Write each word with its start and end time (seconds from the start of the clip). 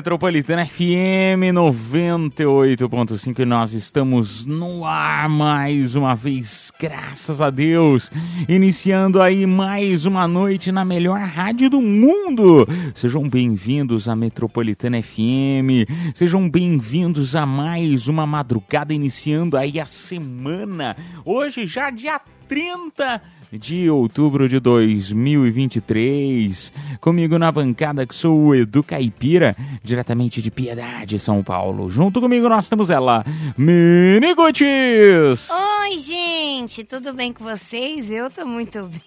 Metropolitana 0.00 0.64
FM 0.64 1.52
98.5 1.52 3.38
e 3.38 3.44
nós 3.44 3.74
estamos 3.74 4.46
no 4.46 4.86
ar 4.86 5.28
mais 5.28 5.94
uma 5.94 6.16
vez, 6.16 6.72
graças 6.80 7.38
a 7.38 7.50
Deus. 7.50 8.10
Iniciando 8.48 9.20
aí 9.20 9.44
mais 9.44 10.06
uma 10.06 10.26
noite 10.26 10.72
na 10.72 10.86
melhor 10.86 11.20
rádio 11.20 11.68
do 11.68 11.82
mundo. 11.82 12.66
Sejam 12.94 13.28
bem-vindos 13.28 14.08
à 14.08 14.16
Metropolitana 14.16 15.02
FM. 15.02 15.84
Sejam 16.14 16.48
bem-vindos 16.48 17.36
a 17.36 17.44
mais 17.44 18.08
uma 18.08 18.26
madrugada 18.26 18.94
iniciando 18.94 19.54
aí 19.54 19.78
a 19.78 19.84
semana. 19.84 20.96
Hoje 21.26 21.66
já 21.66 21.90
dia 21.90 22.18
30 22.48 23.20
de 23.52 23.90
outubro 23.90 24.48
de 24.48 24.60
2023. 24.60 26.72
Comigo 27.00 27.38
na 27.38 27.50
bancada 27.50 28.06
que 28.06 28.14
sou 28.14 28.38
o 28.38 28.54
Edu 28.54 28.82
Caipira, 28.82 29.56
diretamente 29.82 30.40
de 30.40 30.50
Piedade, 30.50 31.18
São 31.18 31.42
Paulo. 31.42 31.90
Junto 31.90 32.20
comigo 32.20 32.48
nós 32.48 32.68
temos 32.68 32.90
ela, 32.90 33.24
Miniguts! 33.56 35.48
Oi, 35.50 35.98
gente, 35.98 36.84
tudo 36.84 37.12
bem 37.12 37.32
com 37.32 37.44
vocês? 37.44 38.10
Eu 38.10 38.30
tô 38.30 38.46
muito 38.46 38.82
bem. 38.84 39.00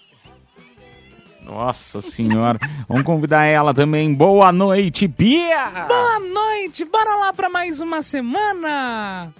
Nossa 1.42 2.00
senhora, 2.00 2.58
vamos 2.88 3.04
convidar 3.04 3.44
ela 3.44 3.74
também. 3.74 4.14
Boa 4.14 4.50
noite, 4.50 5.06
Bia! 5.06 5.86
Boa 5.86 6.18
noite, 6.18 6.86
bora 6.86 7.16
lá 7.16 7.34
pra 7.34 7.50
mais 7.50 7.80
uma 7.80 8.00
semana. 8.00 9.30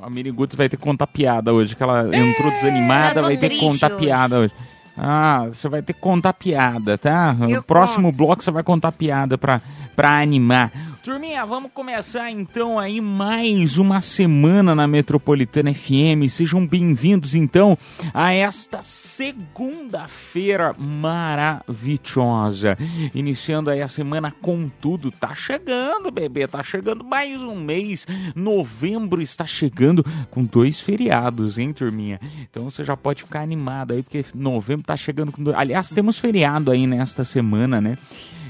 A 0.00 0.10
Miniguts 0.10 0.56
vai 0.56 0.68
ter 0.68 0.76
que 0.76 0.82
contar 0.82 1.06
piada 1.06 1.52
hoje, 1.52 1.76
que 1.76 1.82
ela 1.82 2.04
entrou 2.14 2.50
desanimada, 2.50 3.20
eu 3.20 3.22
tô 3.22 3.28
vai 3.28 3.36
ter 3.36 3.50
que 3.50 3.58
contar 3.58 3.90
piada 3.90 4.40
hoje. 4.40 4.52
Ah, 4.96 5.46
você 5.48 5.68
vai 5.68 5.80
ter 5.82 5.92
que 5.92 6.00
contar 6.00 6.32
piada, 6.32 6.98
tá? 6.98 7.36
Eu 7.42 7.48
no 7.56 7.62
próximo 7.62 8.08
conto. 8.08 8.16
bloco 8.18 8.42
você 8.42 8.50
vai 8.50 8.62
contar 8.62 8.92
piada 8.92 9.38
pra, 9.38 9.60
pra 9.96 10.20
animar. 10.20 10.70
Turminha, 11.02 11.44
vamos 11.44 11.72
começar 11.72 12.30
então 12.30 12.78
aí 12.78 13.00
mais 13.00 13.76
uma 13.76 14.00
semana 14.00 14.72
na 14.72 14.86
Metropolitana 14.86 15.74
FM. 15.74 16.30
Sejam 16.30 16.64
bem-vindos 16.64 17.34
então 17.34 17.76
a 18.14 18.32
esta 18.32 18.84
segunda-feira 18.84 20.72
maravilhosa. 20.78 22.78
Iniciando 23.12 23.68
aí 23.68 23.82
a 23.82 23.88
semana 23.88 24.32
com 24.40 24.70
tudo. 24.80 25.10
Tá 25.10 25.34
chegando, 25.34 26.12
bebê, 26.12 26.46
tá 26.46 26.62
chegando 26.62 27.02
mais 27.02 27.42
um 27.42 27.56
mês. 27.56 28.06
Novembro 28.36 29.20
está 29.20 29.44
chegando 29.44 30.04
com 30.30 30.44
dois 30.44 30.78
feriados, 30.78 31.58
hein, 31.58 31.72
turminha? 31.72 32.20
Então 32.48 32.70
você 32.70 32.84
já 32.84 32.96
pode 32.96 33.24
ficar 33.24 33.40
animado 33.40 33.92
aí, 33.92 34.04
porque 34.04 34.24
novembro 34.36 34.86
tá 34.86 34.96
chegando 34.96 35.32
com 35.32 35.42
dois. 35.42 35.56
Aliás, 35.56 35.88
temos 35.88 36.16
feriado 36.16 36.70
aí 36.70 36.86
nesta 36.86 37.24
semana, 37.24 37.80
né? 37.80 37.98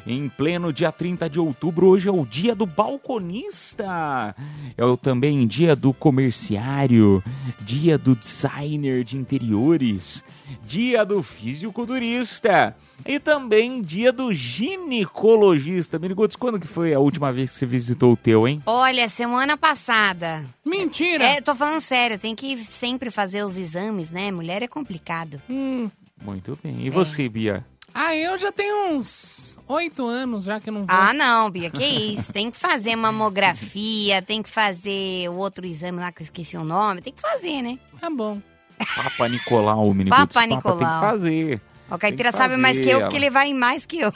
Em 0.06 0.28
pleno 0.28 0.72
dia 0.72 0.90
30 0.90 1.30
de 1.30 1.38
outubro, 1.38 1.86
hoje 1.86 2.08
é 2.08 2.12
o 2.12 2.26
dia 2.26 2.54
do 2.54 2.66
balconista. 2.66 4.34
É 4.76 4.84
o 4.84 4.96
também 4.96 5.46
dia 5.46 5.76
do 5.76 5.92
comerciário, 5.94 7.22
dia 7.60 7.96
do 7.96 8.16
designer 8.16 9.04
de 9.04 9.16
interiores, 9.16 10.24
dia 10.64 11.04
do 11.04 11.22
fisiculturista 11.22 12.76
e 13.06 13.20
também 13.20 13.80
dia 13.80 14.12
do 14.12 14.34
ginecologista. 14.34 15.98
Menigotes, 15.98 16.36
quando 16.36 16.58
que 16.58 16.66
foi 16.66 16.92
a 16.92 16.98
última 16.98 17.32
vez 17.32 17.50
que 17.50 17.56
você 17.56 17.66
visitou 17.66 18.12
o 18.12 18.16
teu, 18.16 18.46
hein? 18.48 18.60
Olha, 18.66 19.08
semana 19.08 19.56
passada. 19.56 20.44
Mentira. 20.64 21.24
É, 21.24 21.40
tô 21.40 21.54
falando 21.54 21.80
sério, 21.80 22.18
tem 22.18 22.34
que 22.34 22.56
sempre 22.64 23.10
fazer 23.10 23.44
os 23.44 23.56
exames, 23.56 24.10
né? 24.10 24.32
Mulher 24.32 24.62
é 24.62 24.68
complicado. 24.68 25.40
Hum. 25.48 25.88
Muito 26.24 26.58
bem. 26.62 26.86
E 26.86 26.90
você, 26.90 27.28
Bia? 27.28 27.64
Ah, 27.94 28.14
eu 28.16 28.38
já 28.38 28.50
tenho 28.50 28.94
uns 28.94 29.58
oito 29.66 30.06
anos 30.06 30.44
já 30.44 30.60
que 30.60 30.70
eu 30.70 30.74
não 30.74 30.86
vou. 30.86 30.96
Ah, 30.96 31.12
não, 31.12 31.50
Bia, 31.50 31.70
que 31.70 31.84
isso? 31.84 32.32
Tem 32.32 32.50
que 32.50 32.56
fazer 32.56 32.96
mamografia, 32.96 34.22
tem 34.22 34.42
que 34.42 34.48
fazer 34.48 35.28
o 35.28 35.34
outro 35.34 35.66
exame 35.66 35.98
lá 35.98 36.10
que 36.12 36.22
eu 36.22 36.24
esqueci 36.24 36.56
o 36.56 36.64
nome. 36.64 37.00
Tem 37.00 37.12
que 37.12 37.20
fazer, 37.20 37.62
né? 37.62 37.78
Tá 38.00 38.08
bom. 38.10 38.40
Papa 38.96 39.28
Nicolau, 39.28 39.92
Menigotes. 39.94 40.34
Papa 40.34 40.46
tem 40.46 40.56
Nicolau. 40.56 40.78
que 40.78 41.06
fazer. 41.06 41.60
O 41.90 41.98
Caipira 41.98 42.32
sabe 42.32 42.56
mais 42.56 42.80
que 42.80 42.88
eu, 42.88 43.00
porque 43.00 43.16
ela. 43.16 43.24
ele 43.26 43.30
vai 43.30 43.48
em 43.48 43.54
mais 43.54 43.84
que 43.84 44.00
eu. 44.00 44.10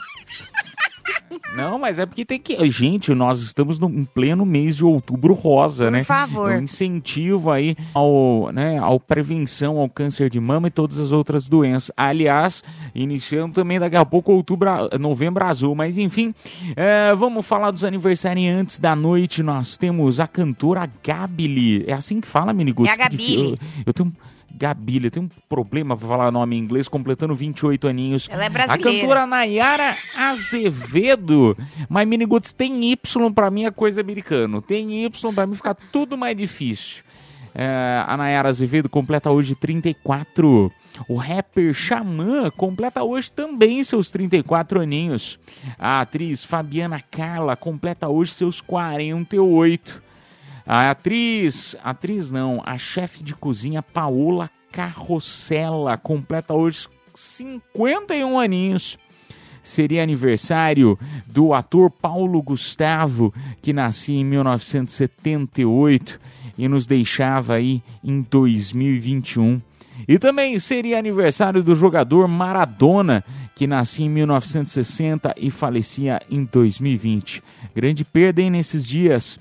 Não, 1.55 1.79
mas 1.79 1.97
é 1.97 2.05
porque 2.05 2.25
tem 2.25 2.39
que. 2.39 2.69
Gente, 2.69 3.13
nós 3.13 3.39
estamos 3.39 3.79
no, 3.79 3.89
em 3.89 4.05
pleno 4.05 4.45
mês 4.45 4.77
de 4.77 4.85
outubro 4.85 5.33
rosa, 5.33 5.85
Por 5.85 5.91
né? 5.91 6.03
favor. 6.03 6.51
É 6.51 6.57
um 6.57 6.63
incentivo 6.63 7.51
aí 7.51 7.75
ao, 7.93 8.51
né, 8.51 8.77
ao 8.77 8.99
prevenção 8.99 9.77
ao 9.77 9.89
câncer 9.89 10.29
de 10.29 10.39
mama 10.39 10.67
e 10.67 10.71
todas 10.71 10.99
as 10.99 11.11
outras 11.11 11.47
doenças. 11.47 11.91
Aliás, 11.95 12.63
iniciando 12.93 13.53
também 13.53 13.79
daqui 13.79 13.95
a 13.95 14.05
pouco 14.05 14.31
outubro, 14.31 14.69
novembro 14.99 15.45
azul. 15.45 15.73
Mas 15.73 15.97
enfim, 15.97 16.33
é, 16.75 17.13
vamos 17.15 17.45
falar 17.45 17.71
dos 17.71 17.83
aniversariantes 17.83 18.77
da 18.77 18.95
noite. 18.95 19.41
Nós 19.41 19.77
temos 19.77 20.19
a 20.19 20.27
cantora 20.27 20.89
Gabili. 21.03 21.83
É 21.87 21.93
assim 21.93 22.21
que 22.21 22.27
fala, 22.27 22.53
Miniguts? 22.53 22.89
É 22.89 22.93
a 22.93 22.97
Gabili. 22.97 23.51
Eu, 23.51 23.57
eu 23.87 23.93
tenho. 23.93 24.13
Gabili, 24.55 25.05
eu 25.05 25.11
tenho 25.11 25.25
um 25.25 25.29
problema 25.47 25.95
pra 25.95 26.07
falar 26.07 26.31
nome 26.31 26.55
em 26.55 26.59
inglês, 26.59 26.87
completando 26.87 27.35
28 27.35 27.87
aninhos. 27.87 28.27
Ela 28.31 28.43
é 28.43 28.47
A 28.47 28.49
brasileira. 28.49 28.99
cantora 29.01 29.25
Nayara 29.27 29.95
Azevedo. 30.15 31.57
Mas 31.89 32.07
Miniguts 32.07 32.53
tem 32.53 32.91
Y 32.91 33.31
pra 33.33 33.51
mim 33.51 33.65
é 33.65 33.71
coisa 33.71 34.01
americano. 34.01 34.61
Tem 34.61 35.05
Y 35.05 35.33
pra 35.33 35.45
mim 35.45 35.55
fica 35.55 35.75
tudo 35.75 36.17
mais 36.17 36.35
difícil. 36.35 37.03
É, 37.53 38.03
a 38.07 38.15
Nayara 38.17 38.49
Azevedo 38.49 38.87
completa 38.89 39.31
hoje 39.31 39.55
34. 39.55 40.71
O 41.07 41.15
rapper 41.15 41.73
Xamã 41.73 42.49
completa 42.51 43.03
hoje 43.03 43.31
também 43.31 43.83
seus 43.83 44.09
34 44.09 44.81
aninhos. 44.81 45.39
A 45.77 46.01
atriz 46.01 46.43
Fabiana 46.43 47.01
Carla 47.11 47.55
completa 47.55 48.07
hoje 48.09 48.33
seus 48.33 48.61
48. 48.61 50.01
A 50.67 50.91
atriz, 50.91 51.77
atriz 51.81 52.29
não, 52.29 52.61
a 52.65 52.77
chefe 52.77 53.23
de 53.23 53.33
cozinha 53.33 53.81
Paola 53.81 54.49
Carrossela 54.69 55.97
completa 55.97 56.53
hoje 56.53 56.89
51 57.15 58.37
aninhos. 58.37 58.97
Seria 59.63 60.03
aniversário 60.03 60.99
do 61.25 61.53
ator 61.53 61.89
Paulo 61.89 62.41
Gustavo, 62.41 63.33
que 63.61 63.71
nascia 63.71 64.19
em 64.19 64.25
1978 64.25 66.19
e 66.57 66.67
nos 66.67 66.85
deixava 66.85 67.53
aí 67.53 67.81
em 68.03 68.21
2021. 68.21 69.61
E 70.05 70.19
também 70.19 70.59
seria 70.59 70.99
aniversário 70.99 71.63
do 71.63 71.73
jogador 71.75 72.27
Maradona, 72.27 73.23
que 73.55 73.65
nascia 73.65 74.05
em 74.05 74.09
1960 74.09 75.33
e 75.37 75.49
falecia 75.49 76.21
em 76.29 76.43
2020. 76.43 77.41
Grande 77.73 78.03
perda 78.03 78.41
hein, 78.41 78.51
nesses 78.51 78.85
dias. 78.85 79.39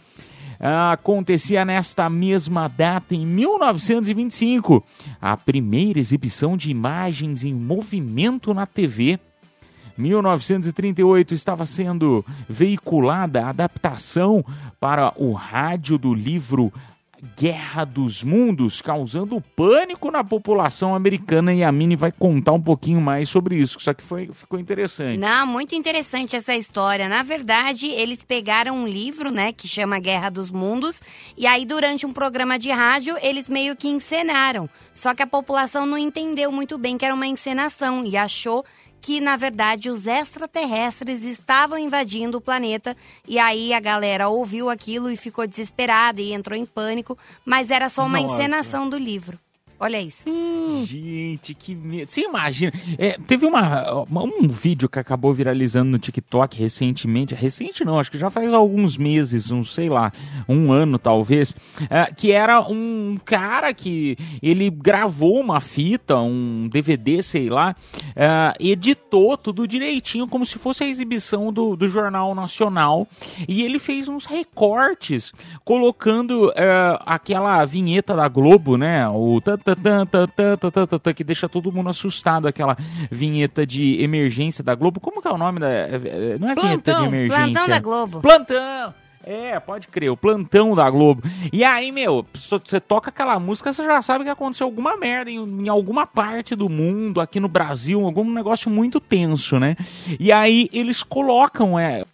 Acontecia 0.59 1.65
nesta 1.65 2.09
mesma 2.09 2.69
data, 2.69 3.15
em 3.15 3.27
1925, 3.27 4.85
a 5.21 5.37
primeira 5.37 5.99
exibição 5.99 6.57
de 6.57 6.71
imagens 6.71 7.45
em 7.45 7.55
movimento 7.55 8.55
na 8.55 8.67
TV. 8.67 9.19
1938 9.99 11.35
estava 11.35 11.65
sendo 11.65 12.25
veiculada 12.49 13.45
a 13.45 13.49
adaptação 13.49 14.45
para 14.79 15.13
o 15.17 15.33
rádio 15.33 15.97
do 15.97 16.13
livro 16.15 16.73
Guerra 17.39 17.85
dos 17.85 18.23
Mundos, 18.23 18.81
causando 18.81 19.41
pânico 19.41 20.11
na 20.11 20.23
população 20.23 20.95
americana. 20.95 21.55
E 21.55 21.63
a 21.63 21.73
Mini 21.73 21.97
vai 21.97 22.13
contar 22.13 22.53
um 22.53 22.61
pouquinho 22.61 23.01
mais 23.01 23.29
sobre 23.29 23.57
isso. 23.57 23.79
Só 23.81 23.95
que 23.95 24.03
foi, 24.03 24.29
ficou 24.33 24.59
interessante. 24.59 25.19
Não, 25.19 25.47
muito 25.47 25.75
interessante 25.75 26.37
essa 26.37 26.55
história. 26.55 27.09
Na 27.09 27.23
verdade, 27.23 27.87
eles 27.87 28.23
pegaram 28.23 28.77
um 28.77 28.87
livro, 28.87 29.31
né, 29.31 29.53
que 29.53 29.67
chama 29.67 29.99
Guerra 29.99 30.31
dos 30.31 30.51
Mundos, 30.51 31.01
e 31.37 31.47
aí 31.47 31.65
durante 31.65 32.07
um 32.07 32.13
programa 32.13 32.59
de 32.59 32.71
rádio, 32.71 33.17
eles 33.23 33.49
meio 33.49 33.75
que 33.77 33.89
encenaram. 33.89 34.69
Só 34.95 35.15
que 35.15 35.23
a 35.23 35.27
população 35.27 35.87
não 35.87 35.99
entendeu 35.99 36.53
muito 36.53 36.79
bem 36.79 36.97
que 36.97 37.05
era 37.05 37.15
uma 37.15 37.27
encenação 37.27 38.05
e 38.05 38.17
achou 38.17 38.65
que 39.07 39.21
na 39.21 39.37
verdade 39.37 39.89
os 39.89 40.09
extraterrestres 40.09 41.23
estavam 41.23 41.79
invadindo 41.79 42.39
o 42.39 42.41
planeta 42.41 42.97
e 43.25 43.39
aí 43.39 43.73
a 43.73 43.79
galera 43.79 44.29
ouviu 44.29 44.69
aquilo 44.69 45.09
e 45.09 45.17
ficou 45.17 45.47
desesperada 45.47 46.21
e 46.21 46.33
entrou 46.33 46.59
em 46.59 46.67
pânico, 46.67 47.17
mas 47.45 47.71
era 47.71 47.89
só 47.89 48.05
uma 48.05 48.21
Nossa. 48.21 48.35
encenação 48.35 48.89
do 48.89 48.99
livro. 48.99 49.39
Olha 49.79 50.01
isso. 50.01 50.25
Gente, 50.85 51.55
que 51.55 51.75
medo. 51.75 52.11
Você 52.11 52.23
imagina? 52.23 52.73
é, 52.99 53.19
teve 53.27 53.45
uma, 53.45 54.05
uma- 54.09 54.25
um 54.25 54.49
vídeo 54.49 54.89
que 54.89 54.99
acabou 54.99 55.33
viralizando 55.35 55.91
no 55.91 55.99
TikTok 55.99 56.57
recentemente. 56.59 57.35
Recente 57.35 57.85
não, 57.85 57.99
acho 57.99 58.11
que 58.11 58.19
já 58.19 58.31
faz 58.31 58.53
alguns 58.55 58.97
meses, 58.97 59.51
um, 59.51 59.63
sei 59.63 59.89
lá, 59.89 60.11
um 60.49 60.73
ano 60.73 60.99
talvez. 60.99 61.55
é, 61.91 62.07
que 62.07 62.33
era 62.33 62.61
um 62.63 63.19
cara 63.25 63.73
que 63.75 64.17
ele 64.43 64.71
gravou 64.71 65.39
uma 65.41 65.61
fita, 65.61 66.17
um 66.19 66.69
DVD, 66.73 67.23
sei 67.23 67.49
lá, 67.51 67.77
é, 68.15 68.55
editou 68.59 69.37
tudo 69.37 69.69
direitinho, 69.69 70.27
como 70.27 70.47
se 70.47 70.59
fosse 70.59 70.85
a 70.85 70.89
exibição 70.89 71.53
do, 71.53 71.77
do 71.77 71.87
Jornal 71.89 72.35
Nacional. 72.35 73.07
E 73.47 73.63
ele 73.63 73.79
fez 73.79 74.09
uns 74.09 74.25
recortes, 74.25 75.33
colocando 75.65 76.51
é, 76.57 76.99
aquela 77.05 77.65
vinheta 77.65 78.15
da 78.17 78.27
Globo, 78.29 78.77
né? 78.79 79.07
O 79.09 79.41
que 81.15 81.25
deixa 81.25 81.49
todo 81.49 81.73
mundo 81.73 81.91
assustado, 81.91 82.47
aquela 82.47 82.77
vinheta 83.11 83.67
de 83.67 84.03
emergência 84.03 84.63
da 84.63 84.75
Globo. 84.75 85.01
Como 85.01 85.23
que 85.23 85.29
é 85.29 85.33
o 85.33 85.39
nome 85.39 85.61
da. 85.61 85.69
É, 85.69 85.95
é, 85.95 86.39
não 86.39 86.51
é 86.51 86.55
plantão, 86.55 86.71
vinheta 86.75 86.95
de 86.95 87.05
emergência. 87.05 87.45
Plantão 87.45 87.69
da 87.69 87.81
Globo. 87.81 88.21
Plantão! 88.21 88.95
É, 89.29 89.59
pode 89.59 89.89
crer, 89.89 90.09
o 90.09 90.17
plantão 90.17 90.73
da 90.77 90.89
Globo. 90.89 91.21
E 91.53 91.65
aí, 91.65 91.91
meu, 91.91 92.25
você 92.33 92.79
toca 92.79 93.11
aquela 93.11 93.41
música, 93.41 93.73
você 93.73 93.85
já 93.85 94.01
sabe 94.01 94.23
que 94.23 94.31
aconteceu 94.31 94.69
alguma 94.69 94.97
merda 94.97 95.29
em, 95.29 95.39
em, 95.39 95.69
alguma 95.69 96.07
parte 96.07 96.55
do 96.55 96.69
mundo, 96.69 97.21
aqui 97.21 97.41
no 97.41 97.49
Brasil, 97.49 98.05
algum 98.05 98.33
negócio 98.33 98.71
muito 98.71 99.01
tenso, 99.01 99.59
né? 99.59 99.75
E 100.21 100.31
aí 100.31 100.71
eles 100.73 101.03
colocam, 101.03 101.77
é, 101.77 102.05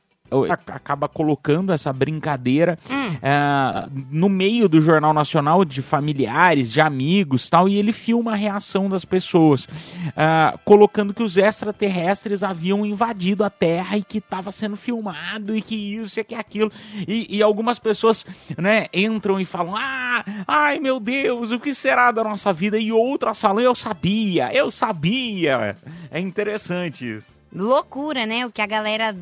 Acaba 0.51 1.09
colocando 1.09 1.73
essa 1.73 1.93
brincadeira 1.93 2.79
é, 3.23 3.89
no 4.11 4.29
meio 4.29 4.69
do 4.69 4.81
Jornal 4.81 5.13
Nacional 5.13 5.65
de 5.65 5.83
familiares, 5.83 6.73
de 6.73 6.81
amigos 6.81 7.49
tal, 7.49 7.69
e 7.69 7.77
ele 7.77 7.93
filma 7.93 8.33
a 8.33 8.37
reação 8.37 8.89
das 8.89 9.05
pessoas, 9.05 9.69
é, 10.17 10.59
colocando 10.65 11.15
que 11.15 11.23
os 11.23 11.37
extraterrestres 11.37 12.43
haviam 12.43 12.85
invadido 12.85 13.45
a 13.45 13.51
Terra 13.51 13.97
e 13.97 14.03
que 14.03 14.19
estava 14.19 14.51
sendo 14.51 14.77
filmado 14.77 15.57
e 15.57 15.63
que 15.63 15.75
isso 15.75 16.19
e 16.19 16.25
que 16.25 16.35
aquilo. 16.35 16.71
E, 17.07 17.37
e 17.37 17.43
algumas 17.43 17.79
pessoas 17.79 18.25
né, 18.57 18.87
entram 18.93 19.41
e 19.41 19.45
falam: 19.45 19.75
Ah, 19.77 20.25
ai 20.47 20.79
meu 20.79 20.99
Deus, 20.99 21.51
o 21.51 21.61
que 21.61 21.75
será 21.75 22.11
da 22.11 22.25
nossa 22.25 22.53
vida? 22.53 22.79
E 22.79 22.91
outras 22.93 23.41
falam: 23.41 23.63
Eu 23.63 23.75
sabia, 23.75 24.53
eu 24.53 24.71
sabia. 24.71 25.77
É 26.11 26.19
interessante 26.21 27.19
isso. 27.19 27.33
Loucura, 27.55 28.25
né? 28.25 28.47
O 28.47 28.51
que 28.51 28.63
a 28.63 28.67
galera 28.67 29.15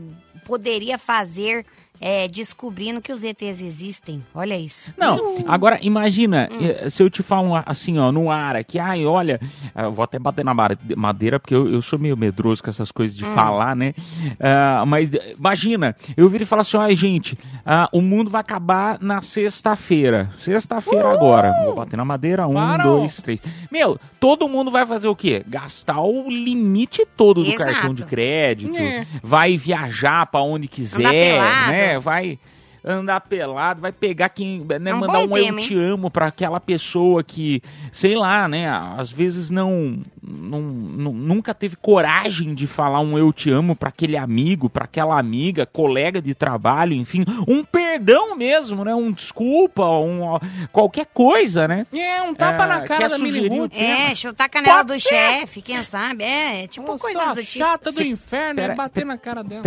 poderia 0.50 0.98
fazer 0.98 1.64
é, 2.00 2.26
descobrindo 2.26 3.00
que 3.00 3.12
os 3.12 3.22
ETs 3.22 3.60
existem. 3.60 4.24
Olha 4.34 4.56
isso. 4.58 4.92
Não, 4.96 5.36
agora 5.46 5.78
imagina, 5.82 6.48
eh, 6.60 6.88
se 6.88 7.02
eu 7.02 7.10
te 7.10 7.22
falo 7.22 7.50
assim, 7.66 7.98
ó, 7.98 8.10
no 8.10 8.30
ar 8.30 8.56
aqui, 8.56 8.78
ai, 8.78 9.04
olha, 9.04 9.38
eh, 9.74 9.84
eu 9.84 9.92
vou 9.92 10.02
até 10.02 10.18
bater 10.18 10.44
na 10.44 10.54
madeira, 10.96 11.38
porque 11.38 11.54
eu, 11.54 11.70
eu 11.70 11.82
sou 11.82 11.98
meio 11.98 12.16
medroso 12.16 12.62
com 12.62 12.70
essas 12.70 12.90
coisas 12.90 13.16
de 13.16 13.24
falar, 13.24 13.76
né? 13.76 13.92
Ah, 14.40 14.84
mas 14.86 15.12
eh, 15.12 15.34
imagina, 15.38 15.94
eu 16.16 16.28
viro 16.28 16.44
e 16.44 16.46
falo 16.46 16.62
assim, 16.62 16.76
ai, 16.78 16.94
gente, 16.94 17.38
ah, 17.66 17.88
o 17.92 18.00
mundo 18.00 18.30
vai 18.30 18.40
acabar 18.40 18.98
na 19.00 19.20
sexta-feira. 19.20 20.30
Sexta-feira 20.38 21.10
agora. 21.12 21.52
Vou 21.64 21.74
bater 21.74 21.96
na 21.96 22.04
madeira, 22.04 22.46
um, 22.46 22.54
Para, 22.54 22.84
dois, 22.84 23.16
três. 23.20 23.40
Meu, 23.70 23.98
todo 24.18 24.48
mundo 24.48 24.70
vai 24.70 24.86
fazer 24.86 25.08
o 25.08 25.14
quê? 25.16 25.42
Gastar 25.46 26.00
o 26.00 26.30
limite 26.30 27.06
todo 27.16 27.42
do 27.42 27.50
Exato. 27.50 27.72
cartão 27.72 27.94
de 27.94 28.04
crédito, 28.04 28.76
É. 28.76 29.06
vai 29.22 29.56
viajar 29.58 30.26
pra 30.26 30.40
onde 30.42 30.66
quiser, 30.66 31.10
pelado. 31.10 31.89
Né? 31.94 31.98
Vai 31.98 32.38
andar 32.82 33.20
pelado, 33.20 33.82
vai 33.82 33.92
pegar 33.92 34.30
quem, 34.30 34.64
né, 34.80 34.90
É 34.90 34.94
um 34.94 35.00
mandar 35.00 35.18
um 35.18 35.28
tema, 35.28 35.60
eu 35.60 35.66
te 35.66 35.76
amo 35.76 36.10
pra 36.10 36.28
aquela 36.28 36.58
pessoa 36.58 37.22
que, 37.22 37.60
sei 37.92 38.16
lá, 38.16 38.48
né, 38.48 38.70
às 38.96 39.12
vezes 39.12 39.50
não, 39.50 39.98
não, 40.22 40.62
não- 40.62 41.12
nunca 41.12 41.52
teve 41.52 41.76
coragem 41.76 42.54
de 42.54 42.66
falar 42.66 43.00
um 43.00 43.18
eu 43.18 43.34
te 43.34 43.50
amo 43.50 43.76
pra 43.76 43.90
aquele 43.90 44.16
amigo, 44.16 44.70
pra 44.70 44.84
aquela 44.86 45.18
amiga, 45.18 45.66
colega 45.66 46.22
de 46.22 46.34
trabalho, 46.34 46.94
enfim, 46.94 47.22
um 47.46 47.62
perdão 47.62 48.34
mesmo, 48.34 48.82
né, 48.82 48.94
um 48.94 49.12
desculpa, 49.12 49.84
um 49.86 50.38
qualquer 50.72 51.04
coisa, 51.12 51.68
né? 51.68 51.86
É, 51.92 52.22
um 52.22 52.34
tapa 52.34 52.64
É, 52.64 52.66
na 52.66 52.80
cara 52.80 53.10
da 53.10 53.18
Mini 53.18 53.50
um. 53.60 53.68
É, 53.74 54.14
chutar 54.14 54.44
a 54.44 54.48
canela 54.48 54.76
Pode 54.78 54.94
do 54.94 54.98
ser. 54.98 55.08
chefe, 55.10 55.60
quem 55.60 55.82
sabe? 55.82 56.24
É, 56.24 56.66
tipo 56.66 56.90
Ô, 56.90 56.98
coisas 56.98 57.22
sua 57.22 57.34
do 57.34 57.44
tipo. 57.44 57.58
chata 57.58 57.92
do 57.92 57.96
Cê- 57.98 58.06
inferno, 58.06 58.54
pera- 58.54 58.72
é 58.72 58.76
bater 58.76 59.04
na 59.04 59.18
cara 59.18 59.44
dela. 59.44 59.64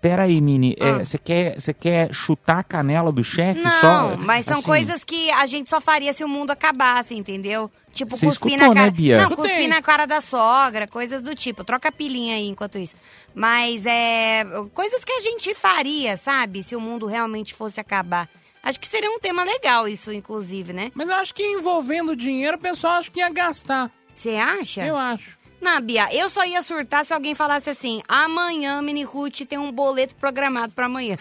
Pe- 0.00 0.08
Pera 0.08 0.22
aí, 0.22 0.40
Mini, 0.40 0.76
Ah. 0.80 1.04
você 1.04 1.18
quer, 1.18 1.60
você 1.60 1.74
quer 1.74 2.12
chutar 2.14 2.58
a 2.60 2.62
canela 2.62 3.10
do 3.12 3.22
chefe 3.24 3.60
Não, 3.60 3.70
só? 3.80 4.16
mas 4.16 4.44
são 4.44 4.58
assim? 4.58 4.66
coisas 4.66 5.02
que 5.04 5.30
a 5.32 5.44
gente 5.46 5.68
só 5.68 5.80
faria 5.80 6.12
se 6.12 6.22
o 6.24 6.28
mundo 6.28 6.50
acabasse, 6.52 7.14
entendeu? 7.14 7.70
Tipo, 7.92 8.16
Você 8.16 8.26
cuspir 8.26 8.52
escutou, 8.52 8.68
na 8.68 8.74
cara. 8.74 8.86
né, 8.86 8.90
Bia? 8.92 9.16
Não, 9.22 9.30
cuspir 9.34 9.68
na 9.68 9.82
cara 9.82 10.06
da 10.06 10.20
sogra, 10.20 10.86
coisas 10.86 11.22
do 11.22 11.34
tipo. 11.34 11.64
Troca 11.64 11.88
a 11.88 11.92
pilinha 11.92 12.36
aí 12.36 12.46
enquanto 12.48 12.78
isso. 12.78 12.94
Mas 13.34 13.86
é. 13.86 14.44
Coisas 14.72 15.04
que 15.04 15.12
a 15.12 15.20
gente 15.20 15.54
faria, 15.54 16.16
sabe? 16.16 16.62
Se 16.62 16.76
o 16.76 16.80
mundo 16.80 17.06
realmente 17.06 17.54
fosse 17.54 17.80
acabar. 17.80 18.28
Acho 18.62 18.78
que 18.78 18.86
seria 18.88 19.10
um 19.10 19.18
tema 19.18 19.42
legal 19.44 19.88
isso, 19.88 20.12
inclusive, 20.12 20.72
né? 20.72 20.90
Mas 20.94 21.08
eu 21.08 21.14
acho 21.16 21.34
que 21.34 21.42
envolvendo 21.42 22.14
dinheiro, 22.16 22.56
o 22.56 22.60
pessoal 22.60 22.94
acha 22.94 23.10
que 23.10 23.20
ia 23.20 23.30
gastar. 23.30 23.90
Você 24.14 24.30
acha? 24.36 24.84
Eu 24.84 24.96
acho. 24.96 25.37
Não, 25.60 25.80
Bia, 25.80 26.08
eu 26.14 26.30
só 26.30 26.44
ia 26.44 26.62
surtar 26.62 27.04
se 27.04 27.12
alguém 27.12 27.34
falasse 27.34 27.70
assim: 27.70 28.00
amanhã, 28.08 28.80
Mini 28.80 29.02
Ruth, 29.02 29.40
tem 29.40 29.58
um 29.58 29.72
boleto 29.72 30.14
programado 30.14 30.72
pra 30.72 30.86
amanhã. 30.86 31.16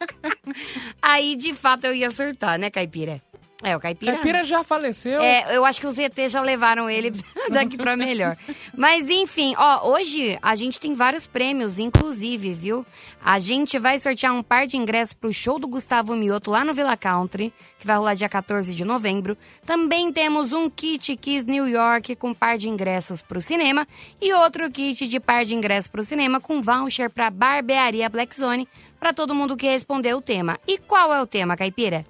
Aí, 1.00 1.34
de 1.34 1.54
fato, 1.54 1.84
eu 1.84 1.94
ia 1.94 2.10
surtar, 2.10 2.58
né, 2.58 2.70
Caipira? 2.70 3.22
É, 3.60 3.76
o 3.76 3.80
Caipira. 3.80 4.12
Caipira 4.12 4.44
já 4.44 4.62
faleceu. 4.62 5.20
É, 5.20 5.56
eu 5.56 5.64
acho 5.64 5.80
que 5.80 5.86
os 5.86 5.98
ET 5.98 6.16
já 6.28 6.40
levaram 6.40 6.88
ele 6.88 7.12
daqui 7.50 7.76
pra 7.76 7.96
melhor. 7.96 8.36
Mas 8.76 9.10
enfim, 9.10 9.52
ó, 9.58 9.90
hoje 9.90 10.38
a 10.40 10.54
gente 10.54 10.78
tem 10.78 10.94
vários 10.94 11.26
prêmios, 11.26 11.80
inclusive, 11.80 12.54
viu? 12.54 12.86
A 13.20 13.40
gente 13.40 13.76
vai 13.76 13.98
sortear 13.98 14.32
um 14.32 14.44
par 14.44 14.68
de 14.68 14.76
ingressos 14.76 15.12
pro 15.12 15.32
show 15.32 15.58
do 15.58 15.66
Gustavo 15.66 16.14
Mioto 16.14 16.52
lá 16.52 16.64
no 16.64 16.72
Villa 16.72 16.96
Country, 16.96 17.52
que 17.80 17.86
vai 17.86 17.96
rolar 17.96 18.14
dia 18.14 18.28
14 18.28 18.72
de 18.72 18.84
novembro. 18.84 19.36
Também 19.66 20.12
temos 20.12 20.52
um 20.52 20.70
kit 20.70 21.16
Kiss 21.16 21.44
New 21.44 21.66
York 21.66 22.14
com 22.14 22.32
par 22.32 22.58
de 22.58 22.68
ingressos 22.68 23.20
pro 23.20 23.40
cinema 23.40 23.88
e 24.22 24.32
outro 24.34 24.70
kit 24.70 25.08
de 25.08 25.18
par 25.18 25.44
de 25.44 25.56
ingressos 25.56 25.88
pro 25.88 26.04
cinema 26.04 26.40
com 26.40 26.62
voucher 26.62 27.10
pra 27.10 27.28
Barbearia 27.28 28.08
Black 28.08 28.36
Zone 28.36 28.68
pra 29.00 29.12
todo 29.12 29.34
mundo 29.34 29.56
que 29.56 29.66
respondeu 29.66 30.18
o 30.18 30.22
tema. 30.22 30.56
E 30.64 30.78
qual 30.78 31.12
é 31.12 31.20
o 31.20 31.26
tema, 31.26 31.56
Caipira? 31.56 32.06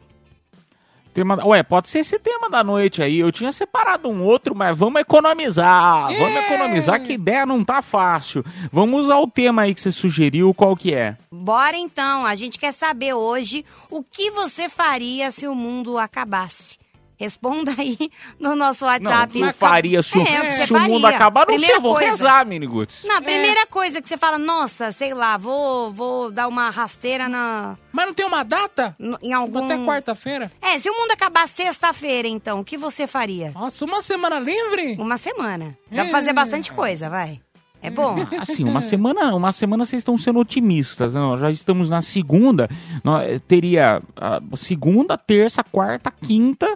Tema, 1.19 1.45
ué, 1.45 1.65
pode 1.65 1.89
ser 1.89 1.99
esse 1.99 2.17
tema 2.17 2.49
da 2.49 2.63
noite 2.63 3.03
aí. 3.03 3.19
Eu 3.19 3.33
tinha 3.33 3.51
separado 3.51 4.09
um 4.09 4.23
outro, 4.23 4.55
mas 4.55 4.79
vamos 4.79 5.01
economizar. 5.01 6.13
Vamos 6.13 6.37
É. 6.37 6.47
economizar, 6.47 7.03
que 7.03 7.15
ideia 7.15 7.45
não 7.45 7.65
tá 7.65 7.83
fácil. 7.83 8.45
Vamos 8.71 9.07
usar 9.07 9.19
o 9.19 9.27
tema 9.27 9.63
aí 9.63 9.75
que 9.75 9.81
você 9.81 9.91
sugeriu, 9.91 10.55
qual 10.55 10.77
que 10.77 10.95
é? 10.95 11.17
Bora 11.29 11.77
então, 11.77 12.25
a 12.25 12.37
gente 12.37 12.57
quer 12.57 12.71
saber 12.73 13.15
hoje 13.15 13.65
o 13.91 14.01
que 14.05 14.31
você 14.31 14.69
faria 14.69 15.33
se 15.33 15.49
o 15.49 15.57
mundo 15.57 15.99
acabasse. 15.99 16.79
Responda 17.19 17.75
aí 17.77 17.97
no 18.39 18.55
nosso 18.55 18.85
Não, 18.85 18.93
o 18.93 18.95
WhatsApp. 18.95 19.33
que 19.33 19.41
eu 19.41 19.53
faria 19.53 20.03
se, 20.03 20.17
o- 20.17 20.23
É, 20.23 20.65
se 20.67 20.73
o 20.73 20.79
mundo 20.81 21.05
acabar? 21.07 21.41
Não 21.41 21.47
sei, 21.49 21.57
Primeira 21.59 21.77
eu 21.79 21.81
vou 21.83 21.95
coisa. 21.95 22.11
rezar, 22.11 22.47
Miniguts. 22.47 23.05
Na 23.05 23.21
primeira 23.21 23.67
coisa 23.67 24.01
que 24.01 24.09
você 24.09 24.17
fala, 24.17 24.39
nossa, 24.39 24.93
sei 24.93 25.13
lá, 25.15 25.37
vou, 25.37 25.91
vou 25.91 26.31
dar 26.31 26.47
uma 26.47 26.71
rasteira 26.71 27.29
na, 27.29 27.77
Mas 27.91 28.07
não 28.07 28.15
tem 28.15 28.25
uma 28.25 28.45
data? 28.45 28.95
no- 28.99 29.19
em 29.21 29.33
algum... 29.33 29.65
Até 29.65 29.77
quarta-feira? 29.79 30.51
É, 30.63 30.79
se 30.79 30.89
o 30.89 30.95
mundo 30.95 31.11
acabar 31.11 31.49
sexta-feira, 31.49 32.29
então, 32.29 32.61
o 32.61 32.65
que 32.65 32.77
você 32.79 33.07
faria? 33.07 33.51
Nossa, 33.51 33.85
uma 33.85 34.01
semana 34.01 34.39
livre? 34.39 34.95
Uma 34.99 35.19
semana. 35.19 35.77
Dá 35.91 36.03
pra 36.03 36.09
É. 36.09 36.11
fazer 36.11 36.33
bastante 36.33 36.73
coisa, 36.73 37.11
vai. 37.11 37.41
É 37.81 37.91
bom? 37.91 38.17
Assim, 38.41 38.65
uma 38.65 38.81
semana, 38.81 39.35
uma 39.35 39.53
semana 39.53 39.85
vocês 39.87 40.01
estão 40.01 40.19
sendo 40.19 40.41
otimistas, 40.41 41.15
né? 41.15 41.21
Nós 41.21 41.41
já 41.41 41.51
estamos 41.51 41.89
na 41.89 42.03
segunda. 42.03 42.69
Nós, 43.05 43.41
teria 43.47 44.03
a 44.17 44.41
segunda, 44.57 45.17
terça, 45.17 45.63
quarta, 45.63 46.11
quinta, 46.11 46.67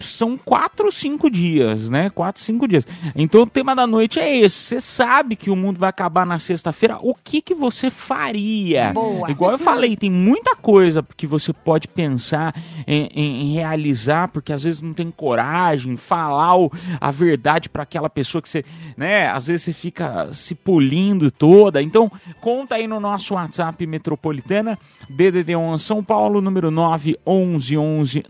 são 0.00 0.36
quatro, 0.36 0.90
cinco 0.92 1.30
dias, 1.30 1.90
né? 1.90 2.10
Quatro, 2.10 2.40
cinco 2.42 2.66
dias. 2.68 2.86
Então 3.14 3.42
o 3.42 3.46
tema 3.46 3.74
da 3.74 3.86
noite 3.86 4.18
é 4.18 4.36
esse. 4.38 4.56
Você 4.56 4.80
sabe 4.80 5.36
que 5.36 5.50
o 5.50 5.56
mundo 5.56 5.78
vai 5.78 5.88
acabar 5.88 6.24
na 6.26 6.38
sexta-feira. 6.38 6.98
O 7.02 7.14
que 7.14 7.40
que 7.42 7.54
você 7.54 7.90
faria? 7.90 8.92
Boa. 8.92 9.30
Igual 9.30 9.52
eu 9.52 9.58
falei, 9.58 9.96
tem 9.96 10.10
muita 10.10 10.54
coisa 10.56 11.04
que 11.16 11.26
você 11.26 11.52
pode 11.52 11.88
pensar 11.88 12.54
em, 12.86 13.08
em- 13.14 13.42
em 13.42 13.52
realizar, 13.54 14.28
porque 14.28 14.52
às 14.52 14.62
vezes 14.62 14.80
não 14.82 14.92
tem 14.92 15.10
coragem, 15.10 15.96
falar 15.96 16.56
o- 16.56 16.70
a 17.00 17.10
verdade 17.10 17.68
para 17.68 17.82
aquela 17.82 18.08
pessoa 18.10 18.40
que 18.42 18.48
você, 18.48 18.64
né? 18.96 19.28
Às 19.28 19.46
vezes 19.46 19.62
você 19.64 19.72
fica 19.72 20.32
se 20.32 20.54
polindo 20.54 21.30
toda. 21.30 21.82
Então, 21.82 22.10
conta 22.40 22.74
aí 22.76 22.86
no 22.86 23.00
nosso 23.00 23.34
WhatsApp 23.34 23.86
Metropolitana, 23.86 24.78
DDD1 25.10 25.78
São 25.78 26.02
Paulo, 26.02 26.40
número 26.40 26.70
911 26.70 28.24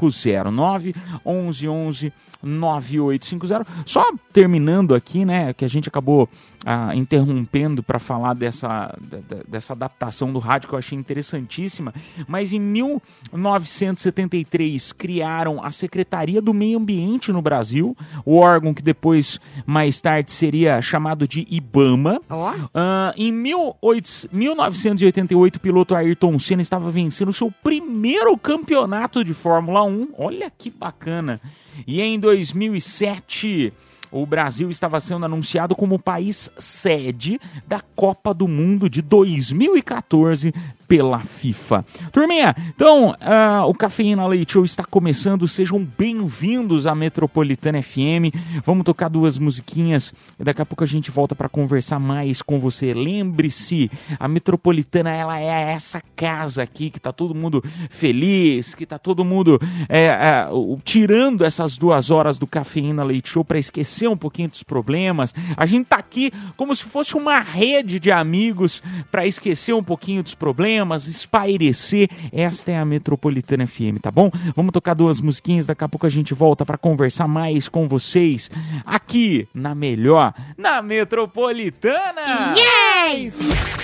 9850. 0.00 0.92
911 1.24 2.12
9850. 2.42 3.66
Só 3.86 4.04
terminando 4.32 4.94
aqui, 4.94 5.24
né, 5.24 5.52
que 5.52 5.64
a 5.64 5.68
gente 5.68 5.88
acabou 5.88 6.28
ah, 6.64 6.94
interrompendo 6.94 7.82
para 7.82 7.98
falar 7.98 8.34
dessa, 8.34 8.94
de- 9.00 9.20
de- 9.22 9.44
dessa 9.48 9.72
adaptação 9.72 10.32
do 10.32 10.38
rádio 10.38 10.68
que 10.68 10.74
eu 10.74 10.78
achei 10.78 10.96
interessantíssima, 10.98 11.92
mas 12.28 12.52
em 12.52 12.60
1973 12.60 14.92
criaram 14.92 15.62
a 15.64 15.70
Secretaria 15.70 16.40
do 16.42 16.52
Meio 16.52 16.78
Ambiente 16.78 17.32
no 17.32 17.40
Brasil, 17.42 17.96
o 18.24 18.36
órgão 18.36 18.74
que 18.74 18.82
depois, 18.82 19.40
mais 19.64 20.00
tarde, 20.00 20.32
seria 20.32 20.80
chamado 20.82 21.26
de 21.26 21.46
IBAMA. 21.50 22.20
Ó. 22.28 22.52
Ah, 22.74 23.14
em 23.16 23.32
18 23.42 24.28
1988, 24.32 25.56
o 25.56 25.60
piloto 25.60 25.94
Ayrton 25.94 26.38
Senna 26.38 26.62
estava 26.62 26.90
vencendo 26.90 27.28
o 27.28 27.32
seu 27.32 27.50
primeiro 27.62 28.36
campeonato 28.36 29.24
de 29.24 29.32
Fórmula 29.34 29.82
1. 29.84 30.08
Olha 30.18 30.50
que 30.50 30.70
bacana. 30.70 31.40
E 31.86 32.00
em 32.02 32.18
2007, 32.30 33.72
o 34.12 34.24
Brasil 34.24 34.70
estava 34.70 35.00
sendo 35.00 35.24
anunciado 35.24 35.74
como 35.74 35.98
país 35.98 36.48
sede 36.58 37.40
da 37.66 37.80
Copa 37.80 38.32
do 38.32 38.46
Mundo 38.46 38.88
de 38.88 39.02
2014 39.02 40.54
pela 40.90 41.20
FIFA. 41.20 41.84
Turminha, 42.10 42.52
então 42.74 43.14
ah, 43.20 43.64
o 43.64 43.72
Cafeína 43.72 44.26
Leite 44.26 44.54
Show 44.54 44.64
está 44.64 44.82
começando. 44.82 45.46
Sejam 45.46 45.86
bem-vindos 45.96 46.84
à 46.84 46.96
Metropolitana 46.96 47.80
FM. 47.80 48.34
Vamos 48.66 48.84
tocar 48.84 49.08
duas 49.08 49.38
musiquinhas 49.38 50.12
e 50.36 50.42
daqui 50.42 50.60
a 50.60 50.66
pouco 50.66 50.82
a 50.82 50.86
gente 50.88 51.08
volta 51.12 51.36
para 51.36 51.48
conversar 51.48 52.00
mais 52.00 52.42
com 52.42 52.58
você. 52.58 52.92
Lembre-se, 52.92 53.88
a 54.18 54.26
Metropolitana 54.26 55.10
ela 55.10 55.38
é 55.38 55.70
essa 55.70 56.02
casa 56.16 56.64
aqui 56.64 56.90
que 56.90 56.98
tá 56.98 57.12
todo 57.12 57.36
mundo 57.36 57.62
feliz, 57.88 58.74
que 58.74 58.84
tá 58.84 58.98
todo 58.98 59.24
mundo 59.24 59.60
é, 59.88 60.06
é, 60.06 60.48
tirando 60.82 61.44
essas 61.44 61.78
duas 61.78 62.10
horas 62.10 62.36
do 62.36 62.48
Cafeína 62.48 63.04
Leite 63.04 63.28
Show 63.28 63.44
para 63.44 63.60
esquecer 63.60 64.08
um 64.08 64.16
pouquinho 64.16 64.48
dos 64.48 64.64
problemas. 64.64 65.32
A 65.56 65.66
gente 65.66 65.86
tá 65.86 65.98
aqui 65.98 66.32
como 66.56 66.74
se 66.74 66.82
fosse 66.82 67.14
uma 67.14 67.38
rede 67.38 68.00
de 68.00 68.10
amigos 68.10 68.82
para 69.08 69.24
esquecer 69.24 69.72
um 69.72 69.84
pouquinho 69.84 70.24
dos 70.24 70.34
problemas, 70.34 70.79
espairecer. 71.06 72.08
Esta 72.32 72.72
é 72.72 72.78
a 72.78 72.84
Metropolitana 72.84 73.66
FM, 73.66 74.00
tá 74.00 74.10
bom? 74.10 74.30
Vamos 74.54 74.72
tocar 74.72 74.94
duas 74.94 75.20
musiquinhas, 75.20 75.66
daqui 75.66 75.84
a 75.84 75.88
pouco 75.88 76.06
a 76.06 76.10
gente 76.10 76.34
volta 76.34 76.64
para 76.64 76.78
conversar 76.78 77.28
mais 77.28 77.68
com 77.68 77.88
vocês 77.88 78.50
aqui 78.84 79.48
na 79.54 79.74
melhor, 79.74 80.34
na 80.56 80.82
Metropolitana. 80.82 82.54
Yes! 82.56 83.40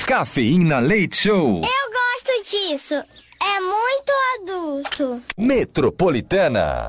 Cafeína 0.06 0.78
Leite 0.78 1.16
Show. 1.16 1.62
Eu 1.62 1.62
gosto 1.62 2.50
disso. 2.50 2.94
É 2.94 3.60
muito 3.60 4.12
adulto. 4.40 5.22
Metropolitana. 5.36 6.88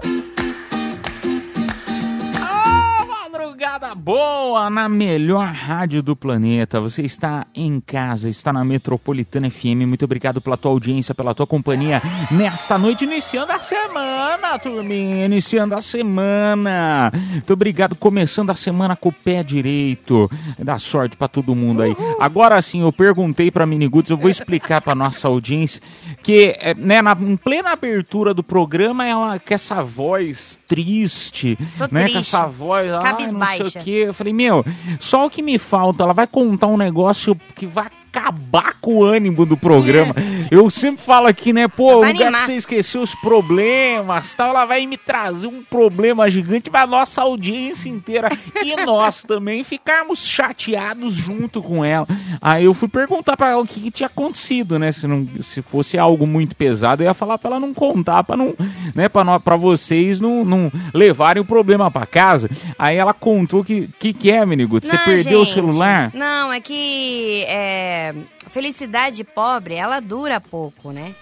Ah, 2.39 3.05
madrugada 3.05 3.93
boa 4.07 4.69
na 4.69 4.87
melhor 4.87 5.47
rádio 5.47 6.01
do 6.01 6.15
planeta. 6.15 6.79
Você 6.79 7.01
está 7.01 7.45
em 7.53 7.77
casa, 7.81 8.29
está 8.29 8.53
na 8.53 8.63
Metropolitana 8.63 9.49
FM. 9.49 9.83
Muito 9.85 10.05
obrigado 10.05 10.39
pela 10.39 10.55
tua 10.55 10.71
audiência, 10.71 11.13
pela 11.13 11.35
tua 11.35 11.45
companhia 11.45 12.01
nesta 12.31 12.77
noite, 12.77 13.03
iniciando 13.03 13.51
a 13.51 13.59
semana, 13.59 14.57
turminha. 14.59 15.25
Iniciando 15.25 15.75
a 15.75 15.81
semana. 15.81 17.11
Muito 17.13 17.51
obrigado, 17.51 17.97
começando 17.97 18.49
a 18.49 18.55
semana 18.55 18.95
com 18.95 19.09
o 19.09 19.11
pé 19.11 19.43
direito. 19.43 20.31
Dá 20.57 20.79
sorte 20.79 21.17
pra 21.17 21.27
todo 21.27 21.53
mundo 21.53 21.81
aí. 21.81 21.93
Agora 22.17 22.61
sim, 22.61 22.83
eu 22.83 22.93
perguntei 22.93 23.51
pra 23.51 23.65
Miniguts, 23.65 24.09
eu 24.09 24.15
vou 24.15 24.29
explicar 24.29 24.79
pra 24.79 24.95
nossa 24.95 25.27
audiência 25.27 25.81
que, 26.23 26.55
é, 26.61 26.73
né, 26.73 27.01
na, 27.01 27.11
em 27.11 27.35
plena 27.35 27.71
abertura 27.71 28.33
do 28.33 28.41
programa, 28.41 29.05
ela 29.05 29.37
com 29.37 29.53
essa 29.53 29.83
voz 29.83 30.57
triste, 30.65 31.57
Tô 31.77 31.83
né, 31.91 32.03
com 32.03 32.11
triste. 32.13 32.19
essa 32.19 32.47
voz, 32.47 32.89
ah, 32.89 33.17
não 33.33 33.45
sei 33.47 33.81
o 33.81 33.83
quê. 33.83 33.96
Eu 33.97 34.13
falei, 34.13 34.33
meu, 34.33 34.65
só 34.99 35.25
o 35.25 35.29
que 35.29 35.41
me 35.41 35.57
falta, 35.57 36.03
ela 36.03 36.13
vai 36.13 36.27
contar 36.27 36.67
um 36.67 36.77
negócio 36.77 37.35
que 37.55 37.65
vai 37.65 37.87
acabar 38.17 38.75
com 38.81 38.95
o 38.97 39.03
ânimo 39.03 39.45
do 39.45 39.55
programa. 39.55 40.13
Eu 40.50 40.69
sempre 40.69 41.03
falo 41.03 41.27
aqui, 41.27 41.51
né, 41.53 41.67
pô, 41.67 41.97
o 41.97 42.00
Vai 42.01 42.13
lugar 42.13 42.31
pra 42.31 42.41
você 42.45 42.53
esquecer 42.55 42.97
os 42.97 43.13
problemas, 43.15 44.33
tal, 44.36 44.50
ela 44.50 44.65
vai 44.65 44.86
me 44.86 44.97
trazer 44.97 45.47
um 45.47 45.63
problema 45.63 46.29
gigante, 46.29 46.69
vai 46.69 46.83
a 46.83 46.88
nossa 46.88 47.21
audiência 47.21 47.89
inteira 47.89 48.29
e 48.63 48.75
nós 48.86 49.24
também 49.24 49.63
ficarmos 49.63 50.25
chateados 50.25 51.13
junto 51.15 51.62
com 51.62 51.83
ela. 51.83 52.07
Aí 52.41 52.65
eu 52.65 52.74
fui 52.74 52.88
perguntar 52.88 53.36
pra 53.38 53.50
ela 53.51 53.62
o 53.62 53.67
que, 53.67 53.79
que 53.79 53.91
tinha 53.91 54.07
acontecido, 54.07 54.79
né, 54.79 54.91
se, 54.91 55.05
não, 55.07 55.27
se 55.41 55.62
fosse 55.62 55.97
algo 55.97 56.25
muito 56.25 56.55
pesado, 56.55 57.03
eu 57.03 57.07
ia 57.07 57.13
falar 57.13 57.38
pra 57.38 57.51
ela 57.51 57.59
não 57.59 57.74
contar, 57.74 58.24
pra 58.24 58.36
não, 58.38 58.55
né, 58.95 59.07
pra, 59.09 59.24
nó- 59.24 59.39
pra 59.39 59.55
vocês 59.55 60.19
não, 60.19 60.43
não 60.45 60.71
levarem 60.93 61.41
o 61.41 61.45
problema 61.45 61.91
pra 61.91 62.05
casa. 62.05 62.50
Aí 62.79 62.97
ela 62.97 63.13
contou 63.13 63.63
que 63.63 63.89
que, 64.00 64.13
que 64.13 64.31
é, 64.31 64.45
Miniguto, 64.45 64.88
você 64.88 64.95
Não, 64.95 65.03
perdeu 65.05 65.41
o 65.41 65.45
gente, 65.45 65.53
celular? 65.53 66.12
Não, 66.13 66.51
é 66.51 66.59
que 66.59 67.43
é, 67.47 68.06
felicidade 68.49 69.23
pobre, 69.23 69.75
ela 69.75 69.99
dura 69.99 70.39
pouco, 70.41 70.91
né? 70.91 71.13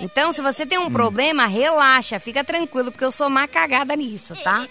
Então, 0.00 0.32
se 0.32 0.40
você 0.42 0.64
Hum. 0.64 0.66
tem 0.66 0.78
um 0.78 0.90
problema, 0.90 1.46
relaxa, 1.46 2.18
fica 2.20 2.44
tranquilo, 2.44 2.90
porque 2.92 3.04
eu 3.04 3.12
sou 3.12 3.28
má 3.30 3.48
cagada 3.48 3.94
nisso, 3.96 4.34
tá? 4.42 4.66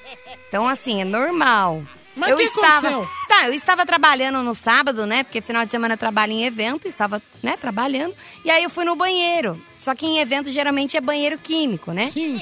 Então, 0.47 0.67
assim, 0.67 1.01
é 1.01 1.05
normal. 1.05 1.81
Mas 2.15 2.29
eu 2.29 2.37
que 2.37 2.43
estava, 2.43 2.87
aconteceu? 2.87 3.09
tá, 3.27 3.47
eu 3.47 3.53
estava 3.53 3.85
trabalhando 3.85 4.41
no 4.41 4.55
sábado, 4.55 5.05
né? 5.05 5.23
Porque 5.23 5.41
final 5.41 5.65
de 5.65 5.71
semana 5.71 5.95
eu 5.95 5.97
trabalho 5.97 6.31
em 6.31 6.45
evento, 6.45 6.87
estava, 6.87 7.21
né, 7.43 7.57
trabalhando. 7.57 8.15
E 8.45 8.49
aí 8.49 8.63
eu 8.63 8.69
fui 8.69 8.85
no 8.85 8.95
banheiro. 8.95 9.61
Só 9.77 9.93
que 9.93 10.05
em 10.05 10.19
evento 10.19 10.49
geralmente 10.49 10.95
é 10.95 11.01
banheiro 11.01 11.37
químico, 11.37 11.91
né? 11.91 12.07
Sim. 12.07 12.41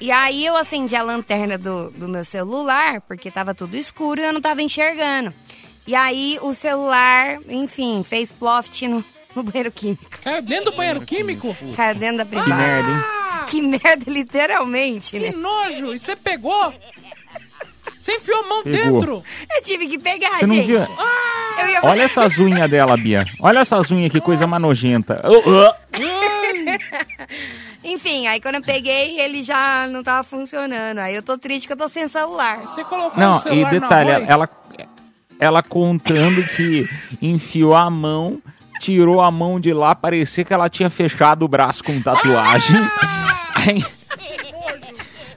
E 0.00 0.12
aí 0.12 0.46
eu 0.46 0.56
acendi 0.56 0.94
a 0.94 1.02
lanterna 1.02 1.58
do, 1.58 1.90
do 1.90 2.08
meu 2.08 2.24
celular, 2.24 3.00
porque 3.00 3.28
tava 3.28 3.52
tudo 3.54 3.76
escuro 3.76 4.20
e 4.20 4.24
eu 4.24 4.32
não 4.32 4.40
tava 4.40 4.62
enxergando. 4.62 5.34
E 5.86 5.94
aí 5.94 6.38
o 6.42 6.52
celular, 6.54 7.38
enfim, 7.48 8.02
fez 8.04 8.30
ploft 8.30 8.82
no, 8.86 9.04
no 9.34 9.42
banheiro 9.42 9.70
químico. 9.72 10.04
Cara, 10.22 10.40
dentro 10.40 10.70
do 10.70 10.76
banheiro 10.76 11.00
químico? 11.02 11.56
Caiu 11.76 11.94
dentro 11.96 12.18
da 12.18 12.24
Que 12.24 12.30
privada. 12.30 12.54
merda, 12.56 12.88
hein? 12.90 12.96
Ah, 13.04 13.44
Que 13.48 13.60
merda, 13.62 14.04
literalmente, 14.10 15.10
que 15.10 15.18
né? 15.18 15.32
nojo! 15.32 15.94
E 15.94 15.98
você 15.98 16.14
pegou? 16.14 16.72
Você 17.98 18.16
enfiou 18.16 18.40
a 18.40 18.48
mão 18.48 18.62
Pegou. 18.64 18.92
dentro? 18.98 19.24
Eu 19.56 19.62
tive 19.62 19.86
que 19.86 19.98
pegar, 19.98 20.38
Você 20.38 20.46
não 20.46 20.54
gente. 20.56 20.66
viu? 20.66 20.78
Eu 20.80 21.68
ia... 21.68 21.80
Olha 21.84 22.02
essas 22.02 22.36
unhas 22.38 22.68
dela, 22.68 22.96
Bia. 22.96 23.24
Olha 23.40 23.60
essas 23.60 23.90
unhas, 23.92 24.10
que 24.10 24.20
coisa 24.20 24.44
mais 24.46 24.60
nojenta. 24.60 25.22
Oh, 25.24 25.40
oh. 25.48 25.74
Enfim, 27.84 28.26
aí 28.26 28.40
quando 28.40 28.56
eu 28.56 28.62
peguei, 28.62 29.20
ele 29.20 29.42
já 29.42 29.86
não 29.88 30.02
tava 30.02 30.22
funcionando. 30.24 30.98
Aí 30.98 31.14
eu 31.14 31.22
tô 31.22 31.36
triste 31.38 31.66
que 31.66 31.72
eu 31.72 31.76
tô 31.76 31.88
sem 31.88 32.08
celular. 32.08 32.58
Você 32.62 32.82
colocou 32.84 33.16
o 33.16 33.20
Não, 33.20 33.38
e 33.38 33.42
celular 33.42 33.70
detalhe, 33.70 34.04
no 34.10 34.14
arroz? 34.16 34.28
ela, 34.30 34.50
ela 35.42 35.60
contando 35.60 36.44
que 36.54 36.88
enfiou 37.20 37.74
a 37.74 37.90
mão, 37.90 38.40
tirou 38.78 39.20
a 39.20 39.28
mão 39.28 39.58
de 39.58 39.72
lá, 39.72 39.92
parecia 39.92 40.44
que 40.44 40.54
ela 40.54 40.70
tinha 40.70 40.88
fechado 40.88 41.44
o 41.44 41.48
braço 41.48 41.82
com 41.82 42.00
tatuagem. 42.00 42.76
Aí, 43.56 43.84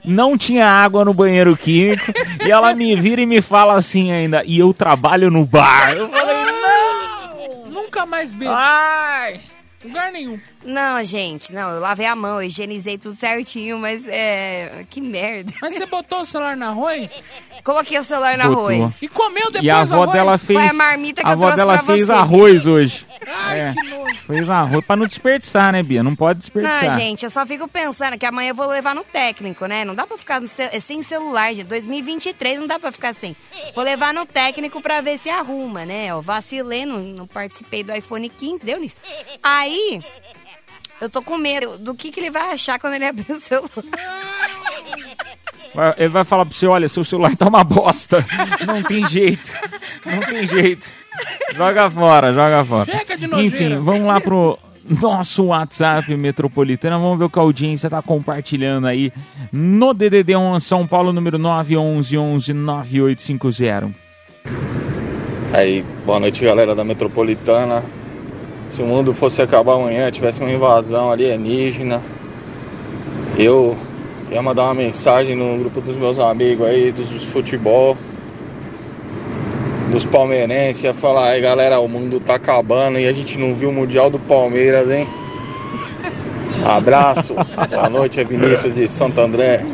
não 0.04 0.38
tinha 0.38 0.64
água 0.64 1.04
no 1.04 1.12
banheiro 1.12 1.56
químico, 1.56 2.12
e 2.46 2.52
ela 2.52 2.72
me 2.72 2.94
vira 2.94 3.20
e 3.20 3.26
me 3.26 3.42
fala 3.42 3.74
assim 3.74 4.12
ainda, 4.12 4.44
e 4.44 4.60
eu 4.60 4.72
trabalho 4.72 5.28
no 5.28 5.44
bar. 5.44 5.92
Eu 5.96 6.08
falei, 6.08 6.36
não! 6.44 7.70
Nunca 7.72 8.06
mais 8.06 8.30
bebo. 8.30 8.52
Ai! 8.54 9.40
Lugar 9.84 10.10
nenhum. 10.10 10.40
Não, 10.64 11.02
gente, 11.04 11.52
não, 11.52 11.70
eu 11.70 11.80
lavei 11.80 12.06
a 12.06 12.16
mão, 12.16 12.40
eu 12.40 12.46
higienizei 12.48 12.98
tudo 12.98 13.14
certinho, 13.14 13.78
mas 13.78 14.06
é. 14.08 14.84
Que 14.90 15.00
merda. 15.00 15.52
Mas 15.62 15.74
você 15.74 15.86
botou 15.86 16.22
o 16.22 16.26
celular 16.26 16.56
no 16.56 16.66
arroz 16.66 17.22
Coloquei 17.62 17.98
o 17.98 18.02
celular 18.04 18.36
no 18.38 18.48
Botou. 18.54 18.68
arroz. 18.68 19.02
e 19.02 19.08
comeu 19.08 19.44
depois 19.50 19.64
E 19.64 19.70
a 19.70 19.80
avó 19.80 20.02
arroz? 20.02 20.12
dela 20.12 20.38
fez. 20.38 20.58
Foi 20.58 20.68
a 20.68 20.72
marmita 20.72 21.20
que 21.22 21.26
a 21.26 21.30
eu 21.30 21.32
avó 21.34 21.42
trouxe 21.52 21.56
dela 21.56 21.74
pra 21.82 21.94
fez 21.94 22.06
você. 22.06 22.12
arroz 22.12 22.66
hoje. 22.66 23.06
Ai, 23.26 23.60
É. 23.60 23.74
que 23.74 23.88
nojo. 23.88 24.14
Fez 24.26 24.50
arroz 24.50 24.84
pra 24.84 24.96
não 24.96 25.06
desperdiçar, 25.06 25.72
né, 25.72 25.82
Bia? 25.82 26.02
Não 26.02 26.14
pode 26.16 26.38
desperdiçar. 26.40 26.84
Não, 26.84 26.98
gente, 27.00 27.24
eu 27.24 27.30
só 27.30 27.44
fico 27.46 27.66
pensando 27.68 28.18
que 28.18 28.24
amanhã 28.26 28.50
eu 28.50 28.54
vou 28.54 28.66
levar 28.68 28.94
no 28.94 29.02
técnico, 29.04 29.66
né? 29.66 29.84
Não 29.84 29.94
dá 29.94 30.06
pra 30.06 30.16
ficar 30.18 30.40
no 30.40 30.46
ce- 30.48 30.80
sem 30.80 31.02
celular, 31.02 31.52
gente. 31.54 31.64
2023 31.66 32.58
não 32.60 32.66
dá 32.66 32.78
pra 32.78 32.92
ficar 32.92 33.14
sem. 33.14 33.34
Vou 33.74 33.82
levar 33.84 34.12
no 34.14 34.24
técnico 34.26 34.80
pra 34.80 35.00
ver 35.00 35.18
se 35.18 35.28
arruma, 35.28 35.84
né? 35.84 36.06
Eu 36.06 36.22
vacilei, 36.22 36.84
não, 36.86 36.98
não 36.98 37.26
participei 37.26 37.82
do 37.82 37.92
iPhone 37.94 38.28
15, 38.28 38.64
deu 38.64 38.78
nisso. 38.80 38.96
Aí, 39.42 39.75
Eu 41.00 41.10
tô 41.10 41.20
com 41.22 41.36
medo 41.36 41.76
do 41.78 41.94
que, 41.94 42.10
que 42.10 42.20
ele 42.20 42.30
vai 42.30 42.52
achar 42.52 42.78
quando 42.78 42.94
ele 42.94 43.04
abrir 43.06 43.30
o 43.30 43.36
celular. 43.40 43.70
Ele 45.98 46.08
vai 46.08 46.24
falar 46.24 46.46
pra 46.46 46.54
você, 46.54 46.66
olha, 46.66 46.88
seu 46.88 47.04
celular 47.04 47.36
tá 47.36 47.48
uma 47.48 47.62
bosta. 47.62 48.24
Não 48.66 48.82
tem 48.82 49.06
jeito. 49.08 49.52
Não 50.04 50.20
tem 50.20 50.46
jeito. 50.46 50.88
Joga 51.54 51.90
fora, 51.90 52.32
joga 52.32 52.64
fora. 52.64 52.84
Chega 52.84 53.16
de 53.16 53.26
nojeira. 53.26 53.74
Enfim, 53.74 53.78
vamos 53.78 54.06
lá 54.06 54.20
pro 54.20 54.58
nosso 54.88 55.44
WhatsApp 55.44 56.14
Metropolitana. 56.16 56.98
Vamos 56.98 57.18
ver 57.18 57.24
o 57.24 57.30
que 57.30 57.38
a 57.38 57.42
audiência 57.42 57.90
tá 57.90 58.00
compartilhando 58.00 58.86
aí 58.86 59.12
no 59.52 59.94
DDD1 59.94 60.60
São 60.60 60.86
Paulo, 60.86 61.12
número 61.12 61.38
911 61.38 62.16
11 62.16 62.52
9850. 62.52 63.94
Aí, 65.52 65.84
boa 66.04 66.20
noite 66.20 66.44
galera 66.44 66.74
da 66.74 66.84
Metropolitana. 66.84 67.82
Se 68.68 68.82
o 68.82 68.86
mundo 68.86 69.14
fosse 69.14 69.40
acabar 69.40 69.74
amanhã, 69.74 70.10
tivesse 70.10 70.40
uma 70.40 70.50
invasão 70.50 71.10
alienígena, 71.10 72.02
eu 73.38 73.76
ia 74.30 74.42
mandar 74.42 74.64
uma 74.64 74.74
mensagem 74.74 75.36
no 75.36 75.58
grupo 75.58 75.80
dos 75.80 75.96
meus 75.96 76.18
amigos 76.18 76.66
aí, 76.66 76.90
dos, 76.90 77.08
dos 77.08 77.24
futebol, 77.24 77.96
dos 79.90 80.04
palmeirenses, 80.04 80.84
ia 80.84 80.92
falar, 80.92 81.30
aí 81.30 81.40
galera, 81.40 81.78
o 81.78 81.88
mundo 81.88 82.18
tá 82.18 82.34
acabando 82.34 82.98
e 82.98 83.06
a 83.06 83.12
gente 83.12 83.38
não 83.38 83.54
viu 83.54 83.70
o 83.70 83.72
Mundial 83.72 84.10
do 84.10 84.18
Palmeiras, 84.18 84.90
hein? 84.90 85.06
Abraço, 86.64 87.34
boa 87.70 87.88
noite, 87.88 88.18
é 88.20 88.24
Vinícius 88.24 88.74
de 88.74 88.88
Santo 88.88 89.20
André. 89.20 89.64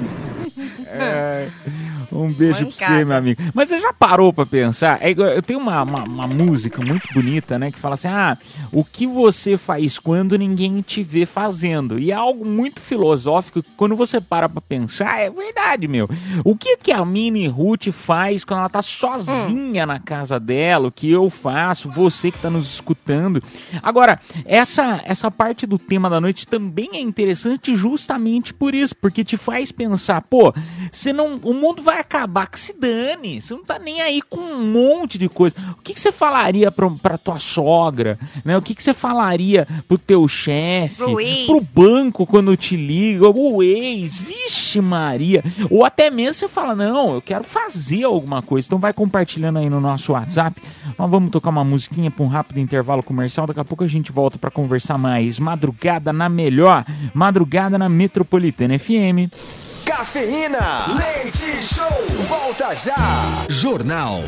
Um 2.12 2.31
beijo 2.31 2.59
pra 2.59 2.71
você, 2.71 2.85
Mancada. 2.85 3.04
meu 3.04 3.16
amigo. 3.16 3.42
Mas 3.54 3.69
você 3.69 3.81
já 3.81 3.92
parou 3.92 4.33
pra 4.33 4.45
pensar? 4.45 4.99
É 5.00 5.11
eu 5.12 5.42
tenho 5.42 5.59
uma, 5.59 5.83
uma, 5.83 6.04
uma 6.04 6.26
música 6.26 6.85
muito 6.85 7.12
bonita, 7.14 7.59
né? 7.59 7.71
Que 7.71 7.78
fala 7.78 7.95
assim: 7.95 8.09
ah, 8.09 8.37
o 8.71 8.85
que 8.85 9.07
você 9.07 9.57
faz 9.57 9.99
quando 9.99 10.37
ninguém 10.37 10.81
te 10.83 11.02
vê 11.02 11.25
fazendo? 11.25 11.99
E 11.99 12.11
é 12.11 12.14
algo 12.14 12.45
muito 12.47 12.81
filosófico 12.81 13.62
que 13.62 13.71
quando 13.76 13.97
você 13.97 14.21
para 14.21 14.49
pra 14.49 14.61
pensar, 14.61 15.19
é 15.19 15.31
verdade, 15.31 15.88
meu. 15.88 16.09
O 16.45 16.57
que 16.57 16.76
que 16.76 16.92
a 16.92 17.04
Mini 17.04 17.47
Ruth 17.47 17.88
faz 17.92 18.45
quando 18.45 18.61
ela 18.61 18.69
tá 18.69 18.83
sozinha 18.83 19.87
na 19.87 19.99
casa 19.99 20.38
dela? 20.38 20.88
O 20.88 20.92
que 20.92 21.11
eu 21.11 21.31
faço? 21.31 21.88
Você 21.90 22.31
que 22.31 22.38
tá 22.38 22.50
nos 22.50 22.66
escutando. 22.75 23.42
Agora, 23.83 24.21
essa, 24.45 25.00
essa 25.04 25.31
parte 25.31 25.66
do 25.66 25.78
tema 25.78 26.11
da 26.11 26.21
noite 26.21 26.47
também 26.47 26.90
é 26.95 27.00
interessante 27.00 27.75
justamente 27.75 28.52
por 28.52 28.75
isso, 28.75 28.95
porque 28.97 29.25
te 29.25 29.37
faz 29.37 29.73
pensar, 29.73 30.21
pô, 30.23 30.52
você 30.90 31.12
não, 31.12 31.37
o 31.42 31.54
mundo 31.54 31.83
vai 31.83 32.02
acabar, 32.03 32.47
que 32.47 32.61
se 32.61 32.73
dane, 32.79 33.41
você 33.41 33.55
não 33.55 33.65
tá 33.65 33.79
nem 33.79 34.01
aí 34.01 34.21
com 34.23 34.39
um 34.39 34.65
monte 34.65 35.19
de 35.19 35.29
coisa. 35.29 35.57
O 35.79 35.83
que, 35.83 35.95
que 35.95 36.01
você 36.01 36.13
falaria 36.13 36.71
pra, 36.71 36.91
pra 36.91 37.19
tua 37.19 37.41
sogra, 37.41 38.19
né? 38.45 38.57
O 38.57 38.63
que, 38.63 38.75
que 38.75 38.83
você 38.83 38.93
falaria 38.93 39.67
pro 39.89 39.99
teu 39.99 40.29
chefe, 40.29 40.97
Pro 40.97 41.17
pro 41.47 41.61
banco 41.75 42.27
quando 42.27 42.57
te 42.57 42.77
liga, 42.77 43.29
o 43.29 43.63
ex, 43.63 44.17
vixe 44.17 44.81
Maria. 44.81 45.43
Ou 45.71 45.85
até 45.85 46.11
mesmo 46.11 46.35
você 46.35 46.49
fala, 46.49 46.75
não, 46.75 47.15
eu 47.15 47.23
quero 47.23 47.45
fazer 47.45 48.05
alguma 48.05 48.43
coisa. 48.43 48.67
Então 48.67 48.79
vai 48.79 48.93
compartilhando 48.93 49.59
aí 49.59 49.69
no 49.69 49.81
nosso 49.81 50.13
WhatsApp. 50.13 50.61
Nós 50.99 51.11
vamos 51.11 51.31
tocar 51.31 51.51
uma 51.51 51.65
musiquinha 51.65 52.11
pra 52.11 52.25
um 52.25 52.29
rápido 52.29 52.61
intervalo 52.61 53.03
comercial. 53.03 53.47
Daqui 53.47 53.61
a 53.61 53.65
pouco 53.65 53.85
a 53.85 53.89
gente 53.89 54.13
volta 54.13 54.39
pra 54.39 54.51
conversar 54.51 54.99
mais. 54.99 55.39
Madrugada 55.39 56.13
na 56.13 56.29
melhor, 56.29 56.85
madrugada 57.15 57.79
na 57.79 57.89
Metropolitana 57.89 58.79
FM. 58.79 59.72
Cafeína. 60.03 60.99
Leite 60.99 61.63
Show. 61.63 61.87
Volta 62.23 62.75
já. 62.75 63.47
Jornal 63.49 64.21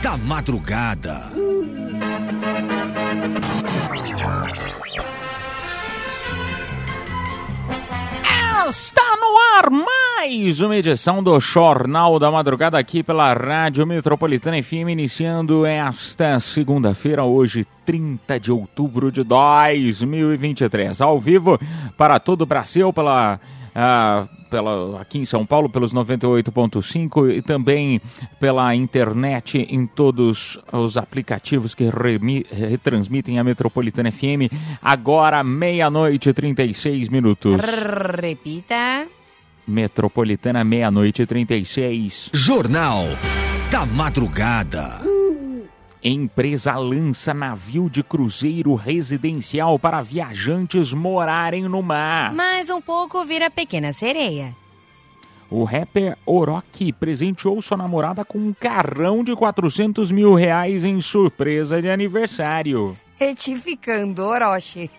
da 0.00 0.16
Madrugada. 0.16 1.22
Está 8.68 9.16
no 9.16 9.56
ar 9.56 9.70
mais 9.70 10.60
uma 10.60 10.76
edição 10.76 11.20
do 11.20 11.40
Jornal 11.40 12.20
da 12.20 12.30
Madrugada 12.30 12.78
aqui 12.78 13.02
pela 13.02 13.32
Rádio 13.32 13.84
Metropolitana 13.84 14.62
FM, 14.62 14.90
iniciando 14.90 15.66
esta 15.66 16.38
segunda-feira, 16.38 17.24
hoje 17.24 17.66
30 17.84 18.38
de 18.38 18.52
outubro 18.52 19.10
de 19.10 19.24
2023, 19.24 21.00
ao 21.00 21.18
vivo 21.18 21.58
para 21.96 22.20
todo 22.20 22.42
o 22.42 22.46
Brasil 22.46 22.92
pela 22.92 23.40
ah, 23.74 24.28
pela, 24.48 25.00
aqui 25.00 25.18
em 25.18 25.24
São 25.24 25.44
Paulo 25.46 25.68
pelos 25.68 25.92
98.5 25.94 27.30
e 27.36 27.42
também 27.42 28.00
pela 28.40 28.74
internet 28.74 29.58
em 29.70 29.86
todos 29.86 30.58
os 30.72 30.96
aplicativos 30.96 31.74
que 31.74 31.88
remi- 31.88 32.44
retransmitem 32.50 33.38
a 33.38 33.44
Metropolitana 33.44 34.10
FM. 34.10 34.50
Agora, 34.82 35.42
meia-noite 35.44 36.28
e 36.30 36.32
36 36.32 37.08
minutos. 37.08 37.56
Repita. 38.20 39.06
Metropolitana, 39.66 40.64
meia-noite 40.64 41.22
e 41.22 41.26
36. 41.26 42.30
Jornal 42.32 43.04
da 43.70 43.84
Madrugada. 43.84 45.17
Empresa 46.02 46.76
lança 46.76 47.34
navio 47.34 47.90
de 47.90 48.04
cruzeiro 48.04 48.74
residencial 48.74 49.78
para 49.78 50.00
viajantes 50.00 50.92
morarem 50.92 51.64
no 51.68 51.82
mar. 51.82 52.32
Mais 52.32 52.70
um 52.70 52.80
pouco 52.80 53.24
vira 53.24 53.50
pequena 53.50 53.92
sereia. 53.92 54.54
O 55.50 55.64
rapper 55.64 56.16
Orochi 56.24 56.92
presenteou 56.92 57.60
sua 57.60 57.76
namorada 57.76 58.24
com 58.24 58.38
um 58.38 58.52
carrão 58.52 59.24
de 59.24 59.34
400 59.34 60.12
mil 60.12 60.34
reais 60.34 60.84
em 60.84 61.00
surpresa 61.00 61.82
de 61.82 61.88
aniversário. 61.90 62.96
Retificando, 63.16 64.22
Orochi. 64.22 64.90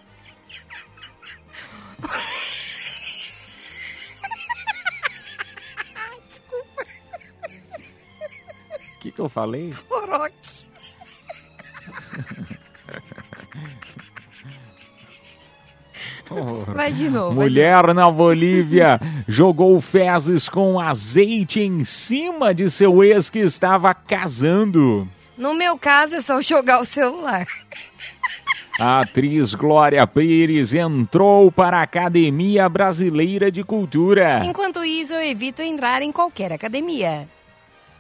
O 8.96 9.00
que, 9.00 9.12
que 9.12 9.20
eu 9.20 9.30
falei? 9.30 9.74
Orochi. 9.90 10.49
Vai 16.74 16.92
de 16.92 17.10
novo. 17.10 17.34
vai 17.34 17.50
de 17.50 17.56
Mulher 17.56 17.94
na 17.94 18.10
Bolívia 18.10 19.00
jogou 19.28 19.82
fezes 19.82 20.48
com 20.48 20.80
azeite 20.80 21.60
em 21.60 21.84
cima 21.84 22.54
de 22.54 22.70
seu 22.70 23.04
ex 23.04 23.30
que 23.30 23.40
estava 23.40 23.94
casando. 23.94 25.08
No 25.38 25.54
meu 25.54 25.78
caso, 25.78 26.16
é 26.16 26.22
só 26.22 26.42
jogar 26.42 26.82
o 26.82 26.86
celular. 26.86 27.48
A 28.80 29.02
atriz 29.02 29.56
Glória 29.56 30.06
Pires 30.06 30.74
entrou 30.74 31.52
para 31.52 31.80
a 31.80 31.84
Academia 31.84 32.70
Brasileira 32.70 33.52
de 33.52 33.64
Cultura. 33.64 34.42
Enquanto 34.46 34.84
isso, 34.84 35.14
eu 35.14 35.24
evito 35.24 35.62
entrar 35.62 36.02
em 36.02 36.12
qualquer 36.12 36.54
academia. 36.54 37.28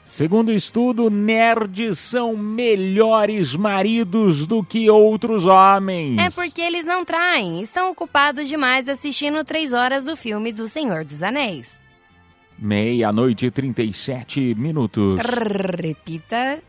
Segundo 0.09 0.51
estudo, 0.51 1.07
nerds 1.07 1.99
são 1.99 2.35
melhores 2.35 3.55
maridos 3.55 4.47
do 4.47 4.63
que 4.63 4.89
outros 4.89 5.45
homens. 5.45 6.19
É 6.19 6.31
porque 6.31 6.59
eles 6.59 6.83
não 6.83 7.05
traem, 7.05 7.61
estão 7.61 7.91
ocupados 7.91 8.49
demais 8.49 8.89
assistindo 8.89 9.43
três 9.43 9.71
horas 9.71 10.05
do 10.05 10.17
filme 10.17 10.51
do 10.51 10.67
Senhor 10.67 11.05
dos 11.05 11.21
Anéis. 11.21 11.79
Meia-noite 12.57 13.45
e 13.45 13.51
37 13.51 14.55
minutos. 14.55 15.21
Repita. 15.21 16.59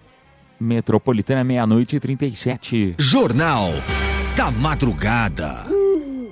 Metropolitana, 0.60 1.42
meia-noite 1.42 1.96
e 1.96 2.00
37. 2.00 2.96
Jornal 2.98 3.70
da 4.36 4.50
Madrugada. 4.50 5.79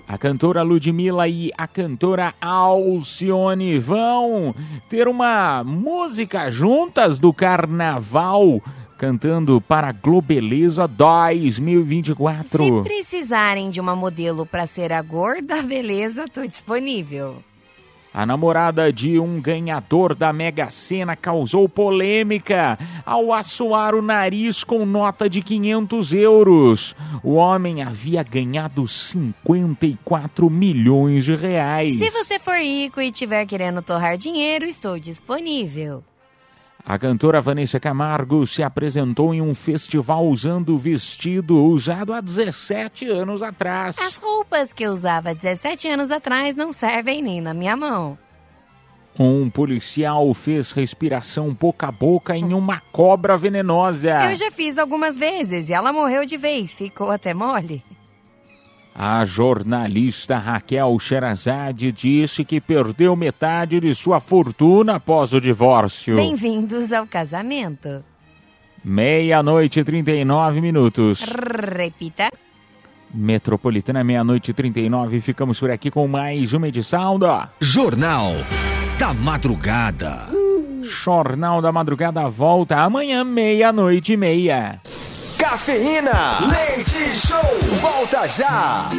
A 0.08 0.16
cantora 0.16 0.62
Ludmilla 0.62 1.28
e 1.28 1.52
a 1.56 1.68
cantora 1.68 2.32
Alcione 2.40 3.78
vão 3.78 4.54
ter 4.88 5.06
uma 5.06 5.62
música 5.62 6.50
juntas 6.50 7.20
do 7.20 7.30
carnaval, 7.30 8.62
cantando 8.96 9.60
para 9.60 9.92
Globeleza 9.92 10.88
2024. 10.88 12.48
Se 12.48 12.82
precisarem 12.82 13.68
de 13.68 13.82
uma 13.82 13.94
modelo 13.94 14.46
para 14.46 14.66
ser 14.66 14.94
a 14.94 15.02
gorda 15.02 15.62
beleza, 15.62 16.26
tô 16.26 16.40
disponível. 16.46 17.44
A 18.12 18.24
namorada 18.24 18.92
de 18.92 19.18
um 19.18 19.40
ganhador 19.40 20.14
da 20.14 20.32
Mega 20.32 20.70
Sena 20.70 21.14
causou 21.14 21.68
polêmica 21.68 22.78
ao 23.04 23.32
assoar 23.32 23.94
o 23.94 24.02
nariz 24.02 24.64
com 24.64 24.86
nota 24.86 25.28
de 25.28 25.42
500 25.42 26.14
euros. 26.14 26.96
O 27.22 27.34
homem 27.34 27.82
havia 27.82 28.22
ganhado 28.22 28.86
54 28.86 30.48
milhões 30.48 31.24
de 31.24 31.34
reais. 31.34 31.98
Se 31.98 32.10
você 32.10 32.38
for 32.38 32.56
rico 32.56 33.00
e 33.00 33.12
tiver 33.12 33.44
querendo 33.46 33.82
torrar 33.82 34.16
dinheiro, 34.16 34.64
estou 34.64 34.98
disponível. 34.98 36.02
A 36.88 36.98
cantora 36.98 37.42
Vanessa 37.42 37.78
Camargo 37.78 38.46
se 38.46 38.62
apresentou 38.62 39.34
em 39.34 39.42
um 39.42 39.54
festival 39.54 40.26
usando 40.26 40.78
vestido 40.78 41.62
usado 41.62 42.14
há 42.14 42.20
17 42.22 43.06
anos 43.10 43.42
atrás. 43.42 43.98
As 43.98 44.16
roupas 44.16 44.72
que 44.72 44.84
eu 44.84 44.92
usava 44.92 45.34
17 45.34 45.86
anos 45.86 46.10
atrás 46.10 46.56
não 46.56 46.72
servem 46.72 47.20
nem 47.20 47.42
na 47.42 47.52
minha 47.52 47.76
mão. 47.76 48.16
Um 49.18 49.50
policial 49.50 50.32
fez 50.32 50.72
respiração 50.72 51.52
boca 51.52 51.88
a 51.88 51.92
boca 51.92 52.34
em 52.34 52.54
uma 52.54 52.80
cobra 52.90 53.36
venenosa. 53.36 54.24
Eu 54.24 54.34
já 54.34 54.50
fiz 54.50 54.78
algumas 54.78 55.18
vezes 55.18 55.68
e 55.68 55.74
ela 55.74 55.92
morreu 55.92 56.24
de 56.24 56.38
vez, 56.38 56.74
ficou 56.74 57.10
até 57.10 57.34
mole. 57.34 57.84
A 58.94 59.24
jornalista 59.24 60.38
Raquel 60.38 60.98
Sherazade 60.98 61.92
disse 61.92 62.44
que 62.44 62.60
perdeu 62.60 63.14
metade 63.14 63.78
de 63.80 63.94
sua 63.94 64.18
fortuna 64.18 64.96
após 64.96 65.32
o 65.32 65.40
divórcio. 65.40 66.16
Bem-vindos 66.16 66.92
ao 66.92 67.06
casamento. 67.06 68.04
Meia-noite 68.84 69.80
e 69.80 69.84
39 69.84 70.60
minutos. 70.60 71.22
Repita. 71.22 72.30
Metropolitana, 73.14 74.04
meia-noite 74.04 74.50
e 74.50 74.54
39. 74.54 75.20
Ficamos 75.20 75.58
por 75.58 75.70
aqui 75.70 75.90
com 75.90 76.06
mais 76.06 76.52
uma 76.52 76.68
edição 76.68 77.18
do 77.18 77.26
Jornal 77.60 78.32
da 78.98 79.14
Madrugada. 79.14 80.28
Jornal 80.82 81.62
da 81.62 81.70
Madrugada 81.70 82.28
volta 82.28 82.76
amanhã, 82.80 83.22
meia-noite 83.24 84.14
e 84.14 84.16
meia. 84.16 84.80
Cafeína. 85.38 86.40
Leite 86.50 87.14
Show. 87.16 87.58
Volta 87.80 88.26
já. 88.28 88.90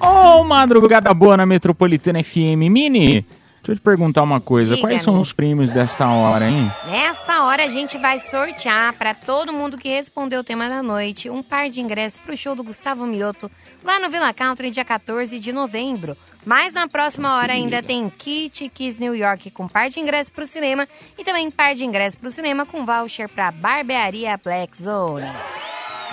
Ô, 0.00 0.44
madrugada 0.44 1.12
boa 1.14 1.36
na 1.36 1.46
Metropolitana 1.46 2.22
FM 2.22 2.68
Mini. 2.70 3.24
Deixa 3.66 3.72
eu 3.72 3.76
te 3.76 3.82
perguntar 3.82 4.22
uma 4.22 4.40
coisa. 4.40 4.76
Quais 4.76 5.02
são 5.02 5.20
os 5.20 5.32
prêmios 5.32 5.72
desta 5.72 6.08
hora, 6.08 6.48
hein? 6.48 6.70
Nesta 6.88 7.42
hora 7.42 7.64
a 7.64 7.68
gente 7.68 7.98
vai 7.98 8.20
sortear 8.20 8.92
para 8.92 9.12
todo 9.12 9.52
mundo 9.52 9.76
que 9.76 9.88
respondeu 9.88 10.38
o 10.38 10.44
tema 10.44 10.68
da 10.68 10.84
noite 10.84 11.28
um 11.28 11.42
par 11.42 11.68
de 11.68 11.80
ingressos 11.80 12.16
para 12.16 12.32
o 12.32 12.36
show 12.36 12.54
do 12.54 12.62
Gustavo 12.62 13.04
Mioto 13.04 13.50
lá 13.82 13.98
no 13.98 14.08
Villa 14.08 14.32
Country 14.32 14.70
dia 14.70 14.84
14 14.84 15.40
de 15.40 15.52
novembro. 15.52 16.16
Mas 16.44 16.74
na 16.74 16.86
próxima 16.86 17.36
hora 17.38 17.54
ainda 17.54 17.82
tem 17.82 18.08
Kit 18.08 18.68
Kiss 18.68 19.00
New 19.00 19.16
York 19.16 19.50
com 19.50 19.66
par 19.66 19.90
de 19.90 19.98
ingressos 19.98 20.30
para 20.30 20.44
o 20.44 20.46
cinema 20.46 20.86
e 21.18 21.24
também 21.24 21.50
par 21.50 21.74
de 21.74 21.84
ingressos 21.84 22.16
para 22.16 22.28
o 22.28 22.32
cinema 22.32 22.64
com 22.64 22.86
voucher 22.86 23.28
para 23.28 23.50
Barbearia 23.50 24.38
Black 24.44 24.80
Zone. 24.80 25.26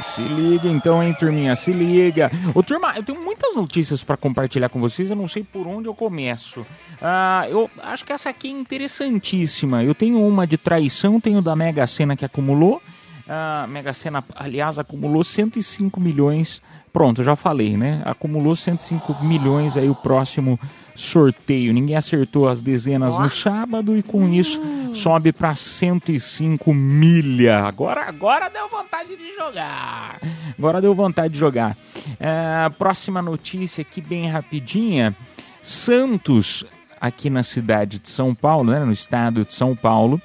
Se 0.02 0.22
liga 0.22 0.68
então, 0.68 1.04
hein, 1.04 1.14
turminha? 1.18 1.56
Se 1.56 1.72
liga. 1.72 2.32
Ô, 2.54 2.64
turma, 2.64 2.94
eu 2.96 3.04
tenho 3.04 3.24
muitas 3.24 3.56
notícias 3.56 4.04
pra 4.04 4.18
compartilhar 4.18 4.70
com 4.70 4.80
vocês, 4.80 5.10
eu 5.10 5.16
não 5.16 5.28
sei 5.28 5.44
por 5.44 5.68
onde 5.68 5.88
eu 5.88 5.94
começo. 5.94 6.66
Ah, 7.02 7.46
eu 7.50 7.70
acho 7.82 8.04
que 8.06 8.12
essa 8.12 8.30
aqui 8.30 8.48
é 8.48 8.52
interessantíssima. 8.52 9.84
Eu 9.84 9.94
tenho 9.94 10.26
uma 10.26 10.48
de 10.48 10.58
traição, 10.58 11.20
tenho 11.20 11.42
da 11.42 11.56
Mega 11.56 11.86
Sena 11.86 12.16
que 12.16 12.26
acumulou. 12.26 12.82
A 13.28 13.66
Mega 13.68 13.94
Sena, 13.94 14.24
aliás, 14.36 14.78
acumulou 14.80 15.24
105 15.24 16.00
milhões. 16.00 16.62
Pronto, 16.94 17.24
já 17.24 17.36
falei, 17.36 17.76
né? 17.76 18.04
Acumulou 18.06 18.56
105 18.56 19.26
milhões 19.26 19.76
aí 19.76 19.90
o 19.90 19.96
próximo 19.96 20.60
sorteio. 20.96 21.74
Ninguém 21.74 21.96
acertou 21.96 22.48
as 22.48 22.62
dezenas 22.62 23.18
no 23.18 23.32
sábado 23.32 23.98
e 23.98 24.04
com 24.04 24.32
isso 24.32 24.62
sobe 24.94 25.34
para 25.34 25.56
105 25.56 26.72
milha. 26.72 27.62
Agora, 27.62 28.02
agora 28.08 28.48
deu 28.48 28.70
vontade 28.70 29.10
de 29.18 29.36
jogar. 29.36 30.20
Agora 30.56 30.80
deu 30.80 30.94
vontade 30.94 31.34
de 31.34 31.40
jogar. 31.40 31.76
É, 32.20 32.70
próxima 32.78 33.24
notícia 33.24 33.82
aqui 33.82 34.00
bem 34.00 34.30
rapidinha. 34.30 35.16
Santos, 35.64 36.64
aqui 37.02 37.28
na 37.28 37.42
cidade 37.42 37.98
de 37.98 38.10
São 38.10 38.36
Paulo, 38.36 38.70
né, 38.70 38.86
no 38.86 38.92
estado 38.92 39.44
de 39.44 39.54
São 39.56 39.76
Paulo. 39.76 40.22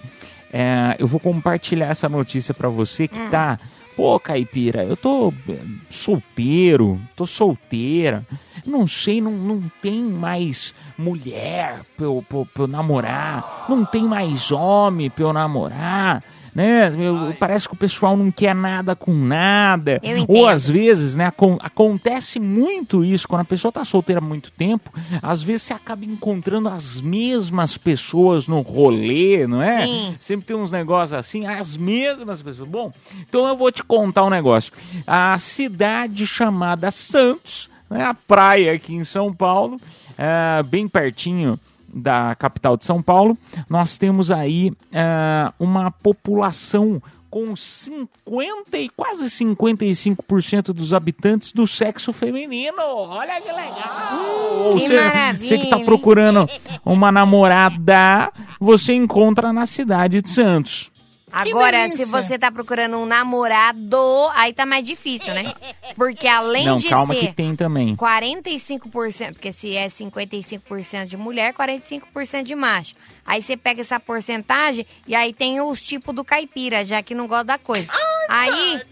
É, 0.53 0.97
eu 0.99 1.07
vou 1.07 1.19
compartilhar 1.19 1.87
essa 1.87 2.11
notícia 2.11 2.53
para 2.53 2.69
você 2.69 3.09
que 3.09 3.19
tá 3.31 3.59
Pô, 3.99 4.21
caipira, 4.21 4.85
eu 4.85 4.97
tô 4.97 5.35
eh, 5.49 5.59
solteiro, 5.91 7.01
tô 7.17 7.27
solteira, 7.27 8.25
não 8.65 8.87
sei, 8.87 9.21
não, 9.21 9.33
não 9.33 9.61
tem 9.83 10.05
mais 10.05 10.73
mulher 10.97 11.81
pra 11.97 12.07
eu, 12.07 12.25
pra 12.29 12.45
pra 12.45 12.63
eu 12.63 12.69
namorar, 12.69 13.67
não 13.69 13.85
tem 13.85 14.05
mais 14.05 14.53
homem 14.53 15.11
pra 15.11 15.25
eu 15.25 15.33
namorar, 15.33 16.23
né? 16.55 16.91
Parece 17.39 17.69
que 17.69 17.75
o 17.75 17.79
pessoal 17.79 18.17
não 18.17 18.31
quer 18.31 18.55
nada 18.55 18.95
com 18.97 19.13
nada. 19.13 20.01
Ou 20.29 20.49
às 20.49 20.69
vezes, 20.69 21.17
né, 21.17 21.27
acon- 21.27 21.59
acontece 21.61 22.41
muito 22.41 23.05
isso, 23.05 23.29
quando 23.29 23.43
a 23.43 23.45
pessoa 23.45 23.71
tá 23.73 23.85
solteira 23.85 24.21
há 24.21 24.25
muito 24.25 24.51
tempo, 24.51 24.93
às 25.23 25.43
vezes 25.43 25.63
você 25.63 25.73
acaba 25.73 26.05
encontrando 26.05 26.69
as 26.69 27.01
mesmas 27.01 27.77
pessoas 27.79 28.47
no 28.47 28.61
rolê, 28.61 29.47
não 29.47 29.63
é? 29.63 29.87
Sim. 29.87 30.17
Sempre 30.19 30.47
tem 30.47 30.57
uns 30.57 30.73
negócios 30.73 31.13
assim, 31.19 31.47
as 31.47 31.77
mesmas 31.77 32.43
pessoas. 32.43 32.69
Bom, 32.69 32.93
então 33.29 33.47
eu 33.47 33.57
vou 33.57 33.71
te 33.73 33.83
contar 33.83 34.25
um 34.25 34.31
negócio. 34.31 34.73
A 35.07 35.39
cidade 35.39 36.27
chamada 36.27 36.91
Santos, 36.91 37.71
né, 37.89 38.05
a 38.05 38.15
praia 38.15 38.73
aqui 38.75 38.95
em 38.95 39.05
São 39.05 39.33
Paulo, 39.33 39.79
é, 40.17 40.63
bem 40.65 40.89
pertinho 40.89 41.59
da 41.93 42.35
capital 42.35 42.77
de 42.77 42.85
São 42.85 43.03
Paulo, 43.03 43.37
nós 43.69 43.97
temos 43.97 44.31
aí 44.31 44.73
é, 44.93 45.53
uma 45.59 45.91
população 45.91 47.03
com 47.31 47.55
50 47.55 48.79
e 48.79 48.89
quase 48.89 49.27
55% 49.27 50.73
dos 50.73 50.95
habitantes 50.95 51.53
do 51.53 51.67
sexo 51.67 52.13
feminino. 52.13 52.81
Olha 52.81 53.41
que 53.41 53.49
legal! 53.49 54.65
Ou 54.65 54.77
que 54.77 54.95
maravilha, 54.95 55.49
você 55.49 55.59
que 55.59 55.65
está 55.65 55.79
procurando 55.81 56.49
uma 56.85 57.13
namorada, 57.13 58.33
você 58.59 58.95
encontra 58.95 59.53
na 59.53 59.67
cidade 59.67 60.23
de 60.23 60.31
Santos. 60.31 60.91
Agora, 61.31 61.89
se 61.91 62.05
você 62.05 62.39
tá 62.39 62.51
procurando 62.51 62.97
um 62.97 63.07
namorado, 63.07 63.97
aí 64.35 64.53
tá 64.53 64.65
mais 64.67 64.85
difícil, 64.85 65.35
né? 65.35 65.53
Porque 65.97 66.27
além 66.27 66.65
Não, 66.67 66.77
de 66.77 66.89
calma 66.89 67.15
ser 67.15 67.21
que 67.21 67.33
tem 67.35 67.55
também. 67.55 67.95
45%, 67.97 69.33
porque 69.35 69.53
se 69.53 69.77
é 69.77 69.87
55% 69.89 71.07
de 71.07 71.17
mulher, 71.17 71.53
45% 71.55 72.43
de 72.43 72.55
macho. 72.55 72.95
Aí 73.25 73.43
você 73.43 73.57
pega 73.57 73.81
essa 73.83 74.01
porcentagem 74.01 74.87
e 75.07 75.15
aí 75.15 75.33
tem 75.33 75.61
os 75.61 75.83
tipos 75.83 76.15
do 76.15 76.25
caipira, 76.25 76.85
já 76.85 77.03
que 77.03 77.15
não 77.15 77.27
gosta 77.27 77.45
da 77.45 77.59
coisa. 77.59 77.89
aí. 78.29 78.83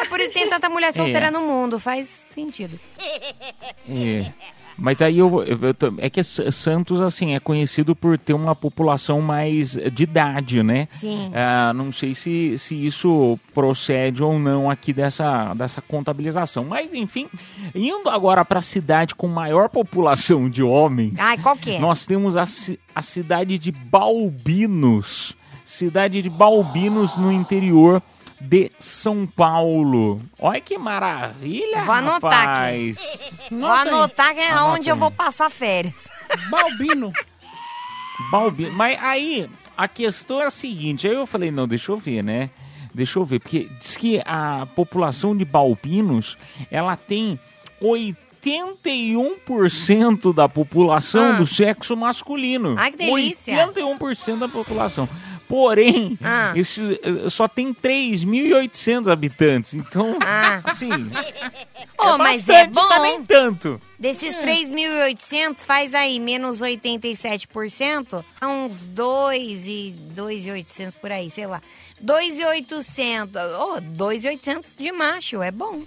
É 0.00 0.04
por 0.06 0.18
isso 0.20 0.30
que 0.32 0.40
tem 0.40 0.48
tanta 0.48 0.68
mulher 0.68 0.92
solteira 0.92 1.26
É. 1.26 1.30
no 1.30 1.40
mundo, 1.42 1.78
faz 1.78 2.08
sentido. 2.08 2.78
É. 3.88 4.32
Mas 4.76 5.00
aí 5.00 5.18
eu, 5.18 5.42
eu- 5.44 5.58
eu 5.62 5.94
é 5.98 6.10
que 6.10 6.22
Santos 6.24 7.00
assim 7.00 7.34
é 7.34 7.40
conhecido 7.40 7.94
por 7.94 8.18
ter 8.18 8.34
uma 8.34 8.54
população 8.54 9.20
mais 9.20 9.72
de 9.92 10.02
idade, 10.02 10.62
né? 10.62 10.88
Sim. 10.90 11.30
Ah, 11.34 11.72
não 11.74 11.92
sei 11.92 12.14
se, 12.14 12.58
se 12.58 12.74
isso 12.84 13.38
procede 13.54 14.22
ou 14.22 14.38
não 14.38 14.68
aqui 14.70 14.92
dessa, 14.92 15.54
dessa 15.54 15.80
contabilização. 15.80 16.64
Mas 16.64 16.92
enfim, 16.92 17.28
indo 17.74 18.08
agora 18.10 18.44
para 18.44 18.58
a 18.58 18.62
cidade 18.62 19.14
com 19.14 19.28
maior 19.28 19.68
população 19.68 20.48
de 20.50 20.62
homens, 20.62 21.14
Ai, 21.18 21.38
qual 21.38 21.56
que 21.56 21.72
é? 21.72 21.78
nós 21.78 22.04
temos 22.06 22.36
a, 22.36 22.44
a 22.94 23.02
cidade 23.02 23.56
de 23.58 23.70
Balbinos. 23.72 25.36
Cidade 25.64 26.20
de 26.20 26.28
Balbinos 26.28 27.16
no 27.16 27.32
interior 27.32 28.02
de 28.48 28.70
São 28.78 29.26
Paulo. 29.26 30.20
Olha 30.38 30.60
que 30.60 30.78
maravilha, 30.78 31.82
Vou 31.84 31.94
anotar 31.94 32.46
rapaz. 32.46 33.40
Vou 33.50 33.58
Nota 33.60 33.82
aí. 33.82 33.88
anotar 33.88 34.34
que 34.34 34.40
é 34.40 34.50
Anota 34.50 34.78
onde 34.78 34.88
eu 34.88 34.94
aí. 34.94 35.00
vou 35.00 35.10
passar 35.10 35.50
férias. 35.50 36.08
Balbino. 36.50 37.12
Balbi... 38.30 38.70
Mas 38.70 38.96
aí, 39.02 39.50
a 39.76 39.88
questão 39.88 40.40
é 40.40 40.44
a 40.46 40.50
seguinte, 40.50 41.06
aí 41.08 41.14
eu 41.14 41.26
falei, 41.26 41.50
não, 41.50 41.66
deixa 41.66 41.90
eu 41.92 41.96
ver, 41.98 42.22
né? 42.22 42.50
Deixa 42.94 43.18
eu 43.18 43.24
ver, 43.24 43.40
porque 43.40 43.68
diz 43.78 43.96
que 43.96 44.22
a 44.24 44.66
população 44.76 45.36
de 45.36 45.44
Balbinos, 45.44 46.38
ela 46.70 46.96
tem 46.96 47.40
81% 47.82 50.32
da 50.32 50.48
população 50.48 51.32
Ah. 51.32 51.32
do 51.32 51.44
sexo 51.46 51.96
masculino. 51.96 52.76
Ai, 52.78 52.92
que 52.92 52.98
delícia. 52.98 53.66
81% 53.66 54.38
da 54.38 54.48
população. 54.48 55.08
Porém, 55.48 56.18
Ah. 56.22 56.52
isso 56.56 56.80
eh, 57.02 57.28
só 57.28 57.46
tem 57.46 57.72
3.800 57.74 59.08
habitantes. 59.08 59.74
Então, 59.74 60.16
Ah. 60.22 60.60
assim, 60.64 60.88
Ô, 61.98 62.16
mas 62.18 62.48
é 62.48 62.66
bastante, 62.66 63.00
nem 63.02 63.18
bom. 63.20 63.24
tanto. 63.26 63.80
Desses 63.98 64.34
3.800, 64.36 65.64
faz 65.64 65.94
aí 65.94 66.18
menos 66.18 66.60
87%, 66.62 68.24
é 68.40 68.46
uns 68.46 68.86
2 68.86 69.66
e 69.66 69.94
2.800 70.14 70.94
por 70.96 71.10
aí, 71.12 71.30
sei 71.30 71.46
lá. 71.46 71.60
2.800, 72.02 73.40
ô, 73.58 73.80
2.800 73.80 74.76
de 74.76 74.92
macho, 74.92 75.42
é 75.42 75.50
bom. 75.50 75.82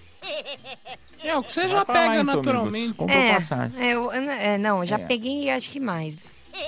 É, 1.23 1.35
o 1.37 1.43
que 1.43 1.53
você 1.53 1.61
Vai 1.61 1.69
já 1.69 1.85
pra 1.85 1.93
lá, 1.95 2.01
pega 2.09 2.13
então, 2.21 2.35
naturalmente. 2.35 2.75
amigos. 2.77 2.97
Compra 2.97 3.15
é, 3.15 3.33
passagem. 3.35 3.79
é, 3.81 3.93
eu- 3.93 4.11
é, 4.11 4.57
não, 4.57 4.83
já 4.85 4.95
É. 4.95 4.99
peguei 4.99 5.49
acho 5.49 5.69
que 5.69 5.79
mais. 5.79 6.15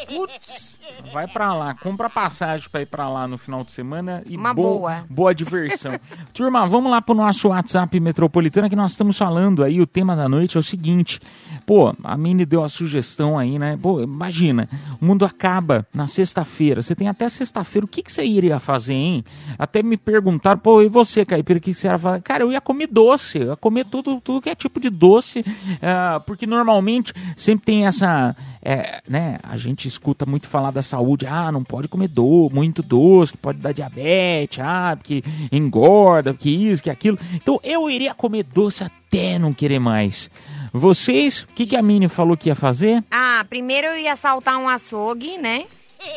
Putz. 0.08 0.80
Vai 1.13 1.28
pra 1.28 1.54
lá, 1.54 1.73
compra 1.75 2.10
passagem 2.10 2.67
pra 2.69 2.82
ir 2.82 2.86
pra 2.86 3.08
lá 3.10 3.28
no 3.28 3.38
final 3.38 3.63
de 3.63 3.71
semana 3.71 4.23
e 4.25 4.36
Uma 4.38 4.54
bo- 4.54 4.80
boa. 4.80 5.06
boa 5.10 5.34
diversão. 5.36 5.91
Turma, 6.34 6.65
vamos 6.67 6.91
lá 6.91 7.02
pro 7.02 7.13
nosso 7.15 7.49
WhatsApp 7.49 7.99
Metropolitana 7.99 8.69
que 8.69 8.75
nós 8.75 8.91
estamos 8.91 9.17
falando 9.17 9.63
aí, 9.63 9.80
o 9.82 9.88
tema 9.88 10.15
da 10.15 10.28
noite 10.28 10.58
é 10.58 10.60
o 10.60 10.63
seguinte. 10.63 11.19
Pô, 11.65 11.93
a 12.04 12.17
Mini 12.17 12.45
deu 12.45 12.63
a 12.63 12.69
sugestão 12.69 13.38
aí, 13.38 13.60
né? 13.60 13.78
Pô, 13.82 14.02
imagina, 14.02 14.67
o 15.02 15.06
mundo 15.06 15.23
acaba 15.25 15.86
na 15.93 16.08
sexta-feira. 16.08 16.82
Você 16.82 16.95
tem 16.95 17.08
até 17.08 17.30
sexta-feira, 17.30 17.86
o 17.86 17.88
que, 17.89 18.02
que 18.04 18.12
você 18.12 18.25
iria 18.25 18.60
fazer, 18.60 18.93
hein? 18.93 19.23
Até 19.58 19.84
me 19.84 19.97
perguntaram, 19.97 20.60
pô, 20.60 20.82
e 20.82 20.89
você, 20.89 21.25
Caipira, 21.25 21.60
o 21.60 21.62
que, 21.62 21.71
que 21.73 21.80
você 21.80 21.88
ia 21.88 21.97
fazer? 21.97 22.21
Cara, 22.21 22.43
eu 22.43 22.52
ia 22.52 22.62
comer 22.62 22.88
doce, 22.88 23.39
eu 23.39 23.47
ia 23.49 23.56
comer 23.56 23.86
tudo, 23.86 24.19
tudo 24.21 24.41
que 24.41 24.49
é 24.49 24.56
tipo 24.56 24.80
de 24.80 24.89
doce, 24.89 25.43
ah, 25.82 26.19
porque 26.25 26.45
normalmente 26.47 27.13
sempre 27.38 27.65
tem 27.65 27.86
essa, 27.86 28.36
é, 28.62 29.02
né, 29.08 29.38
a 29.43 29.56
gente 29.56 29.78
gente 29.79 29.87
escuta 29.87 30.25
muito 30.25 30.49
falar 30.49 30.71
da 30.71 30.81
saúde. 30.81 31.25
Ah, 31.25 31.51
não 31.51 31.63
pode 31.63 31.87
comer 31.87 32.09
do, 32.09 32.49
muito 32.51 32.83
doce, 32.83 33.31
que 33.31 33.37
pode 33.37 33.59
dar 33.59 33.71
diabetes, 33.71 34.59
ah, 34.61 34.93
porque 34.97 35.23
engorda, 35.51 36.33
que 36.33 36.49
isso, 36.49 36.83
que 36.83 36.89
aquilo. 36.89 37.17
Então 37.33 37.59
eu 37.63 37.89
iria 37.89 38.13
comer 38.13 38.43
doce 38.43 38.83
até 38.83 39.39
não 39.39 39.53
querer 39.53 39.79
mais. 39.79 40.29
Vocês, 40.73 41.41
o 41.41 41.47
que, 41.55 41.65
que 41.65 41.75
a 41.77 41.81
Mini 41.81 42.09
falou 42.09 42.35
que 42.37 42.49
ia 42.49 42.55
fazer? 42.55 43.03
Ah, 43.09 43.43
primeiro 43.49 43.87
eu 43.87 43.97
ia 43.97 44.15
saltar 44.15 44.57
um 44.57 44.67
açougue, 44.67 45.37
né? 45.37 45.63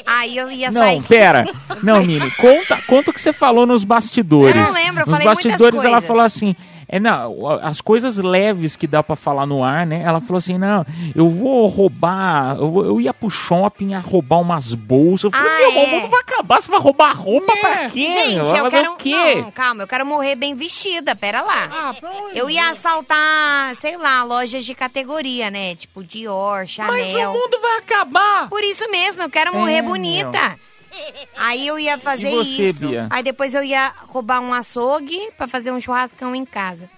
Aí 0.07 0.37
eu 0.37 0.51
ia 0.51 0.71
Não, 0.71 0.81
sair. 0.81 1.03
pera. 1.03 1.45
Não, 1.83 2.03
Mini, 2.05 2.31
conta, 2.33 2.77
conta 2.87 3.11
o 3.11 3.15
que 3.15 3.21
você 3.21 3.33
falou 3.33 3.67
nos 3.67 3.85
bastidores. 3.85 4.55
Eu 4.57 4.63
não 4.63 4.73
lembro, 4.73 5.03
eu 5.03 5.07
Nos 5.07 5.15
falei 5.15 5.27
bastidores 5.27 5.85
ela 5.85 6.01
falou 6.01 6.23
assim. 6.23 6.55
É, 6.93 7.01
não, 7.01 7.49
as 7.63 7.81
coisas 7.81 8.19
leves 8.19 8.77
que 8.77 8.87
dá 8.87 9.03
pra 9.03 9.17
falar 9.17 9.47
no 9.47 9.65
ar, 9.65 9.87
né? 9.87 10.03
Ela 10.05 10.21
falou 10.21 10.37
assim: 10.37 10.59
não, 10.59 10.85
eu 11.17 11.27
vou 11.31 11.67
roubar. 11.67 12.57
Eu, 12.59 12.71
vou- 12.71 12.85
eu 12.85 13.01
ia 13.01 13.15
pro 13.15 13.31
shopping 13.31 13.95
a 13.95 13.99
roubar 13.99 14.41
umas 14.43 14.75
bolsas. 14.75 15.25
Eu 15.25 15.31
falei, 15.33 15.51
Ah, 15.51 15.59
meu, 15.59 15.71
é? 15.71 15.85
o 15.85 15.89
mundo 15.89 16.11
vai 16.11 16.21
acabar, 16.21 16.61
você 16.63 16.71
vai 16.71 16.79
roubar 16.81 17.17
roupa 17.17 17.51
pra 17.57 17.89
quê? 17.89 18.13
Gente, 18.13 18.35
vai 18.41 18.61
eu 18.61 18.65
fazer 18.65 18.77
quero. 18.83 18.93
o 18.93 18.97
quê? 18.97 19.35
Não, 19.37 19.51
calma, 19.51 19.83
eu 19.83 19.87
quero 19.89 20.05
morrer 20.05 20.37
bem 20.37 20.55
vestida, 20.55 21.17
pera 21.17 21.41
lá. 21.41 21.69
Ah, 21.73 21.93
de 22.33 22.39
Eu 22.39 22.51
ia 22.51 22.71
assaltar, 22.71 23.75
sei 23.77 23.97
lá, 23.97 24.23
lojas 24.23 24.63
de 24.65 24.75
categoria, 24.75 25.51
né? 25.51 25.75
Tipo 25.75 26.05
Dior, 26.05 26.67
Chanel. 26.67 26.93
Mas 26.93 27.15
o 27.17 27.33
mundo 27.33 27.59
vai 27.63 27.79
acabar. 27.79 28.49
Por 28.51 28.63
isso 28.63 28.87
mesmo, 28.91 29.23
eu 29.23 29.31
quero 29.31 29.55
morrer 29.55 29.77
É, 29.79 29.83
bonita. 29.83 30.59
Aí 31.37 31.67
eu 31.67 31.79
ia 31.79 31.99
fazer 31.99 32.31
E 32.31 32.35
você, 32.37 32.69
isso. 32.71 32.89
Bia? 32.89 33.07
Aí 33.11 33.23
depois 33.23 33.55
eu 33.55 33.63
ia 33.65 33.93
roubar 34.09 34.41
um 34.41 34.53
açougue 34.53 35.31
pra 35.37 35.49
fazer 35.49 35.73
um 35.73 35.81
churrascão 35.81 36.35
em 36.35 36.45
casa. 36.45 36.89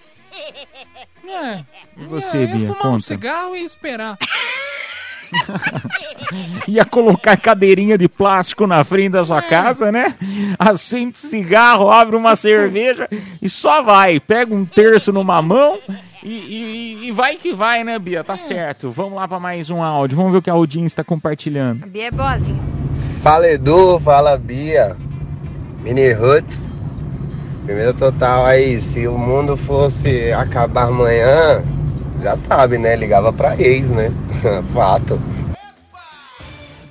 É. 1.27 1.63
E 1.97 2.05
você, 2.05 2.37
É, 2.37 2.43
eu 2.43 2.47
ia 2.47 2.55
Bia? 2.55 2.67
fumar 2.67 2.85
um 2.87 2.91
Conta. 2.91 3.05
cigarro 3.05 3.55
e 3.55 3.63
esperar. 3.63 4.17
Ia 6.67 6.85
colocar 6.85 7.35
cadeirinha 7.37 7.97
de 7.97 8.07
plástico 8.07 8.67
na 8.67 8.83
frente 8.83 9.11
da 9.13 9.19
É. 9.19 9.23
sua 9.25 9.41
casa, 9.41 9.91
né? 9.91 10.15
Acende 10.57 11.17
cigarro, 11.17 11.89
abre 11.89 12.15
uma 12.15 12.35
cerveja 12.35 13.07
e 13.41 13.49
só 13.49 13.81
vai. 13.81 14.19
Pega 14.19 14.53
um 14.53 14.65
terço 14.65 15.11
numa 15.11 15.41
mão 15.41 15.79
e, 16.23 16.29
e- 16.31 17.07
e 17.07 17.11
vai 17.11 17.35
que 17.37 17.53
vai, 17.53 17.83
né, 17.83 17.97
Bia? 17.97 18.19
É. 18.19 18.23
Tá 18.23 18.37
certo. 18.37 18.91
Vamos 18.91 19.13
lá 19.13 19.27
pra 19.27 19.39
mais 19.39 19.69
um 19.69 19.81
áudio. 19.81 20.15
Vamos 20.15 20.31
ver 20.31 20.37
o 20.37 20.41
que 20.41 20.49
a 20.49 20.53
audiência 20.53 20.87
está 20.87 21.03
compartilhando. 21.03 21.83
A 21.83 21.87
Bia 21.87 22.07
é 22.07 22.11
boazinha. 22.11 22.61
Fala 23.25 23.47
Edu, 23.49 23.99
fala 24.01 24.37
Bia, 24.37 24.95
Mini 25.81 26.11
Roots. 26.13 26.67
Primeiro 27.65 27.91
total 27.95 28.45
aí, 28.45 28.79
se 28.79 29.07
o 29.07 29.17
mundo 29.17 29.57
fosse 29.57 30.31
acabar 30.31 30.89
amanhã, 30.89 31.63
já 32.21 32.37
sabe, 32.37 32.77
né? 32.77 32.95
Ligava 32.95 33.33
pra 33.33 33.59
ex, 33.59 33.89
né? 33.89 34.11
Fato. 34.71 35.19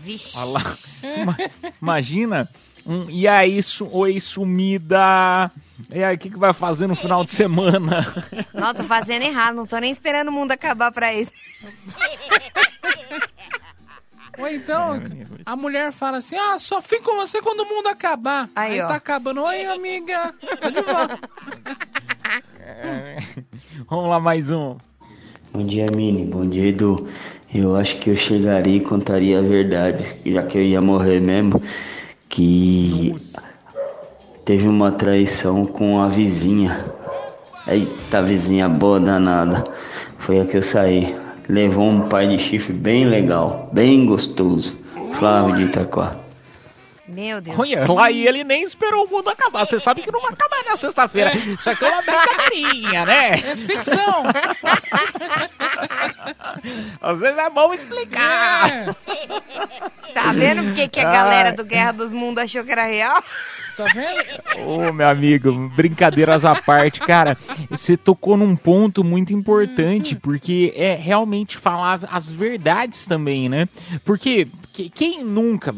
Vixe. 0.02 0.36
Olha 0.36 0.50
lá. 0.50 0.76
Ima- 1.16 1.36
Imagina. 1.80 2.48
Um, 2.84 3.06
e 3.08 3.28
aí, 3.28 3.62
su 3.62 3.88
oi, 3.92 4.18
sumida. 4.18 5.52
E 5.88 6.02
aí, 6.02 6.16
o 6.16 6.18
que, 6.18 6.30
que 6.30 6.36
vai 6.38 6.52
fazer 6.52 6.88
no 6.88 6.96
final 6.96 7.22
de 7.22 7.30
semana? 7.30 8.04
Nossa, 8.52 8.74
tô 8.74 8.82
fazendo 8.84 9.22
errado, 9.22 9.54
não 9.54 9.66
tô 9.66 9.78
nem 9.78 9.92
esperando 9.92 10.28
o 10.28 10.32
mundo 10.32 10.50
acabar 10.50 10.90
pra 10.90 11.14
isso. 11.14 11.30
Ou 14.38 14.48
então, 14.48 15.00
a 15.44 15.56
mulher 15.56 15.92
fala 15.92 16.18
assim: 16.18 16.36
ah, 16.36 16.58
só 16.58 16.80
fico 16.80 17.10
com 17.10 17.16
você 17.16 17.40
quando 17.40 17.60
o 17.60 17.68
mundo 17.68 17.88
acabar. 17.88 18.48
Aí, 18.54 18.80
ó. 18.80 18.88
tá 18.88 18.96
acabando. 18.96 19.42
Oi, 19.42 19.64
amiga. 19.66 20.34
Tô 20.60 20.70
de 20.70 20.82
volta. 20.82 21.18
Vamos 23.88 24.10
lá, 24.10 24.18
mais 24.18 24.50
um. 24.50 24.76
Bom 25.52 25.64
dia, 25.64 25.86
Mini. 25.94 26.24
Bom 26.24 26.48
dia, 26.48 26.68
Edu. 26.68 27.08
Eu 27.54 27.76
acho 27.76 28.00
que 28.00 28.10
eu 28.10 28.16
chegaria 28.16 28.78
e 28.78 28.80
contaria 28.80 29.38
a 29.38 29.42
verdade, 29.42 30.04
já 30.26 30.42
que 30.42 30.58
eu 30.58 30.62
ia 30.62 30.82
morrer 30.82 31.20
mesmo, 31.20 31.62
que 32.28 33.14
teve 34.44 34.66
uma 34.66 34.90
traição 34.90 35.64
com 35.64 36.00
a 36.00 36.08
vizinha. 36.08 36.84
Eita, 37.68 38.20
vizinha 38.20 38.68
boa 38.68 38.98
danada. 38.98 39.62
Foi 40.18 40.40
a 40.40 40.44
que 40.44 40.56
eu 40.56 40.62
saí. 40.62 41.14
Levou 41.48 41.88
um 41.88 42.08
pai 42.08 42.28
de 42.28 42.38
chifre 42.42 42.72
bem 42.72 43.04
legal, 43.04 43.68
bem 43.72 44.06
gostoso. 44.06 44.76
Flávio 45.18 45.56
de 45.56 45.64
Itaquá. 45.64 46.12
Meu 47.06 47.40
Deus. 47.40 47.58
Olha, 47.58 47.86
lá 47.92 48.10
e 48.10 48.26
ele 48.26 48.42
nem 48.42 48.62
esperou 48.62 49.04
o 49.04 49.10
mundo 49.10 49.28
acabar. 49.28 49.64
Você 49.66 49.78
sabe 49.78 50.00
que 50.02 50.10
não 50.10 50.20
vai 50.20 50.32
acabar 50.32 50.64
na 50.64 50.74
sexta-feira. 50.74 51.36
Isso 51.36 51.68
aqui 51.68 51.84
é 51.84 51.88
uma 51.88 52.02
brincadeirinha, 52.02 53.04
né? 53.04 53.30
É 53.32 53.56
ficção. 53.56 54.24
Às 57.00 57.20
vezes 57.20 57.38
é 57.38 57.50
bom 57.50 57.74
explicar. 57.74 58.70
É, 58.70 58.94
Tá 60.14 60.32
vendo 60.32 60.64
por 60.64 60.72
que 60.72 60.88
que 60.88 61.00
a 61.00 61.10
galera 61.10 61.52
do 61.52 61.64
Guerra 61.64 61.92
dos 61.92 62.12
Mundos 62.12 62.42
achou 62.42 62.64
que 62.64 62.72
era 62.72 62.84
real? 62.84 63.22
Tá 63.76 63.84
vendo? 63.94 64.66
Ô, 64.66 64.92
meu 64.92 65.08
amigo, 65.08 65.70
brincadeiras 65.74 66.44
à 66.44 66.54
parte, 66.60 67.00
cara, 67.00 67.36
você 67.70 67.96
tocou 67.96 68.36
num 68.36 68.54
ponto 68.56 69.02
muito 69.02 69.32
importante, 69.32 70.14
porque 70.16 70.72
é 70.76 70.94
realmente 70.94 71.56
falar 71.56 72.00
as 72.10 72.30
verdades 72.30 73.06
também, 73.06 73.48
né? 73.48 73.68
Porque 74.04 74.46
que- 74.72 74.90
quem 74.90 75.22
nunca, 75.24 75.72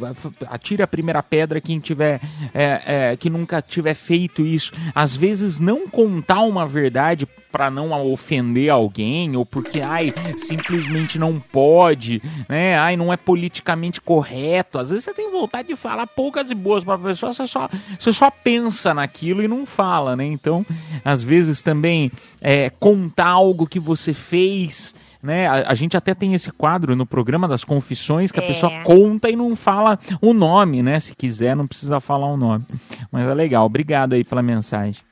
atira 0.48 0.84
a 0.84 0.86
primeira 0.88 1.22
pedra 1.22 1.60
quem 1.60 1.78
tiver, 1.78 2.20
é, 2.54 2.82
é, 3.12 3.16
que 3.16 3.28
nunca 3.28 3.60
tiver 3.60 3.94
feito 3.94 4.42
isso, 4.46 4.72
às 4.94 5.14
vezes 5.14 5.58
não 5.58 5.86
contar 5.88 6.40
uma 6.40 6.66
verdade 6.66 7.26
para 7.52 7.70
não 7.70 7.90
ofender 8.12 8.68
alguém, 8.70 9.34
ou 9.34 9.44
porque, 9.46 9.80
ai, 9.80 10.12
simplesmente 10.36 11.18
não 11.18 11.40
pode, 11.40 12.20
né? 12.48 12.76
Ai, 12.78 12.96
não 12.96 13.10
é 13.12 13.16
politicamente 13.16 13.98
correto. 14.00 14.78
Às 14.78 14.90
vezes 14.90 15.04
você 15.04 15.14
tem 15.14 15.30
vontade 15.30 15.68
de 15.68 15.76
falar 15.76 16.06
poucas 16.06 16.50
e 16.50 16.54
boas 16.54 16.84
para 16.84 16.98
pessoa, 16.98 17.32
você 17.32 17.46
só, 17.46 17.68
você 17.98 18.12
só 18.12 18.30
pensa 18.30 18.92
naquilo 18.94 19.42
e 19.42 19.48
não 19.48 19.64
fala, 19.66 20.16
né? 20.16 20.24
Então, 20.24 20.64
às 21.04 21.22
vezes 21.22 21.62
também 21.62 22.10
é, 22.40 22.70
contar 22.70 23.28
algo 23.28 23.66
que 23.66 23.78
você 23.80 24.12
fez. 24.12 24.94
Né? 25.22 25.46
A, 25.48 25.70
a 25.70 25.74
gente 25.74 25.96
até 25.96 26.14
tem 26.14 26.34
esse 26.34 26.52
quadro 26.52 26.94
no 26.94 27.04
programa 27.04 27.48
das 27.48 27.64
confissões 27.64 28.30
que 28.30 28.38
a 28.38 28.42
É. 28.42 28.46
pessoa 28.46 28.70
conta 28.84 29.28
e 29.28 29.34
não 29.34 29.56
fala 29.56 29.98
o 30.20 30.32
nome, 30.32 30.82
né? 30.82 31.00
Se 31.00 31.16
quiser, 31.16 31.56
não 31.56 31.66
precisa 31.66 31.98
falar 32.00 32.26
o 32.28 32.36
nome. 32.36 32.64
Mas 33.10 33.26
é 33.26 33.34
legal. 33.34 33.66
Obrigado 33.66 34.12
aí 34.12 34.22
pela 34.22 34.42
mensagem. 34.42 35.02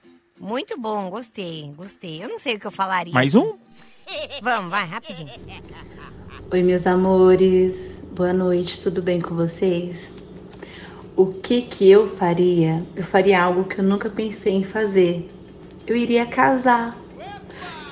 Muito 0.40 0.78
bom, 0.78 1.10
gostei, 1.10 1.72
gostei. 1.76 2.22
Eu 2.22 2.28
não 2.28 2.38
sei 2.38 2.56
o 2.56 2.60
que 2.60 2.66
eu 2.66 2.70
falaria. 2.70 3.12
Mais 3.12 3.34
um? 3.34 3.54
Vamos, 4.42 4.70
vai, 4.70 4.86
rapidinho. 4.86 5.30
Oi, 6.52 6.62
meus 6.62 6.86
amores. 6.86 8.00
Boa 8.14 8.32
noite, 8.32 8.78
tudo 8.80 9.02
bem 9.02 9.20
com 9.20 9.34
vocês? 9.34 10.12
O 11.16 11.26
que 11.26 11.62
que 11.62 11.88
eu 11.88 12.08
faria? 12.08 12.84
Eu 12.96 13.04
faria 13.04 13.40
algo 13.40 13.64
que 13.64 13.78
eu 13.78 13.84
nunca 13.84 14.10
pensei 14.10 14.52
em 14.52 14.64
fazer. 14.64 15.30
Eu 15.86 15.96
iria 15.96 16.26
casar. 16.26 17.00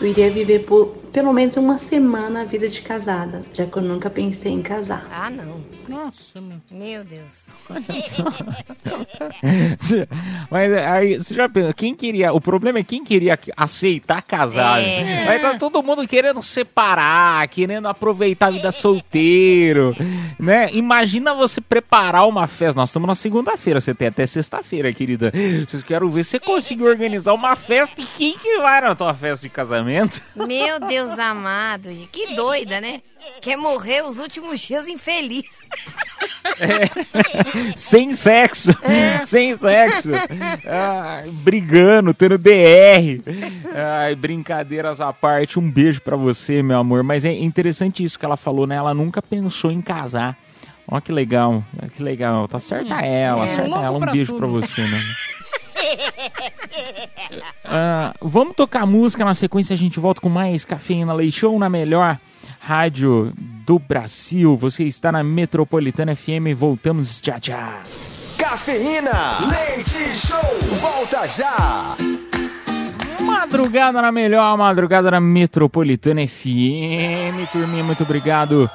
Eu 0.00 0.06
iria 0.08 0.30
viver 0.30 0.60
por 0.60 1.01
pelo 1.12 1.32
menos 1.32 1.56
uma 1.56 1.78
semana 1.78 2.42
a 2.42 2.44
vida 2.44 2.68
de 2.68 2.80
casada, 2.80 3.42
já 3.52 3.66
que 3.66 3.76
eu 3.76 3.82
nunca 3.82 4.08
pensei 4.08 4.52
em 4.52 4.62
casar. 4.62 5.08
Ah, 5.12 5.30
não. 5.30 5.60
Nossa, 5.88 6.40
meu. 6.40 6.58
Meu 6.70 7.04
Deus. 7.04 7.48
Mas 10.50 10.72
aí, 10.72 11.18
você 11.18 11.34
já 11.34 11.48
pensa, 11.48 11.74
quem 11.74 11.94
queria. 11.94 12.32
O 12.32 12.40
problema 12.40 12.78
é 12.78 12.84
quem 12.84 13.04
queria 13.04 13.38
aceitar 13.56 14.22
casar. 14.22 14.80
É. 14.80 15.24
Vai 15.26 15.40
tá 15.40 15.58
todo 15.58 15.82
mundo 15.82 16.08
querendo 16.08 16.42
separar, 16.42 17.46
querendo 17.48 17.88
aproveitar 17.88 18.46
a 18.46 18.50
vida 18.50 18.72
solteiro. 18.72 19.94
Né? 20.38 20.70
Imagina 20.72 21.34
você 21.34 21.60
preparar 21.60 22.26
uma 22.26 22.48
festa. 22.48 22.74
Nós 22.74 22.88
estamos 22.88 23.06
na 23.06 23.14
segunda-feira, 23.14 23.80
você 23.80 23.94
tem 23.94 24.08
até 24.08 24.26
sexta-feira, 24.26 24.92
querida. 24.92 25.32
Vocês 25.68 25.84
quero 25.84 26.10
ver 26.10 26.24
se 26.24 26.32
você 26.32 26.40
conseguir 26.40 26.82
organizar 26.82 27.32
uma 27.32 27.54
festa 27.54 28.00
e 28.00 28.04
quem 28.04 28.36
que 28.36 28.58
vai 28.58 28.80
na 28.80 28.94
tua 28.94 29.14
festa 29.14 29.46
de 29.46 29.52
casamento? 29.52 30.20
Meu 30.34 30.80
Deus 30.80 31.01
amado, 31.10 31.88
gente. 31.90 32.06
que 32.08 32.34
doida, 32.34 32.80
né? 32.80 33.00
Quer 33.40 33.56
morrer 33.56 34.02
os 34.04 34.18
últimos 34.18 34.60
dias 34.60 34.88
infeliz. 34.88 35.58
sem 37.76 38.14
sexo, 38.14 38.70
sem 39.24 39.56
sexo, 39.56 40.10
Ai, 40.66 41.28
brigando, 41.42 42.12
tendo 42.14 42.38
DR. 42.38 43.20
Ai, 43.74 44.14
brincadeiras 44.14 45.00
à 45.00 45.12
parte, 45.12 45.58
um 45.58 45.70
beijo 45.70 46.00
pra 46.00 46.16
você, 46.16 46.62
meu 46.62 46.78
amor. 46.78 47.02
Mas 47.02 47.24
é 47.24 47.32
interessante 47.32 48.02
isso 48.04 48.18
que 48.18 48.24
ela 48.24 48.36
falou, 48.36 48.66
né? 48.66 48.76
Ela 48.76 48.94
nunca 48.94 49.22
pensou 49.22 49.70
em 49.70 49.80
casar. 49.80 50.36
Ó 50.86 51.00
que 51.00 51.12
legal, 51.12 51.64
que 51.96 52.02
legal. 52.02 52.46
Tá 52.48 52.58
certa 52.58 53.00
ela, 53.00 53.46
É, 53.46 53.54
certa 53.56 53.78
ela. 53.78 53.92
Um 53.96 54.00
pra 54.00 54.12
beijo 54.12 54.34
pra 54.34 54.46
você, 54.46 54.82
né? 54.82 55.00
Ah, 57.64 58.14
vamos 58.20 58.54
tocar 58.54 58.86
música 58.86 59.24
na 59.24 59.34
sequência, 59.34 59.74
a 59.74 59.76
gente 59.76 59.98
volta 60.00 60.20
com 60.20 60.28
mais 60.28 60.64
Cafeína 60.64 61.12
Leite 61.12 61.40
Show 61.40 61.58
na 61.58 61.68
melhor 61.68 62.18
rádio 62.60 63.32
do 63.36 63.78
Brasil. 63.78 64.56
Você 64.56 64.84
está 64.84 65.10
na 65.10 65.22
Metropolitana 65.22 66.14
FM, 66.14 66.54
voltamos 66.56 67.20
já 67.22 67.38
já. 67.40 67.80
Cafeína, 68.38 69.38
leite 69.48 70.16
show, 70.16 70.38
volta 70.80 71.26
já. 71.28 71.96
Madrugada 73.20 74.02
na 74.02 74.12
melhor, 74.12 74.56
madrugada 74.56 75.10
na 75.10 75.20
Metropolitana 75.20 76.26
FM. 76.26 77.50
Turminha, 77.52 77.84
muito 77.84 78.02
obrigado 78.02 78.70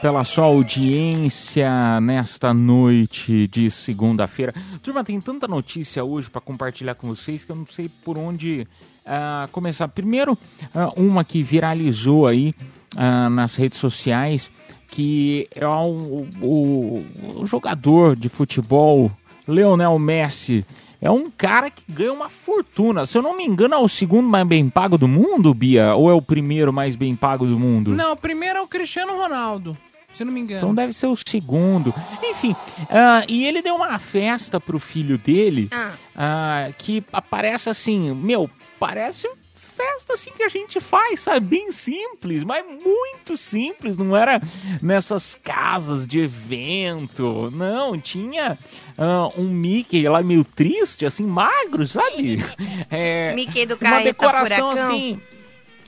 pela 0.00 0.24
sua 0.24 0.44
audiência 0.44 2.00
nesta 2.00 2.52
noite 2.52 3.48
de 3.48 3.70
segunda-feira. 3.70 4.54
Turma, 4.82 5.02
tem 5.02 5.20
tanta 5.20 5.48
notícia 5.48 6.04
hoje 6.04 6.30
para 6.30 6.40
compartilhar 6.40 6.94
com 6.94 7.08
vocês 7.08 7.44
que 7.44 7.50
eu 7.52 7.56
não 7.56 7.66
sei 7.66 7.88
por 8.04 8.16
onde 8.18 8.66
ah, 9.04 9.48
começar. 9.52 9.88
Primeiro, 9.88 10.36
ah, 10.74 10.92
uma 10.96 11.24
que 11.24 11.42
viralizou 11.42 12.26
aí 12.26 12.54
ah, 12.96 13.28
nas 13.30 13.56
redes 13.56 13.78
sociais, 13.78 14.50
que 14.88 15.48
é 15.54 15.66
o, 15.66 16.26
o- 16.42 17.04
o 17.40 17.46
jogador 17.46 18.14
de 18.14 18.28
futebol 18.28 19.10
Leonel 19.48 19.98
Messi. 19.98 20.64
É 21.00 21.10
um 21.10 21.30
cara 21.30 21.70
que 21.70 21.82
ganha 21.88 22.12
uma 22.12 22.30
fortuna. 22.30 23.04
Se 23.06 23.18
eu 23.18 23.22
não 23.22 23.36
me 23.36 23.44
engano, 23.44 23.74
é 23.74 23.78
o 23.78 23.86
segundo 23.88 24.26
mais 24.28 24.46
bem 24.46 24.68
pago 24.68 24.96
do 24.96 25.06
mundo, 25.06 25.52
Bia? 25.52 25.94
Ou 25.94 26.10
é 26.10 26.14
o 26.14 26.22
primeiro 26.22 26.72
mais 26.72 26.96
bem 26.96 27.14
pago 27.14 27.46
do 27.46 27.58
mundo? 27.58 27.94
Não, 27.94 28.12
o 28.12 28.16
primeiro 28.16 28.58
é 28.58 28.62
o 28.62 28.66
Cristiano 28.66 29.12
Ronaldo, 29.14 29.76
se 30.16 30.24
não 30.24 30.32
me 30.32 30.40
engano. 30.40 30.60
Então 30.60 30.74
deve 30.74 30.92
ser 30.92 31.06
o 31.08 31.16
segundo. 31.16 31.94
Enfim, 32.22 32.56
ah, 32.88 33.22
e 33.28 33.44
ele 33.44 33.60
deu 33.60 33.74
uma 33.74 33.98
festa 33.98 34.58
pro 34.58 34.78
filho 34.78 35.18
dele 35.18 35.68
ah, 36.14 36.70
que 36.78 37.04
aparece 37.12 37.68
assim, 37.68 38.14
meu, 38.14 38.50
parece 38.78 39.28
festa 39.76 40.14
assim 40.14 40.30
que 40.34 40.42
a 40.42 40.48
gente 40.48 40.80
faz, 40.80 41.20
sabe? 41.20 41.40
Bem 41.40 41.70
simples, 41.70 42.42
mas 42.42 42.64
muito 42.64 43.36
simples. 43.36 43.98
Não 43.98 44.16
era 44.16 44.40
nessas 44.80 45.34
casas 45.34 46.06
de 46.06 46.20
evento. 46.20 47.50
Não, 47.50 48.00
tinha 48.00 48.58
ah, 48.96 49.28
um 49.36 49.50
Mickey 49.50 50.08
lá 50.08 50.22
meio 50.22 50.44
triste, 50.44 51.04
assim, 51.04 51.24
magro, 51.24 51.86
sabe? 51.86 52.42
É, 52.88 53.34
Mickey 53.34 53.66
do 53.66 53.74
uma 53.74 53.80
Carreta 53.80 54.04
decoração 54.04 54.70
Furacão. 54.70 54.70
assim 54.70 55.20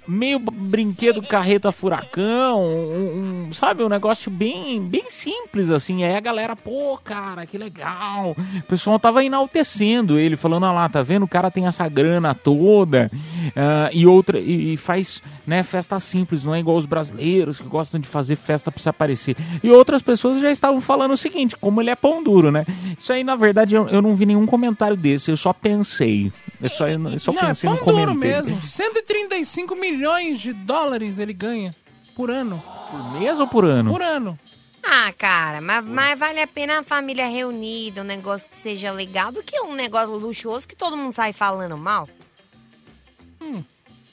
meio 0.08 0.38
brinquedo 0.38 1.20
carreta 1.22 1.70
furacão, 1.70 2.62
um, 2.64 3.46
um- 3.48 3.52
sabe, 3.52 3.84
um 3.84 3.88
negócio 3.88 4.30
bem, 4.30 4.80
bem 4.80 5.04
simples 5.10 5.70
assim. 5.70 6.02
Aí 6.02 6.16
a 6.16 6.20
galera, 6.20 6.56
pô, 6.56 6.98
cara, 7.04 7.44
que 7.46 7.58
legal. 7.58 8.34
O 8.58 8.62
pessoal 8.62 8.98
tava 8.98 9.22
enaltecendo 9.22 10.18
ele, 10.18 10.36
falando, 10.36 10.64
ah 10.64 10.72
lá, 10.72 10.88
tá 10.88 11.02
vendo? 11.02 11.24
O 11.24 11.28
cara 11.28 11.50
tem 11.50 11.66
essa 11.66 11.86
grana 11.88 12.34
toda 12.34 13.10
ah, 13.54 13.90
e 13.92 14.06
outra 14.06 14.38
e, 14.38 14.72
e 14.72 14.76
faz, 14.78 15.20
né, 15.46 15.62
festa 15.62 16.00
simples, 16.00 16.42
não 16.42 16.54
é 16.54 16.60
igual 16.60 16.76
os 16.78 16.86
brasileiros 16.86 17.60
que 17.60 17.68
gostam 17.68 18.00
de 18.00 18.08
fazer 18.08 18.36
festa 18.36 18.72
pra 18.72 18.80
se 18.80 18.88
aparecer. 18.88 19.36
E 19.62 19.70
outras 19.70 20.00
pessoas 20.00 20.40
já 20.40 20.50
estavam 20.50 20.80
falando 20.80 21.12
o 21.12 21.16
seguinte, 21.16 21.54
como 21.56 21.82
ele 21.82 21.90
é 21.90 21.96
pão 21.96 22.22
duro, 22.22 22.50
né? 22.50 22.64
Isso 22.98 23.12
aí, 23.12 23.22
na 23.22 23.36
verdade, 23.36 23.74
eu, 23.74 23.86
eu 23.88 24.00
não 24.00 24.14
vi 24.14 24.24
nenhum 24.24 24.46
comentário 24.46 24.96
desse, 24.96 25.30
eu 25.30 25.36
só 25.36 25.52
pensei. 25.52 26.32
Eu 26.62 26.68
só, 26.70 26.88
eu 26.88 27.18
só 27.18 27.32
Não, 27.32 27.42
é 27.42 27.46
pensei, 27.48 27.68
pão 27.68 27.78
não 27.78 27.84
duro 27.94 28.14
mesmo. 28.14 28.62
135 28.62 29.74
milhões 29.76 29.97
de 30.38 30.52
dólares 30.52 31.18
ele 31.18 31.32
ganha 31.32 31.74
por 32.14 32.30
ano. 32.30 32.62
Por 32.90 33.12
mês 33.12 33.38
ou 33.38 33.46
por 33.46 33.64
ano? 33.64 33.90
Por 33.90 34.02
ano. 34.02 34.38
Ah, 34.82 35.12
cara, 35.16 35.60
mas, 35.60 35.84
mas 35.84 36.18
vale 36.18 36.40
a 36.40 36.46
pena 36.46 36.78
a 36.78 36.82
família 36.82 37.26
reunida, 37.26 38.00
um 38.00 38.04
negócio 38.04 38.48
que 38.48 38.56
seja 38.56 38.90
legal, 38.90 39.30
do 39.30 39.42
que 39.42 39.60
um 39.60 39.74
negócio 39.74 40.14
luxuoso 40.14 40.66
que 40.66 40.74
todo 40.74 40.96
mundo 40.96 41.12
sai 41.12 41.32
falando 41.32 41.76
mal. 41.76 42.08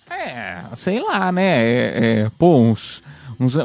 É, 0.10 0.64
sei 0.76 1.00
lá, 1.00 1.32
né? 1.32 1.64
É, 1.64 2.22
é, 2.26 2.32
pô, 2.38 2.58
uns, 2.58 3.02
uns- 3.40 3.56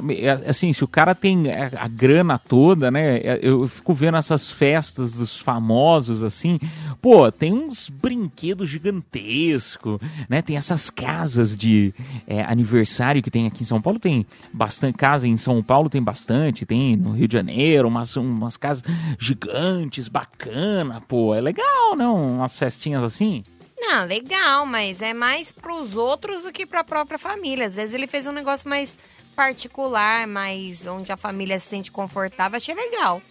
Assim, 0.46 0.72
se 0.72 0.82
o 0.84 0.88
cara 0.88 1.14
tem 1.14 1.44
a 1.52 1.86
grana 1.88 2.38
toda, 2.38 2.90
né? 2.90 3.16
é, 3.18 3.38
Eu 3.42 3.66
fico 3.68 3.92
vendo 3.94 4.16
essas 4.16 4.50
festas 4.50 5.12
dos 5.14 5.36
famosos, 5.36 6.22
assim. 6.24 6.58
Pô, 7.00 7.30
tem 7.30 7.52
uns 7.52 7.88
brinquedos 7.88 8.68
gigantescos, 8.68 9.98
né? 10.28 10.42
Tem 10.42 10.56
essas 10.56 10.90
casas 10.90 11.56
de 11.56 11.92
é, 12.26 12.42
aniversário 12.42 13.22
que 13.22 13.30
tem 13.30 13.46
aqui 13.46 13.62
em 13.62 13.66
São 13.66 13.80
Paulo. 13.80 13.98
Tem 13.98 14.26
bastante 14.52 14.96
casa 14.96 15.26
em 15.26 15.36
São 15.36 15.62
Paulo, 15.62 15.88
tem 15.90 16.02
bastante. 16.02 16.66
Tem 16.66 16.96
no 16.96 17.12
Rio 17.12 17.28
de 17.28 17.34
Janeiro, 17.36 17.88
umas, 17.88 18.16
umas 18.16 18.56
casas 18.56 18.82
gigantes, 19.18 20.08
bacana. 20.08 21.00
Pô, 21.00 21.34
é 21.34 21.40
legal, 21.40 21.96
não? 21.96 22.36
Umas 22.36 22.58
festinhas 22.58 23.02
assim. 23.02 23.42
Não, 23.80 24.04
legal, 24.06 24.66
mas 24.66 25.00
é 25.02 25.14
mais 25.14 25.50
pros 25.50 25.96
outros 25.96 26.42
do 26.42 26.52
que 26.52 26.66
pra 26.66 26.84
própria 26.84 27.18
família. 27.18 27.66
Às 27.66 27.74
vezes 27.76 27.94
ele 27.94 28.06
fez 28.06 28.26
um 28.26 28.32
negócio 28.32 28.68
mais 28.68 28.98
particular, 29.34 30.26
mais 30.26 30.86
onde 30.86 31.10
a 31.10 31.16
família 31.16 31.58
se 31.58 31.68
sente 31.68 31.90
confortável. 31.90 32.56
Achei 32.58 32.74
legal. 32.74 33.22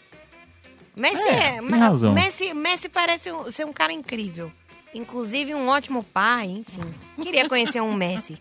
Messi 0.96 1.28
É, 1.28 1.58
é, 1.58 1.62
tem 1.62 1.80
razão. 1.80 2.14
Messi, 2.14 2.54
Messi 2.54 2.90
parece 2.90 3.32
um- 3.32 3.52
ser 3.52 3.66
um 3.66 3.72
cara 3.74 3.94
incrível. 3.94 4.52
Inclusive 4.94 5.54
um 5.54 5.68
ótimo 5.70 6.04
pai, 6.04 6.48
enfim. 6.48 6.82
Queria 7.22 7.48
conhecer 7.48 7.80
um 7.82 7.94
Messi. 7.94 8.38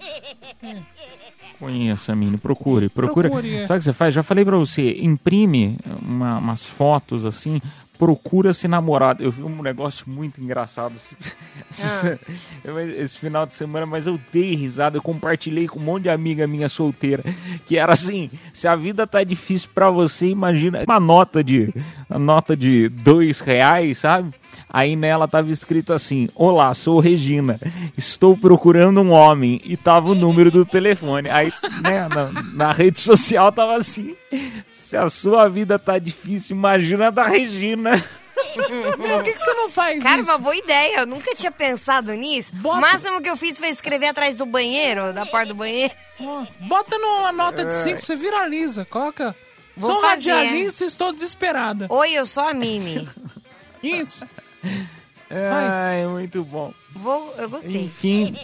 Conheça, 1.58 2.14
Mini, 2.16 2.36
procure, 2.38 2.88
procura. 2.88 3.28
Procure, 3.28 3.54
é. 3.56 3.66
Sabe 3.66 3.78
o 3.78 3.80
que 3.80 3.84
você 3.84 3.92
faz? 3.92 4.12
Já 4.12 4.22
falei 4.22 4.44
pra 4.44 4.56
você, 4.56 4.96
imprime 5.00 5.78
uma- 6.02 6.38
umas 6.38 6.66
fotos 6.66 7.24
assim, 7.24 7.60
procura-se 8.02 8.66
namorado. 8.66 9.22
Eu 9.22 9.30
vi 9.30 9.44
um 9.44 9.62
negócio 9.62 10.10
muito 10.10 10.40
engraçado 10.42 10.94
esse, 10.96 11.16
eu- 12.64 12.80
esse 12.80 13.16
final 13.16 13.46
de 13.46 13.54
semana, 13.54 13.86
mas 13.86 14.08
eu 14.08 14.18
dei 14.32 14.56
risada, 14.56 14.96
eu 14.98 15.02
compartilhei 15.02 15.68
com 15.68 15.78
um 15.78 15.82
monte 15.84 16.02
de 16.04 16.10
amiga 16.10 16.44
minha 16.48 16.68
solteira, 16.68 17.22
que 17.64 17.78
era 17.78 17.92
assim, 17.92 18.28
se 18.52 18.66
a 18.66 18.74
vida 18.74 19.06
tá 19.06 19.22
difícil 19.22 19.70
pra 19.72 19.88
você, 19.88 20.26
imagina 20.26 20.82
uma 20.84 20.98
nota 20.98 21.44
de 21.44 21.72
uma 22.10 22.18
nota 22.18 22.56
de 22.56 22.88
dois 22.88 23.38
reais, 23.38 23.98
sabe? 23.98 24.34
Aí 24.68 24.96
nela 24.96 25.28
tava 25.28 25.50
escrito 25.50 25.92
assim: 25.92 26.28
Olá, 26.34 26.72
sou 26.74 26.98
Regina, 26.98 27.60
estou 27.96 28.36
procurando 28.36 29.00
um 29.00 29.10
homem. 29.10 29.60
E 29.64 29.76
tava 29.76 30.10
o 30.10 30.14
número 30.14 30.50
do 30.50 30.64
telefone. 30.64 31.28
Aí, 31.30 31.52
né, 31.82 32.08
na, 32.08 32.32
na 32.52 32.72
rede 32.72 33.00
social 33.00 33.52
tava 33.52 33.76
assim: 33.76 34.16
Se 34.68 34.96
a 34.96 35.08
sua 35.10 35.48
vida 35.48 35.78
tá 35.78 35.98
difícil, 35.98 36.56
imagina 36.56 37.08
a 37.08 37.10
da 37.10 37.24
Regina. 37.24 38.02
Meu, 38.56 38.96
por 38.96 39.22
que, 39.22 39.32
que 39.32 39.38
você 39.42 39.54
não 39.54 39.70
faz 39.70 40.02
Cara, 40.02 40.20
isso? 40.20 40.30
uma 40.30 40.36
boa 40.38 40.54
ideia. 40.56 41.00
Eu 41.00 41.06
nunca 41.06 41.34
tinha 41.34 41.50
pensado 41.52 42.12
nisso. 42.12 42.52
O 42.62 42.74
máximo 42.76 43.20
que 43.22 43.30
eu 43.30 43.36
fiz 43.36 43.58
foi 43.58 43.68
escrever 43.68 44.08
atrás 44.08 44.34
do 44.36 44.44
banheiro, 44.44 45.12
da 45.12 45.24
porta 45.24 45.48
do 45.48 45.54
banheiro. 45.54 45.92
Nossa, 46.20 46.52
bota 46.60 46.98
numa 46.98 47.32
nota 47.32 47.64
de 47.64 47.74
5, 47.74 48.00
você 48.00 48.14
viraliza. 48.16 48.84
Coloca. 48.84 49.34
Vou 49.76 49.90
Sou 49.92 50.00
fazer. 50.02 50.32
radialista 50.32 50.84
e 50.84 50.86
estou 50.86 51.12
desesperada. 51.14 51.86
Oi, 51.88 52.12
eu 52.12 52.26
sou 52.26 52.42
a 52.42 52.52
Mimi. 52.52 53.08
Isso. 53.82 54.22
Ai, 55.30 56.06
muito 56.06 56.44
bom. 56.44 56.72
Vou, 56.94 57.34
eu 57.38 57.48
gostei. 57.48 57.84
Enfim. 57.84 58.36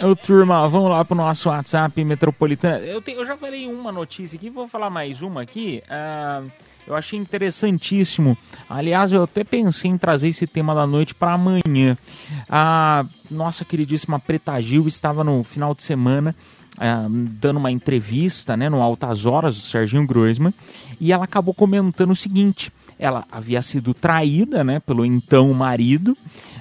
Ô, 0.00 0.14
turma, 0.14 0.68
vamos 0.68 0.90
lá 0.90 1.04
pro 1.04 1.16
nosso 1.16 1.48
WhatsApp 1.48 2.04
metropolitana. 2.04 2.78
Eu, 2.78 3.00
te- 3.02 3.12
eu 3.12 3.26
já 3.26 3.36
falei 3.36 3.66
uma 3.66 3.90
notícia 3.92 4.36
aqui, 4.36 4.48
vou 4.50 4.66
falar 4.68 4.90
mais 4.90 5.22
uma 5.22 5.42
aqui. 5.42 5.82
Ah, 5.88 6.42
eu 6.86 6.94
achei 6.94 7.18
interessantíssimo. 7.18 8.36
Aliás, 8.68 9.12
eu 9.12 9.24
até 9.24 9.42
pensei 9.44 9.90
em 9.90 9.98
trazer 9.98 10.28
esse 10.28 10.46
tema 10.46 10.74
da 10.74 10.86
noite 10.86 11.14
para 11.14 11.32
amanhã. 11.32 11.96
A 12.48 13.04
nossa 13.30 13.64
queridíssima 13.64 14.18
Preta 14.18 14.60
Gil 14.60 14.86
estava 14.88 15.22
no 15.24 15.42
final 15.44 15.74
de 15.74 15.82
semana 15.82 16.34
ah, 16.78 17.06
dando 17.10 17.56
uma 17.58 17.70
entrevista 17.70 18.56
né, 18.56 18.68
no 18.68 18.80
Altas 18.80 19.26
Horas 19.26 19.56
do 19.56 19.62
Serginho 19.62 20.06
Groisman 20.06 20.54
e 21.00 21.12
ela 21.12 21.24
acabou 21.24 21.52
comentando 21.52 22.12
o 22.12 22.16
seguinte: 22.16 22.72
ela 22.98 23.24
havia 23.30 23.62
sido 23.62 23.94
traída 23.94 24.64
né, 24.64 24.80
pelo 24.80 25.04
então 25.04 25.52
marido. 25.54 26.16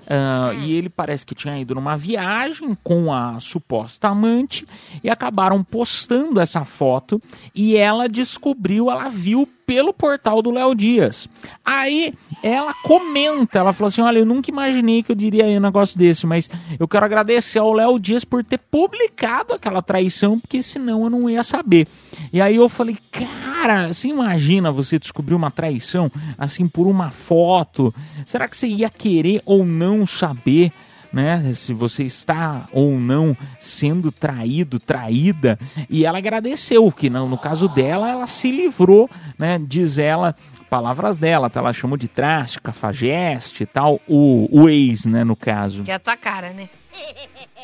ah, 0.08 0.54
e 0.54 0.73
ele 0.73 0.89
parece 0.89 1.26
que 1.26 1.36
tinha 1.36 1.60
ido 1.60 1.76
numa 1.76 1.97
viagem 1.97 2.78
com 2.84 3.12
a 3.12 3.39
suposta 3.39 4.08
amante 4.08 4.65
e 5.04 5.10
acabaram 5.10 5.63
postando 5.63 6.39
essa 6.39 6.63
foto 6.63 7.21
e 7.54 7.76
ela 7.76 8.08
descobriu, 8.08 8.89
ela 8.89 9.10
viu 9.10 9.47
pelo 9.68 9.94
portal 9.94 10.42
do 10.42 10.50
Léo 10.50 10.74
Dias. 10.74 11.28
Aí 11.64 12.14
ela 12.42 12.74
comenta, 12.74 13.60
ela 13.60 13.74
falou 13.74 13.90
assim: 13.90 14.02
Olha, 14.02 14.20
eu 14.20 14.26
nunca 14.26 14.50
imaginei 14.50 15.04
que 15.04 15.12
eu 15.12 15.16
diria 15.16 15.46
um 15.46 15.60
negócio 15.60 16.00
desse, 16.00 16.26
mas 16.26 16.50
eu 16.80 16.88
quero 16.88 17.06
agradecer 17.06 17.60
ao 17.60 17.74
Léo 17.74 18.00
Dias 18.00 18.24
por 18.24 18.44
ter 18.44 18.58
publicado 18.58 19.54
aquela 19.54 19.82
traição, 19.82 20.40
porque 20.40 20.64
senão 20.64 21.04
eu 21.04 21.10
não 21.10 21.30
ia 21.30 21.44
saber. 21.44 21.86
E 22.32 22.40
aí 22.40 22.56
eu 22.56 22.70
falei, 22.70 22.98
cara, 23.12 23.94
você 23.94 24.08
imagina 24.08 24.72
você 24.72 24.98
descobrir 24.98 25.36
uma 25.36 25.52
traição 25.52 26.10
assim 26.38 26.68
por 26.68 26.88
uma 26.88 27.12
foto? 27.12 27.94
Será 28.26 28.48
que 28.48 28.56
você 28.56 28.68
ia 28.68 28.90
querer 28.90 29.42
ou 29.46 29.66
não 29.66 30.06
saber? 30.06 30.72
Né? 31.12 31.54
Se 31.54 31.74
você 31.74 32.04
está 32.04 32.67
ou 32.72 33.00
não 33.00 33.36
sendo 33.60 34.12
traído, 34.12 34.80
traída. 34.80 35.60
E 35.89 36.06
ela 36.06 36.17
agradeceu, 36.17 36.91
que 36.91 37.10
não, 37.10 37.28
no 37.28 37.38
caso 37.38 37.67
dela, 37.67 38.10
ela 38.10 38.28
se 38.28 38.52
livrou, 38.52 39.10
né? 39.38 39.60
Diz 39.60 39.98
ela, 39.98 40.36
palavras 40.70 41.17
dela, 41.17 41.50
tá? 41.50 41.60
Ela 41.60 41.74
chamou 41.74 41.98
de 41.98 42.08
traste, 42.08 42.62
cafajeste 42.62 43.63
e 43.63 43.65
tal, 43.65 44.00
o, 44.08 44.48
o 44.52 44.70
ex, 44.70 45.06
né, 45.06 45.24
no 45.24 45.36
caso. 45.36 45.84
Que 45.84 45.91
é 45.91 45.96
a 45.96 46.00
tua 46.00 46.17
cara, 46.17 46.52
né? 46.52 46.70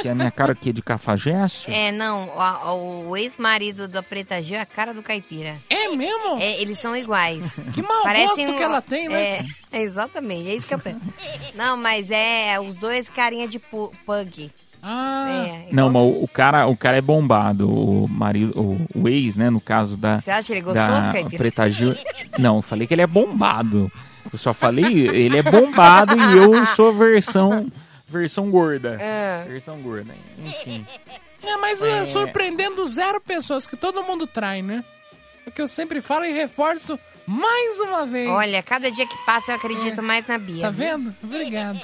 Que 0.00 0.08
é 0.08 0.10
a 0.10 0.14
minha 0.14 0.30
cara 0.30 0.52
aqui 0.52 0.72
de 0.72 0.82
cafajeste. 0.82 1.70
É, 1.72 1.90
não, 1.92 2.30
a- 2.38 2.72
o, 2.74 3.16
ex-marido 3.16 3.88
da 3.88 4.02
Preta 4.02 4.40
Gil 4.42 4.56
é 4.56 4.60
a 4.60 4.66
cara 4.66 4.92
do 4.92 5.02
caipira. 5.02 5.56
É 5.70 5.88
mesmo? 5.88 6.38
É, 6.38 6.60
eles 6.60 6.78
são 6.78 6.94
iguais. 6.96 7.68
Que 7.72 7.82
mau 7.82 8.02
gosto 8.04 8.36
que 8.56 8.62
ela 8.62 8.80
tem, 8.82 9.08
né? 9.08 9.38
É, 9.72 9.80
exatamente, 9.82 10.50
é 10.50 10.54
isso 10.54 10.66
que 10.66 10.74
eu 10.74 10.78
penso. 10.78 11.00
Não, 11.54 11.76
mas 11.76 12.10
é 12.10 12.58
os 12.60 12.74
dois 12.74 13.08
carinha 13.08 13.48
de 13.48 13.58
pu- 13.58 13.92
pug. 14.04 14.50
Ah, 14.82 15.26
É, 15.28 15.68
Não, 15.72 15.90
mas 15.90 16.02
o, 16.02 16.22
o 16.24 16.28
cara, 16.28 16.66
o 16.68 16.76
cara 16.76 16.96
é 16.98 17.00
bombado, 17.00 17.68
o 17.68 18.06
marido, 18.08 18.52
o, 18.60 18.86
o 18.94 19.08
ex, 19.08 19.36
né, 19.36 19.50
no 19.50 19.60
caso 19.60 19.96
da 19.96 20.20
Você 20.20 20.30
acha 20.30 20.52
ele 20.52 20.60
gostoso, 20.60 20.88
da 20.92 21.12
Caipira? 21.12 21.38
Preta 21.38 21.68
Gil. 21.68 21.96
Não, 22.38 22.56
eu 22.56 22.62
falei 22.62 22.86
que 22.86 22.94
ele 22.94 23.02
é 23.02 23.06
bombado. 23.06 23.90
Eu 24.32 24.38
só 24.38 24.52
falei, 24.52 25.08
ele 25.08 25.38
é 25.38 25.42
bombado 25.42 26.14
e 26.16 26.36
eu 26.36 26.66
sou 26.66 26.92
versão 26.92 27.66
versão 28.06 28.50
gorda. 28.50 28.96
É. 29.00 29.44
Versão 29.48 29.80
gorda. 29.80 30.14
Enfim. 30.38 30.86
É, 31.42 31.56
mas 31.56 31.82
é. 31.82 32.04
surpreendendo 32.04 32.84
zero 32.86 33.20
pessoas, 33.20 33.66
que 33.66 33.76
todo 33.76 34.02
mundo 34.02 34.26
trai, 34.26 34.62
né? 34.62 34.84
É 35.44 35.50
o 35.50 35.52
que 35.52 35.62
eu 35.62 35.68
sempre 35.68 36.00
falo 36.00 36.24
e 36.24 36.32
reforço 36.32 36.98
mais 37.26 37.80
uma 37.80 38.06
vez. 38.06 38.28
Olha, 38.28 38.62
cada 38.62 38.90
dia 38.90 39.06
que 39.06 39.16
passa 39.24 39.52
eu 39.52 39.56
acredito 39.56 40.02
mais 40.02 40.26
na 40.26 40.38
Bia. 40.38 40.62
Tá 40.62 40.70
viu? 40.70 40.86
vendo? 40.86 41.14
Obrigado. 41.22 41.80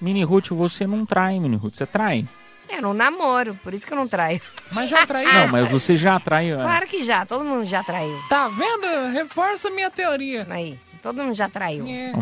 Mini 0.00 0.24
Ruth, 0.24 0.48
você 0.48 0.86
não 0.86 1.06
trai, 1.06 1.38
Mini 1.38 1.56
Ruth, 1.56 1.74
você 1.74 1.86
trai? 1.86 2.26
Eu 2.68 2.82
não 2.82 2.94
namoro, 2.94 3.54
por 3.62 3.72
isso 3.74 3.86
que 3.86 3.92
eu 3.92 3.96
não 3.96 4.08
traio. 4.08 4.40
Mas 4.72 4.90
já 4.90 5.06
traiu. 5.06 5.32
Não, 5.32 5.48
mas 5.48 5.68
você 5.70 5.96
já 5.96 6.18
traiu. 6.18 6.56
né? 6.56 6.64
Claro 6.64 6.86
que 6.86 7.02
já, 7.02 7.24
todo 7.24 7.44
mundo 7.44 7.64
já 7.64 7.84
traiu. 7.84 8.18
Tá 8.28 8.48
vendo? 8.48 9.12
Reforça 9.12 9.68
a 9.68 9.70
minha 9.70 9.90
teoria. 9.90 10.46
Aí, 10.50 10.78
todo 11.04 11.22
mundo 11.22 11.34
já 11.34 11.50
traiu. 11.50 11.86
É. 11.86 12.12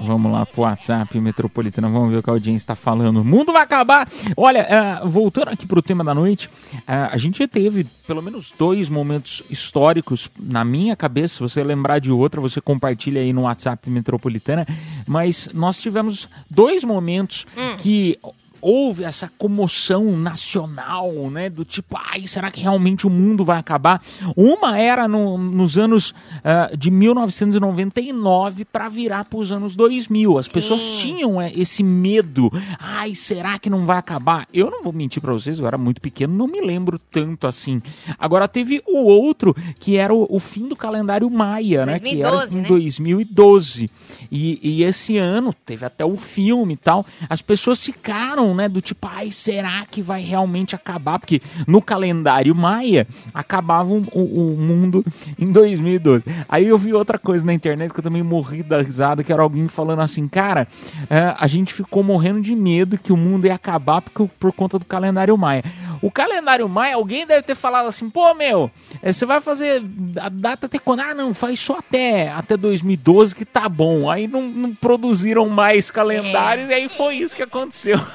Vamos 0.00 0.32
lá 0.32 0.46
pro 0.46 0.62
WhatsApp 0.62 1.20
Metropolitana, 1.20 1.86
vamos 1.90 2.10
ver 2.10 2.16
o 2.16 2.22
que 2.22 2.30
a 2.30 2.32
audiência 2.32 2.64
está 2.64 2.74
falando. 2.74 3.20
O 3.20 3.24
mundo 3.24 3.52
vai 3.52 3.62
acabar! 3.62 4.08
Olha, 4.34 4.66
ah, 4.70 5.04
voltando 5.04 5.50
aqui 5.50 5.66
pro 5.66 5.82
tema 5.82 6.02
da 6.02 6.14
noite, 6.14 6.48
ah, 6.86 7.10
a 7.12 7.18
gente 7.18 7.46
teve 7.46 7.86
pelo 8.06 8.22
menos 8.22 8.54
dois 8.58 8.88
momentos 8.88 9.42
históricos 9.50 10.30
na 10.40 10.64
minha 10.64 10.96
cabeça. 10.96 11.34
Se 11.34 11.40
você 11.40 11.62
lembrar 11.62 11.98
de 11.98 12.10
outra, 12.10 12.40
você 12.40 12.58
compartilha 12.58 13.20
aí 13.20 13.34
no 13.34 13.42
WhatsApp 13.42 13.90
Metropolitana. 13.90 14.66
Mas 15.06 15.50
nós 15.52 15.78
tivemos 15.78 16.26
dois 16.48 16.84
momentos 16.84 17.46
que 17.78 18.18
houve 18.60 19.04
essa 19.04 19.30
comoção 19.38 20.16
nacional, 20.16 21.12
né? 21.30 21.48
Do 21.50 21.64
tipo, 21.64 21.96
ai, 22.12 22.26
será 22.26 22.50
que 22.50 22.60
realmente 22.60 23.06
o 23.06 23.10
mundo 23.10 23.44
vai 23.44 23.58
acabar? 23.58 24.02
Uma 24.36 24.78
era 24.78 25.06
no- 25.08 25.38
nos 25.38 25.76
anos 25.78 26.14
ah, 26.44 26.70
de 26.76 26.90
1999 26.90 28.64
para 28.64 28.88
virar 28.88 29.24
para 29.24 29.38
os 29.38 29.52
anos 29.52 29.76
2000. 29.76 30.38
As 30.38 30.48
pessoas 30.48 30.80
tinham 30.98 31.40
é, 31.40 31.52
esse 31.52 31.82
medo. 31.82 32.50
Ai, 32.78 33.14
será 33.14 33.58
que 33.58 33.70
não 33.70 33.84
vai 33.86 33.98
acabar? 33.98 34.46
Eu 34.52 34.70
não 34.70 34.82
vou 34.82 34.92
mentir 34.92 35.20
para 35.22 35.32
vocês, 35.32 35.58
eu 35.58 35.66
era 35.66 35.78
muito 35.78 36.00
pequeno, 36.00 36.34
não 36.34 36.46
me 36.46 36.60
lembro 36.60 36.98
tanto 36.98 37.46
assim. 37.46 37.80
Agora 38.18 38.48
teve 38.48 38.82
o 38.86 39.04
outro 39.04 39.54
que 39.78 39.96
era 39.96 40.14
o, 40.14 40.26
o 40.28 40.38
fim 40.38 40.68
do 40.68 40.76
calendário 40.76 41.28
maia, 41.30 41.84
né? 41.86 41.98
Que 41.98 42.20
era 42.22 42.30
2012, 42.30 42.58
em 42.58 42.62
né? 42.62 42.68
2012. 42.68 43.90
E, 44.30 44.58
e 44.62 44.82
esse 44.84 45.16
ano 45.16 45.52
teve 45.64 45.84
até 45.84 46.04
o 46.04 46.16
filme 46.16 46.74
e 46.74 46.76
tal. 46.76 47.04
As 47.28 47.42
pessoas 47.42 47.82
ficaram, 47.82 48.54
né, 48.56 48.68
do 48.68 48.80
tipo, 48.80 49.06
ai, 49.10 49.30
será 49.30 49.84
que 49.88 50.02
vai 50.02 50.20
realmente 50.22 50.74
acabar? 50.74 51.18
Porque 51.18 51.40
no 51.66 51.80
calendário 51.80 52.54
maia 52.54 53.06
acabava 53.32 53.92
o, 53.92 54.02
o- 54.12 54.56
mundo 54.56 55.04
em 55.38 55.52
2012. 55.52 56.24
Aí 56.48 56.66
eu 56.66 56.78
vi 56.78 56.92
outra 56.92 57.18
coisa 57.18 57.44
na 57.44 57.52
internet 57.52 57.92
que 57.92 58.00
eu 58.00 58.04
também 58.04 58.22
morri 58.22 58.62
da 58.62 58.80
risada, 58.82 59.22
que 59.22 59.32
era 59.32 59.42
alguém 59.42 59.68
falando 59.68 60.00
assim, 60.00 60.26
cara, 60.26 60.66
é, 61.10 61.34
a 61.38 61.46
gente 61.46 61.72
ficou 61.74 62.02
morrendo 62.02 62.40
de 62.40 62.54
medo 62.54 62.96
que 62.98 63.12
o 63.12 63.16
mundo 63.16 63.46
ia 63.46 63.54
acabar 63.54 64.00
porque, 64.00 64.28
por 64.40 64.52
conta 64.52 64.78
do 64.78 64.84
calendário 64.84 65.36
maia. 65.36 65.62
O 66.02 66.10
calendário 66.10 66.68
maia, 66.68 66.94
alguém 66.96 67.26
deve 67.26 67.42
ter 67.42 67.54
falado 67.54 67.86
assim, 67.86 68.08
pô, 68.10 68.34
meu, 68.34 68.70
é, 69.02 69.12
você 69.12 69.24
vai 69.26 69.40
fazer 69.40 69.82
a 70.20 70.28
data 70.28 70.66
até 70.66 70.78
quando? 70.78 71.00
Ah, 71.00 71.14
não, 71.14 71.32
faz 71.34 71.58
só 71.60 71.78
até, 71.78 72.28
até 72.28 72.56
2012 72.56 73.34
que 73.34 73.44
tá 73.44 73.68
bom. 73.68 74.10
Aí 74.10 74.26
não, 74.28 74.42
não 74.42 74.74
produziram 74.74 75.48
mais 75.48 75.90
calendários 75.90 76.68
e 76.70 76.74
aí 76.74 76.88
foi 76.88 77.16
isso 77.16 77.34
que 77.36 77.42
aconteceu. 77.42 77.98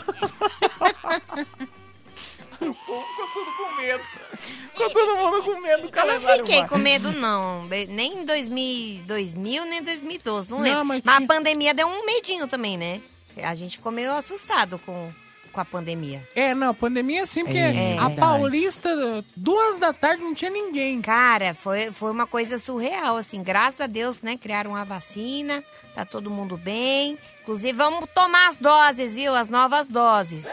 o 2.61 2.73
povo 2.73 3.05
ficou 3.07 3.27
tudo 3.33 3.51
com 3.57 3.75
medo. 3.81 4.03
Ficou 4.71 4.89
todo 4.91 5.17
mundo 5.17 5.43
com 5.43 5.61
medo 5.61 5.77
do 5.81 5.83
Eu 5.83 5.83
não 5.83 5.89
calendário 5.89 6.37
fiquei 6.45 6.57
maia. 6.57 6.69
com 6.69 6.77
medo, 6.77 7.11
não. 7.11 7.65
Nem 7.89 8.19
em 8.19 8.25
2000, 8.25 9.03
2000 9.05 9.65
nem 9.65 9.79
em 9.79 9.83
2012, 9.83 10.49
não 10.49 10.57
Não, 10.59 10.63
lembro. 10.63 10.85
mas 10.85 11.01
mas 11.03 11.17
a 11.17 11.27
pandemia 11.27 11.73
deu 11.73 11.87
um 11.87 12.05
medinho 12.05 12.47
também, 12.47 12.77
né? 12.77 13.01
A 13.43 13.55
gente 13.55 13.77
ficou 13.77 13.91
meio 13.91 14.11
assustado 14.13 14.77
com, 14.79 15.09
com 15.51 15.59
a 15.61 15.65
pandemia. 15.65 16.27
É, 16.35 16.55
não, 16.55 16.73
pandemia 16.73 17.25
sim, 17.25 17.43
porque 17.43 17.57
É, 17.57 17.97
a 17.97 18.07
verdade. 18.07 18.15
Paulista, 18.15 19.25
duas 19.35 19.77
da 19.79 19.93
tarde 19.93 20.23
não 20.23 20.33
tinha 20.33 20.49
ninguém. 20.51 21.01
Cara, 21.01 21.53
foi, 21.53 21.91
foi 21.91 22.11
uma 22.11 22.25
coisa 22.25 22.57
surreal, 22.57 23.17
assim. 23.17 23.43
Graças 23.43 23.81
a 23.81 23.87
Deus, 23.87 24.21
né? 24.21 24.37
Criaram 24.37 24.75
a 24.75 24.83
vacina, 24.83 25.63
tá 25.93 26.05
todo 26.05 26.29
mundo 26.31 26.57
bem. 26.57 27.17
Inclusive, 27.41 27.73
vamos 27.73 28.09
tomar 28.13 28.49
as 28.49 28.59
doses, 28.59 29.15
viu? 29.15 29.35
As 29.35 29.49
novas 29.49 29.87
doses. 29.87 30.47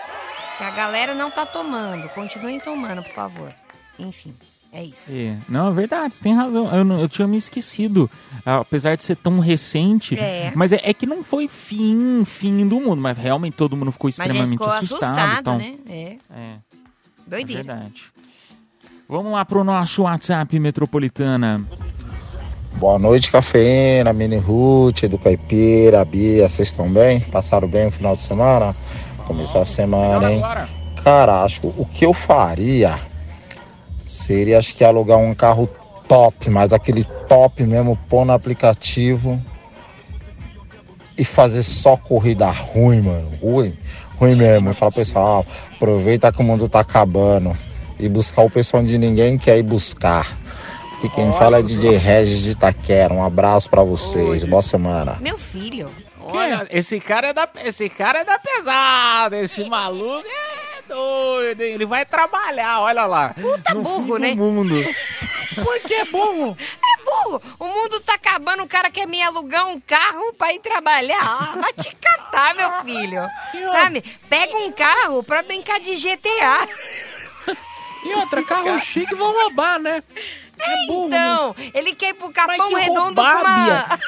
Que 0.57 0.64
a 0.64 0.70
galera 0.70 1.14
não 1.14 1.30
tá 1.30 1.46
tomando. 1.46 2.09
Continuem 2.11 2.59
tomando, 2.59 3.03
por 3.03 3.12
favor. 3.12 3.55
Enfim, 3.99 4.34
é 4.72 4.84
isso. 4.84 5.10
É, 5.10 5.36
não, 5.48 5.68
é 5.68 5.72
verdade, 5.72 6.14
você 6.14 6.22
tem 6.22 6.34
razão. 6.34 6.74
Eu, 6.74 6.84
não- 6.84 7.00
eu 7.00 7.08
tinha 7.08 7.26
me 7.26 7.36
esquecido, 7.36 8.10
apesar 8.44 8.96
de 8.96 9.02
ser 9.02 9.16
tão 9.16 9.38
recente. 9.40 10.18
É. 10.18 10.52
Mas 10.54 10.72
é, 10.72 10.80
é 10.82 10.92
que 10.94 11.06
não 11.06 11.24
foi 11.24 11.48
fim, 11.48 12.22
fim 12.24 12.66
do 12.66 12.80
mundo, 12.80 13.00
mas 13.00 13.16
realmente 13.16 13.54
todo 13.54 13.76
mundo 13.76 13.90
ficou 13.92 14.08
extremamente 14.10 14.48
ficou 14.50 14.68
assustado. 14.68 15.16
assustado, 15.18 15.40
então, 15.40 15.58
né? 15.58 15.74
É, 15.88 15.94
É, 15.94 16.16
é 16.34 16.56
doideira. 17.26 17.62
verdade. 17.62 18.02
Vamos 19.08 19.32
lá 19.32 19.44
pro 19.44 19.64
nosso 19.64 20.02
WhatsApp 20.02 20.58
Metropolitana. 20.60 21.62
Boa 22.74 22.98
noite, 22.98 23.32
cafeína, 23.32 24.12
Mini 24.12 24.36
Ruth, 24.36 25.04
do 25.06 25.18
Caipira, 25.18 26.04
Bia, 26.04 26.48
vocês 26.48 26.68
estão 26.68 26.92
bem? 26.92 27.20
Passaram 27.20 27.66
bem 27.66 27.88
o 27.88 27.90
final 27.90 28.14
de 28.14 28.20
semana? 28.22 28.76
Começou 29.26 29.60
a 29.60 29.64
semana, 29.64 30.30
hein? 30.30 30.42
Cara, 31.02 31.42
acho 31.42 31.62
que 31.62 31.66
o 31.66 31.84
que 31.86 32.04
eu 32.06 32.12
faria 32.12 32.94
seria, 34.09 34.59
acho 34.59 34.74
que 34.74 34.82
alugar 34.82 35.18
um 35.18 35.34
carro 35.34 35.68
top, 36.09 36.48
mas 36.50 36.72
aquele 36.72 37.04
top 37.28 37.62
mesmo, 37.62 37.96
pôr 38.09 38.24
no 38.24 38.32
aplicativo 38.32 39.40
e 41.16 41.24
fazer 41.24 41.62
só 41.62 41.96
corrida 41.96 42.48
ruim, 42.48 43.02
mano. 43.02 43.30
Ruim, 43.42 43.76
ruim 44.16 44.34
mesmo. 44.34 44.70
E 44.70 44.72
falar, 44.72 44.92
pessoal, 44.92 45.46
aproveita 45.74 46.32
que 46.32 46.40
o 46.40 46.44
mundo 46.44 46.68
tá 46.68 46.80
acabando. 46.80 47.54
E 47.98 48.09
buscar 48.09 48.42
o 48.42 48.50
pessoal 48.50 48.82
onde 48.82 48.96
ninguém 48.96 49.36
quer 49.36 49.59
ir 49.59 49.64
buscar. 49.64 50.38
Aqui 50.96 51.09
quem 51.11 51.32
fala 51.32 51.59
é 51.59 51.62
DJ 51.62 51.96
Regis 51.96 52.42
de 52.42 52.50
Itaquera. 52.52 53.12
Um 53.12 53.22
abraço 53.22 53.68
pra 53.68 53.82
vocês. 53.82 54.44
Boa 54.44 54.62
semana. 54.62 55.18
Meu 55.20 55.38
filho. 55.38 55.90
Olha, 56.20 56.66
esse 56.70 57.00
cara 57.00 57.28
é 57.28 57.32
da, 57.32 57.48
esse 57.64 57.88
cara 57.88 58.20
é 58.20 58.24
da 58.24 58.38
pesada, 58.38 59.40
esse 59.40 59.64
maluco 59.68 60.26
é 60.26 60.67
doido, 60.89 61.61
hein? 61.61 61.74
ele 61.74 61.86
vai 61.86 62.05
trabalhar, 62.05 62.80
olha 62.80 63.07
lá. 63.07 63.34
Puta 63.34 63.74
no 63.74 63.82
burro, 63.82 64.14
fim 64.14 64.20
né? 64.20 64.30
do 64.30 64.36
mundo. 64.36 64.74
Por 65.55 65.80
que 65.80 66.05
burro? 66.05 66.57
É 66.61 67.05
burro. 67.05 67.43
O 67.59 67.66
mundo 67.66 68.01
tá 68.01 68.14
acabando, 68.14 68.62
o 68.62 68.68
cara 68.68 68.91
quer 68.91 69.07
me 69.07 69.20
alugar 69.22 69.66
um 69.66 69.80
carro 69.80 70.32
pra 70.34 70.53
ir 70.53 70.61
trabalhar. 70.61 71.18
Ah, 71.20 71.55
vai 71.61 71.72
te 71.72 71.95
catar, 71.97 72.55
meu 72.55 72.84
filho. 72.84 73.28
Sabe? 73.72 74.03
Pega 74.28 74.57
um 74.57 74.70
carro 74.72 75.22
pra 75.22 75.43
brincar 75.43 75.80
de 75.80 75.95
GTA. 75.97 76.68
E 78.05 78.14
outra, 78.14 78.45
carro 78.45 78.78
chique 78.78 79.14
vão 79.14 79.32
roubar, 79.32 79.78
né? 79.78 80.03
É 80.59 80.86
burro. 80.86 81.07
Então, 81.07 81.57
ele 81.74 81.95
quer 81.95 82.11
ir 82.11 82.14
pro 82.14 82.30
Capão 82.30 82.68
que 82.68 82.74
Redondo 82.74 83.14
com 83.14 83.22
roubar, 83.22 83.41
uma... 83.41 83.99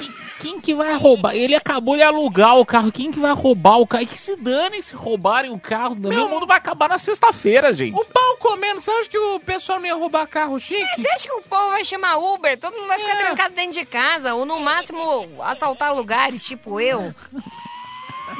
Quem 0.42 0.60
que 0.60 0.74
vai 0.74 0.92
roubar? 0.96 1.36
Ele 1.36 1.54
acabou 1.54 1.94
de 1.96 2.02
alugar 2.02 2.58
o 2.58 2.66
carro. 2.66 2.90
Quem 2.90 3.12
que 3.12 3.20
vai 3.20 3.32
roubar 3.32 3.78
o 3.78 3.86
carro? 3.86 4.02
E 4.02 4.06
que 4.06 4.18
se 4.18 4.34
dane 4.34 4.82
se 4.82 4.92
roubarem 4.92 5.52
o 5.52 5.58
carro. 5.60 5.94
Meu 5.94 6.28
mundo 6.28 6.48
vai 6.48 6.56
acabar 6.56 6.88
na 6.88 6.98
sexta-feira, 6.98 7.72
gente. 7.72 7.94
O 7.96 8.04
pau 8.04 8.36
comendo, 8.40 8.80
você 8.82 8.90
acha 8.90 9.08
que 9.08 9.16
o 9.18 9.38
pessoal 9.38 9.78
não 9.78 9.86
ia 9.86 9.94
roubar 9.94 10.26
carro 10.26 10.58
chique? 10.58 10.84
Você 11.00 11.08
acha 11.08 11.28
que 11.28 11.34
o 11.34 11.42
povo 11.42 11.70
vai 11.70 11.84
chamar 11.84 12.16
Uber? 12.16 12.58
Todo 12.58 12.74
mundo 12.74 12.88
vai 12.88 12.98
ficar 12.98 13.12
É. 13.12 13.20
trancado 13.20 13.54
dentro 13.54 13.72
de 13.80 13.86
casa. 13.86 14.34
Ou 14.34 14.44
no 14.44 14.58
máximo 14.58 15.28
assaltar 15.44 15.94
lugares, 15.94 16.42
tipo 16.42 16.80
eu. 16.80 17.14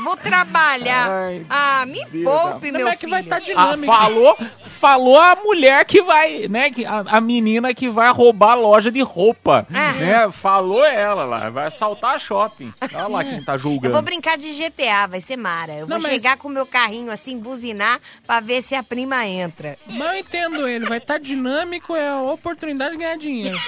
Vou 0.03 0.17
trabalhar. 0.17 1.09
Ai, 1.11 1.47
ah, 1.49 1.85
me 1.87 2.05
Deus 2.07 2.25
poupe, 2.25 2.67
Como 2.71 2.79
meu 2.79 2.89
é 2.89 2.93
que 2.93 2.99
filho. 3.01 3.11
vai 3.11 3.21
estar 3.23 3.37
Ah, 3.37 3.41
dinâmico? 3.41 3.93
falou, 3.93 4.39
falou 4.65 5.19
a 5.21 5.37
mulher 5.37 5.85
que 5.85 6.03
vai, 6.03 6.47
né? 6.49 6.71
Que 6.71 6.85
a, 6.85 7.05
a 7.07 7.21
menina 7.21 7.73
que 7.75 7.89
vai 7.89 8.11
roubar 8.13 8.53
a 8.53 8.55
loja 8.55 8.91
de 8.91 9.01
roupa, 9.03 9.67
Ah. 9.73 9.93
né? 9.93 10.31
Falou 10.33 10.85
ela 10.85 11.25
lá, 11.25 11.51
vai 11.51 11.67
assaltar 11.67 12.15
a 12.17 12.19
shopping. 12.19 12.73
Olha 12.95 13.07
lá 13.09 13.25
quem 13.25 13.43
tá 13.45 13.55
Eu 13.55 13.59
julgando. 13.59 13.93
vou 13.93 14.03
brincar 14.03 14.37
de 14.37 14.53
GTA, 14.53 15.07
vai 15.07 15.21
ser 15.21 15.37
mara. 15.37 15.73
Eu 15.73 15.87
Não, 15.87 15.99
vou 15.99 16.03
mas- 16.03 16.13
chegar 16.13 16.37
com 16.37 16.49
o 16.49 16.51
meu 16.51 16.67
carrinho 16.67 17.11
assim, 17.11 17.39
buzinar, 17.39 17.99
pra 18.27 18.41
ver 18.41 18.63
se 18.63 18.75
a 18.75 18.83
prima 18.83 19.27
entra. 19.27 19.77
Eu 19.89 20.15
entendo 20.17 20.67
ele, 20.67 20.87
vai 20.87 20.99
estar 20.99 21.19
dinâmico, 21.19 21.95
é 21.95 22.09
a 22.09 22.21
oportunidade 22.23 22.93
de 22.93 22.99
ganhar 22.99 23.17
dinheiro. 23.17 23.59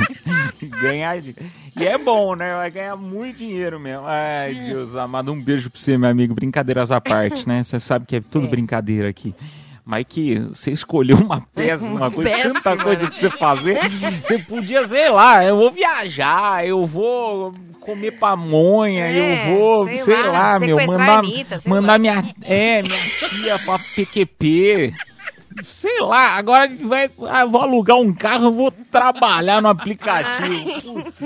ganhar 0.81 1.17
E 1.23 1.85
é 1.85 1.97
bom, 1.97 2.35
né? 2.35 2.53
Vai 2.55 2.71
ganhar 2.71 2.95
muito 2.95 3.37
dinheiro 3.37 3.79
mesmo. 3.79 4.05
Ai, 4.05 4.53
Deus 4.53 4.95
amado, 4.95 5.31
um 5.31 5.41
beijo 5.41 5.69
pra 5.69 5.79
você, 5.79 5.97
meu 5.97 6.09
amigo. 6.09 6.33
Brincadeiras 6.33 6.91
à 6.91 7.01
parte, 7.01 7.47
né? 7.47 7.63
Você 7.63 7.79
sabe 7.79 8.05
que 8.05 8.17
é 8.17 8.21
tudo 8.21 8.47
brincadeira 8.47 9.09
aqui. 9.09 9.33
Mas 9.87 10.03
que 10.09 10.39
você 10.39 10.71
escolheu 10.71 11.15
uma 11.17 11.41
peça, 11.53 11.83
uma 11.85 12.09
coisa, 12.09 12.31
tanta 12.31 12.61
Péssima, 12.61 12.83
coisa 12.83 13.03
né? 13.03 13.07
pra 13.07 13.17
você 13.17 13.29
fazer. 13.29 13.77
Você 14.23 14.39
podia, 14.39 14.87
sei 14.87 15.11
lá, 15.11 15.45
eu 15.45 15.55
vou 15.57 15.71
viajar, 15.71 16.65
eu 16.65 16.87
vou 16.87 17.53
comer 17.81 18.13
pamonha, 18.13 19.05
É, 19.05 19.51
eu 19.51 19.59
vou, 19.59 19.87
sei 19.87 19.97
sei, 19.99 20.23
lá, 20.23 20.53
lá, 20.53 20.59
meu, 20.59 20.75
mandar, 20.87 21.19
Anitta, 21.19 21.61
mandar 21.67 21.99
minha, 21.99 22.33
é, 22.41 22.81
minha 22.81 22.97
tia 23.29 23.59
pra 23.59 23.77
PQP. 23.95 24.91
Sei 25.63 26.01
lá, 26.01 26.35
agora 26.35 26.69
vai, 26.83 27.09
ah, 27.29 27.41
eu 27.41 27.49
vou 27.49 27.61
alugar 27.61 27.97
um 27.97 28.13
carro, 28.13 28.51
vou 28.51 28.71
trabalhar 28.91 29.61
no 29.61 29.69
aplicativo. 29.69 30.81
Putz. 30.81 31.21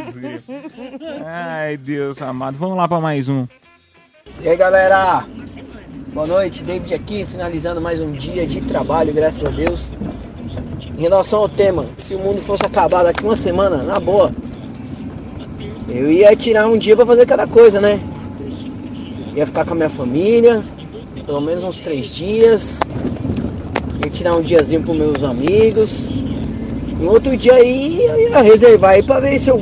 Ai, 1.25 1.77
Deus 1.77 2.21
amado. 2.21 2.55
Vamos 2.57 2.77
lá 2.77 2.87
pra 2.87 2.99
mais 2.99 3.27
um. 3.27 3.47
E 4.41 4.47
aí 4.47 4.55
galera, 4.55 5.25
boa 6.13 6.27
noite, 6.27 6.63
David 6.63 6.93
aqui, 6.93 7.25
finalizando 7.25 7.81
mais 7.81 7.99
um 7.99 8.11
dia 8.11 8.45
de 8.45 8.61
trabalho, 8.61 9.13
graças 9.13 9.43
a 9.43 9.49
Deus. 9.49 9.93
Em 10.95 11.01
relação 11.01 11.39
ao 11.39 11.49
tema, 11.49 11.83
se 11.97 12.13
o 12.13 12.19
mundo 12.19 12.39
fosse 12.41 12.63
acabar 12.63 13.03
daqui 13.03 13.23
uma 13.23 13.35
semana, 13.35 13.83
na 13.83 13.99
boa, 13.99 14.31
eu 15.87 16.11
ia 16.11 16.35
tirar 16.35 16.67
um 16.67 16.77
dia 16.77 16.95
pra 16.95 17.05
fazer 17.05 17.25
cada 17.25 17.47
coisa, 17.47 17.81
né? 17.81 17.99
Ia 19.33 19.47
ficar 19.47 19.65
com 19.65 19.73
a 19.73 19.75
minha 19.75 19.89
família, 19.89 20.63
pelo 21.25 21.41
menos 21.41 21.63
uns 21.63 21.79
três 21.79 22.15
dias. 22.15 22.79
Tirar 24.11 24.35
um 24.35 24.41
diazinho 24.41 24.81
pros 24.81 24.97
meus 24.97 25.23
amigos. 25.23 26.23
E 26.99 27.05
outro 27.05 27.35
dia 27.37 27.53
aí 27.53 28.03
eu 28.05 28.19
ia 28.19 28.41
reservar 28.41 28.91
aí 28.91 29.03
pra 29.03 29.19
ver 29.19 29.39
se 29.39 29.49
eu. 29.49 29.61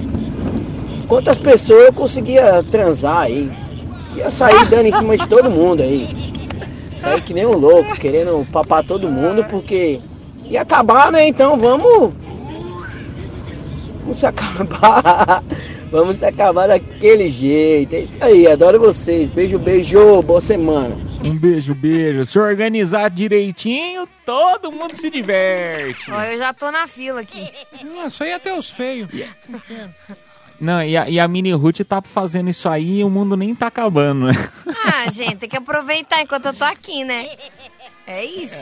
Quantas 1.08 1.38
pessoas 1.38 1.86
eu 1.86 1.94
conseguia 1.94 2.64
transar 2.64 3.22
aí. 3.22 3.52
Ia 4.16 4.30
sair 4.30 4.68
dando 4.68 4.88
em 4.88 4.92
cima 4.92 5.16
de 5.16 5.28
todo 5.28 5.52
mundo 5.52 5.84
aí. 5.84 6.34
Sair 6.98 7.22
que 7.22 7.34
nem 7.34 7.46
um 7.46 7.58
louco, 7.58 7.94
querendo 7.96 8.46
papar 8.52 8.84
todo 8.84 9.08
mundo, 9.08 9.46
porque 9.46 10.00
ia 10.50 10.62
acabar, 10.62 11.12
né? 11.12 11.28
Então 11.28 11.58
vamos. 11.58 12.14
Vamos 14.02 14.18
se 14.18 14.26
acabar. 14.26 15.44
Vamos 15.90 16.18
se 16.18 16.26
acabar 16.26 16.68
daquele 16.68 17.30
jeito. 17.30 17.96
É 17.96 18.00
isso 18.00 18.18
aí, 18.20 18.46
adoro 18.46 18.78
vocês. 18.78 19.30
Beijo, 19.30 19.58
beijo, 19.58 20.22
boa 20.22 20.42
semana. 20.42 21.07
Um 21.26 21.36
beijo, 21.38 21.74
beijo. 21.76 22.26
Se 22.26 22.40
organizar 22.40 23.10
direitinho, 23.10 24.08
todo 24.26 24.72
mundo 24.72 24.96
se 24.96 25.10
diverte. 25.10 26.10
Ó, 26.12 26.22
eu 26.24 26.38
já 26.38 26.54
tô 26.54 26.72
na 26.72 26.88
fila 26.88 27.22
aqui. 27.22 27.50
Ah, 28.04 28.10
só 28.10 28.26
ia 28.26 28.40
ter 28.40 28.52
os 28.54 28.70
feios. 28.70 29.10
Não, 30.60 30.82
e 30.82 30.98
a, 30.98 31.08
e 31.10 31.20
a 31.20 31.28
Mini 31.28 31.52
Ruth 31.54 31.82
tá 31.88 32.02
fazendo 32.02 32.50
isso 32.50 32.68
aí 32.68 33.00
e 33.00 33.04
o 33.04 33.10
mundo 33.10 33.36
nem 33.38 33.54
tá 33.54 33.68
acabando, 33.68 34.28
né? 34.28 34.34
Ah, 34.86 35.10
gente, 35.12 35.36
tem 35.36 35.50
que 35.50 35.58
aproveitar 35.58 36.22
enquanto 36.22 36.48
eu 36.48 36.54
tô 36.54 36.64
aqui, 36.64 37.04
né? 37.04 37.28
É 38.08 38.24
isso. 38.26 38.56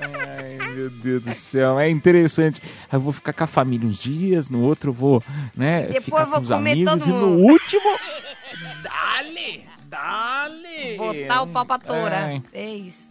Ai, 0.00 0.58
meu 0.74 0.88
Deus 0.88 1.22
do 1.22 1.34
céu, 1.34 1.78
é 1.78 1.90
interessante. 1.90 2.62
Eu 2.92 3.00
vou 3.00 3.12
ficar 3.12 3.32
com 3.32 3.44
a 3.44 3.46
família 3.46 3.86
uns 3.86 4.00
dias, 4.00 4.48
no 4.48 4.62
outro 4.62 4.90
eu 4.90 4.94
vou, 4.94 5.22
né, 5.54 5.82
Depois 5.82 6.04
ficar 6.04 6.20
eu 6.22 6.26
vou 6.26 6.40
com 6.40 6.46
comer 6.46 6.72
amigos 6.72 6.92
todo 6.92 7.04
e 7.06 7.08
no 7.08 7.14
mundo. 7.26 7.52
último 7.52 7.82
Dale! 8.82 9.73
Dale! 9.94 10.96
Botar 10.96 11.42
o 11.42 11.46
pau 11.46 11.64
pra 11.64 11.78
toura. 11.78 12.24
Ai. 12.26 12.42
É 12.52 12.74
isso. 12.74 13.08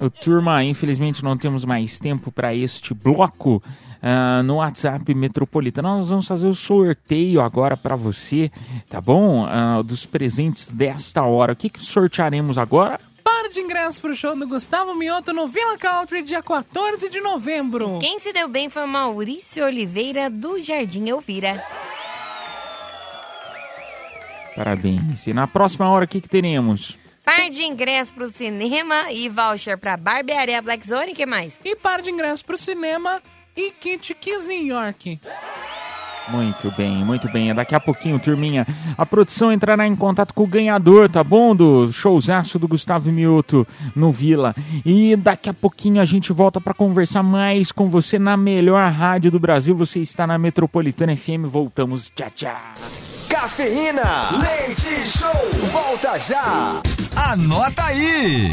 Ô, 0.00 0.08
turma, 0.08 0.62
infelizmente 0.64 1.22
não 1.22 1.36
temos 1.36 1.64
mais 1.64 1.98
tempo 1.98 2.30
para 2.30 2.54
este 2.54 2.94
bloco 2.94 3.62
ah, 4.00 4.42
no 4.44 4.56
WhatsApp 4.56 5.12
Metropolitano. 5.12 5.96
Nós 5.96 6.08
vamos 6.08 6.26
fazer 6.26 6.46
o 6.46 6.54
sorteio 6.54 7.42
agora 7.42 7.76
para 7.76 7.96
você, 7.96 8.50
tá 8.88 9.00
bom? 9.00 9.44
Ah, 9.46 9.82
dos 9.82 10.06
presentes 10.06 10.72
desta 10.72 11.22
hora. 11.24 11.52
O 11.52 11.56
que, 11.56 11.68
que 11.68 11.84
sortearemos 11.84 12.56
agora? 12.56 12.98
Par 13.22 13.50
de 13.50 13.60
ingressos 13.60 14.00
pro 14.00 14.16
show 14.16 14.34
do 14.34 14.46
Gustavo 14.46 14.94
Mioto 14.94 15.34
no 15.34 15.46
Villa 15.46 15.76
Country, 15.76 16.22
dia 16.22 16.42
14 16.42 17.10
de 17.10 17.20
novembro. 17.20 17.98
Quem 18.00 18.18
se 18.18 18.32
deu 18.32 18.48
bem 18.48 18.70
foi 18.70 18.84
o 18.84 18.88
Maurício 18.88 19.66
Oliveira 19.66 20.30
do 20.30 20.62
Jardim 20.62 21.08
Elvira. 21.08 21.62
Parabéns. 24.58 25.24
E 25.28 25.32
na 25.32 25.46
próxima 25.46 25.88
hora, 25.88 26.04
o 26.04 26.08
que, 26.08 26.20
que 26.20 26.28
teremos? 26.28 26.98
Par 27.24 27.48
de 27.48 27.62
ingressos 27.62 28.12
pro 28.12 28.28
cinema 28.28 29.12
e 29.12 29.28
voucher 29.28 29.78
pra 29.78 29.96
Barbearia 29.96 30.60
Black 30.60 30.84
Zone, 30.84 31.14
que 31.14 31.24
mais? 31.24 31.60
E 31.64 31.76
par 31.76 32.02
de 32.02 32.10
ingressos 32.10 32.42
pro 32.42 32.58
cinema 32.58 33.22
e 33.56 33.70
kit 33.70 34.12
Kiss 34.16 34.48
New 34.48 34.66
York. 34.66 35.20
Muito 36.28 36.72
bem, 36.76 37.04
muito 37.04 37.28
bem. 37.28 37.54
Daqui 37.54 37.72
a 37.72 37.78
pouquinho, 37.78 38.18
turminha, 38.18 38.66
a 38.96 39.06
produção 39.06 39.52
entrará 39.52 39.86
em 39.86 39.94
contato 39.94 40.34
com 40.34 40.42
o 40.42 40.46
ganhador, 40.46 41.08
tá 41.08 41.22
bom? 41.22 41.54
Do 41.54 41.92
showzaço 41.92 42.58
do 42.58 42.66
Gustavo 42.66 43.12
Mioto 43.12 43.64
no 43.94 44.10
Vila. 44.10 44.56
E 44.84 45.14
daqui 45.14 45.48
a 45.48 45.54
pouquinho 45.54 46.00
a 46.00 46.04
gente 46.04 46.32
volta 46.32 46.60
para 46.60 46.74
conversar 46.74 47.22
mais 47.22 47.70
com 47.70 47.88
você 47.88 48.18
na 48.18 48.36
melhor 48.36 48.90
rádio 48.90 49.30
do 49.30 49.38
Brasil. 49.38 49.76
Você 49.76 50.00
está 50.00 50.26
na 50.26 50.36
Metropolitana 50.36 51.16
FM. 51.16 51.46
Voltamos. 51.46 52.10
Tchau, 52.10 52.30
tchau. 52.34 53.17
Cafeína, 53.40 54.30
leite 54.42 55.06
show, 55.06 55.30
volta 55.70 56.18
já. 56.18 56.82
Anota 57.14 57.84
aí. 57.84 58.52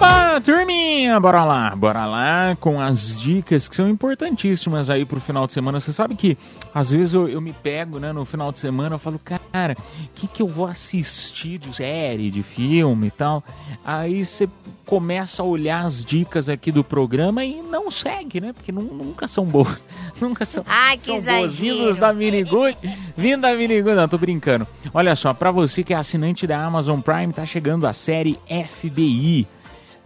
Oba, 0.00 0.40
turminha, 0.40 1.18
bora 1.18 1.42
lá, 1.44 1.74
bora 1.74 2.06
lá 2.06 2.56
com 2.60 2.80
as 2.80 3.18
dicas 3.20 3.68
que 3.68 3.74
são 3.74 3.88
importantíssimas 3.88 4.88
aí 4.88 5.04
pro 5.04 5.20
final 5.20 5.44
de 5.44 5.52
semana. 5.52 5.80
Você 5.80 5.92
sabe 5.92 6.14
que 6.14 6.38
às 6.72 6.90
vezes 6.92 7.14
eu, 7.14 7.28
eu 7.28 7.40
me 7.40 7.52
pego, 7.52 7.98
né, 7.98 8.12
no 8.12 8.24
final 8.24 8.52
de 8.52 8.60
semana, 8.60 8.94
eu 8.94 8.98
falo, 9.00 9.18
cara, 9.18 9.76
o 10.00 10.08
que 10.14 10.28
que 10.28 10.40
eu 10.40 10.46
vou 10.46 10.66
assistir 10.68 11.58
de 11.58 11.74
série, 11.74 12.30
de 12.30 12.44
filme 12.44 13.08
e 13.08 13.10
tal? 13.10 13.42
Aí 13.84 14.24
você 14.24 14.48
começa 14.86 15.42
a 15.42 15.44
olhar 15.44 15.84
as 15.84 16.04
dicas 16.04 16.48
aqui 16.48 16.70
do 16.70 16.84
programa 16.84 17.44
e 17.44 17.60
não 17.60 17.90
segue, 17.90 18.40
né? 18.40 18.52
Porque 18.52 18.70
nu- 18.70 18.82
nunca 18.82 19.26
são 19.26 19.44
boas, 19.44 19.84
nunca 20.20 20.46
são, 20.46 20.62
Ai, 20.68 20.96
que 20.96 21.06
são 21.20 21.38
boas. 21.40 21.58
Vindos 21.58 21.98
da 21.98 22.12
Minigude, 22.12 22.76
vindo 23.16 23.40
da 23.42 23.52
Minigude, 23.56 23.96
não, 23.96 24.08
tô 24.08 24.16
brincando. 24.16 24.64
Olha 24.94 25.16
só, 25.16 25.34
pra 25.34 25.50
você 25.50 25.82
que 25.82 25.92
é 25.92 25.96
assinante 25.96 26.46
da 26.46 26.62
Amazon 26.64 27.00
Prime, 27.00 27.32
tá 27.32 27.44
chegando 27.44 27.84
a 27.84 27.92
série 27.92 28.38
FBI. 28.48 29.48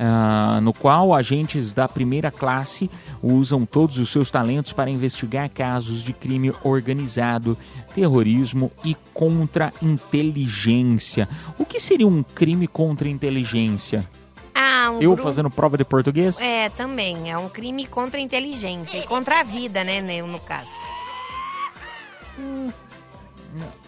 Ah, 0.04 0.58
no 0.60 0.72
qual 0.72 1.14
agentes 1.14 1.72
da 1.72 1.86
primeira 1.88 2.28
classe 2.30 2.90
usam 3.22 3.64
todos 3.64 3.98
os 3.98 4.10
seus 4.10 4.30
talentos 4.32 4.72
para 4.72 4.90
investigar 4.90 5.48
casos 5.48 6.02
de 6.02 6.12
crime 6.12 6.52
organizado, 6.64 7.56
terrorismo 7.94 8.72
e 8.84 8.96
contra-inteligência. 9.14 11.28
O 11.56 11.64
que 11.64 11.78
seria 11.78 12.06
um 12.08 12.20
crime 12.22 12.66
contra 12.66 13.08
inteligência? 13.08 14.08
Ah, 14.54 14.90
um 14.90 15.00
Eu 15.00 15.10
grupo- 15.12 15.22
fazendo 15.22 15.48
prova 15.50 15.78
de 15.78 15.84
português? 15.84 16.36
É, 16.40 16.68
também. 16.70 17.30
É 17.30 17.38
um 17.38 17.48
crime 17.48 17.86
contra 17.86 18.18
a 18.18 18.22
inteligência 18.22 18.98
e 18.98 19.02
contra 19.06 19.38
a 19.40 19.44
vida, 19.44 19.84
né, 19.84 20.00
no 20.22 20.40
caso. 20.40 20.70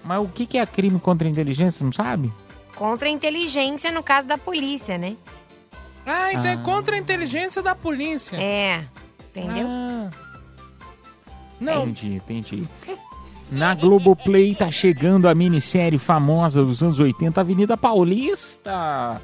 Mas 0.04 0.22
o 0.22 0.28
que 0.28 0.46
que 0.46 0.58
é 0.58 0.66
crime 0.66 1.00
contra 1.00 1.26
a 1.26 1.30
inteligência, 1.30 1.84
não 1.84 1.92
sabe? 1.92 2.30
Contra 2.76 3.08
a 3.08 3.10
inteligência 3.10 3.90
no 3.90 4.02
caso 4.02 4.28
da 4.28 4.36
polícia, 4.36 4.98
né? 4.98 5.16
Ah, 6.06 6.32
então 6.32 6.50
é 6.50 6.54
Ah. 6.54 6.58
contra 6.58 6.96
a 6.96 6.98
inteligência 6.98 7.62
da 7.62 7.74
polícia. 7.74 8.36
É, 8.36 8.84
entendeu? 9.30 9.66
Ah. 9.68 10.10
Não. 11.60 11.82
Entendi, 11.88 12.14
entendi. 12.16 12.64
Na 13.50 13.74
Globoplay 13.74 14.54
tá 14.54 14.70
chegando 14.70 15.28
a 15.28 15.34
minissérie 15.34 15.98
famosa 15.98 16.64
dos 16.64 16.82
anos 16.82 16.98
80, 16.98 17.40
Avenida 17.40 17.76
Paulista. 17.76 19.20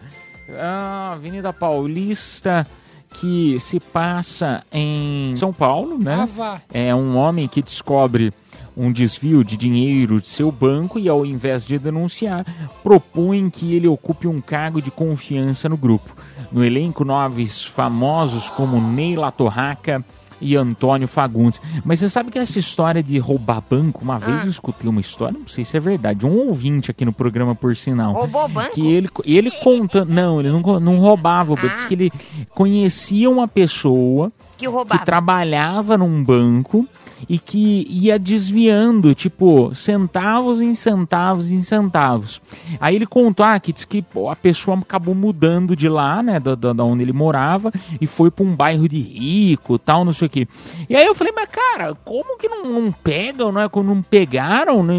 Ah, 0.58 1.12
Avenida 1.14 1.52
Paulista 1.52 2.66
que 3.14 3.58
se 3.58 3.80
passa 3.80 4.62
em 4.72 5.34
São 5.36 5.52
Paulo, 5.52 5.98
né? 5.98 6.28
Ah. 6.38 6.60
É 6.72 6.94
um 6.94 7.16
homem 7.16 7.48
que 7.48 7.60
descobre 7.60 8.32
um 8.76 8.92
desvio 8.92 9.44
de 9.44 9.56
dinheiro 9.56 10.20
de 10.20 10.26
seu 10.26 10.50
banco 10.50 10.98
e, 10.98 11.08
ao 11.08 11.24
invés 11.24 11.66
de 11.66 11.78
denunciar, 11.78 12.44
propõe 12.82 13.50
que 13.50 13.74
ele 13.74 13.88
ocupe 13.88 14.26
um 14.26 14.40
cargo 14.40 14.80
de 14.80 14.90
confiança 14.90 15.68
no 15.68 15.76
grupo. 15.76 16.14
No 16.50 16.64
elenco, 16.64 17.04
nomes 17.04 17.62
famosos 17.64 18.48
como 18.50 18.80
Neila 18.80 19.30
Torraca 19.30 20.04
e 20.40 20.56
Antônio 20.56 21.06
Fagundes. 21.06 21.60
Mas 21.84 22.00
você 22.00 22.08
sabe 22.08 22.30
que 22.30 22.38
essa 22.38 22.58
história 22.58 23.02
de 23.02 23.18
roubar 23.18 23.62
banco, 23.68 24.02
uma 24.02 24.18
vez 24.18 24.44
eu 24.44 24.50
escutei 24.50 24.88
uma 24.88 25.00
história, 25.00 25.38
não 25.38 25.46
sei 25.46 25.64
se 25.64 25.76
é 25.76 25.80
verdade, 25.80 26.26
um 26.26 26.48
ouvinte 26.48 26.90
aqui 26.90 27.04
no 27.04 27.12
programa, 27.12 27.54
por 27.54 27.76
sinal. 27.76 28.12
Roubou 28.12 28.48
banco? 28.48 28.72
Que 28.72 28.86
ele, 28.86 29.08
ele 29.24 29.50
conta. 29.50 30.04
Não, 30.04 30.40
ele 30.40 30.50
não, 30.50 30.80
não 30.80 30.98
roubava. 30.98 31.54
Ah. 31.54 31.74
Diz 31.74 31.84
que 31.84 31.94
ele 31.94 32.12
conhecia 32.50 33.28
uma 33.28 33.46
pessoa 33.46 34.32
Que 34.56 34.66
que 34.66 35.04
trabalhava 35.04 35.98
num 35.98 36.22
banco 36.22 36.88
e 37.28 37.38
que 37.38 37.86
ia 37.88 38.18
desviando, 38.18 39.14
tipo, 39.14 39.74
centavos 39.74 40.60
em 40.60 40.74
centavos 40.74 41.50
em 41.50 41.60
centavos. 41.60 42.40
Aí 42.80 42.94
ele 42.94 43.06
contou 43.06 43.44
ah, 43.44 43.58
que, 43.58 43.72
que 43.72 44.04
a 44.30 44.36
pessoa 44.36 44.78
acabou 44.78 45.14
mudando 45.14 45.74
de 45.74 45.88
lá, 45.88 46.22
né, 46.22 46.38
da, 46.40 46.54
da 46.54 46.84
onde 46.84 47.02
ele 47.02 47.12
morava, 47.12 47.72
e 48.00 48.06
foi 48.06 48.30
para 48.30 48.44
um 48.44 48.54
bairro 48.54 48.88
de 48.88 49.00
rico 49.00 49.78
tal, 49.78 50.04
não 50.04 50.12
sei 50.12 50.26
o 50.26 50.30
quê. 50.30 50.48
E 50.88 50.96
aí 50.96 51.06
eu 51.06 51.14
falei, 51.14 51.32
mas 51.34 51.48
cara, 51.48 51.94
como 52.04 52.38
que 52.38 52.48
não, 52.48 52.64
não 52.64 52.92
pegam, 52.92 53.52
não 53.52 53.60
é? 53.60 53.68
Não 53.80 54.02
pegaram, 54.02 54.82
né? 54.82 54.94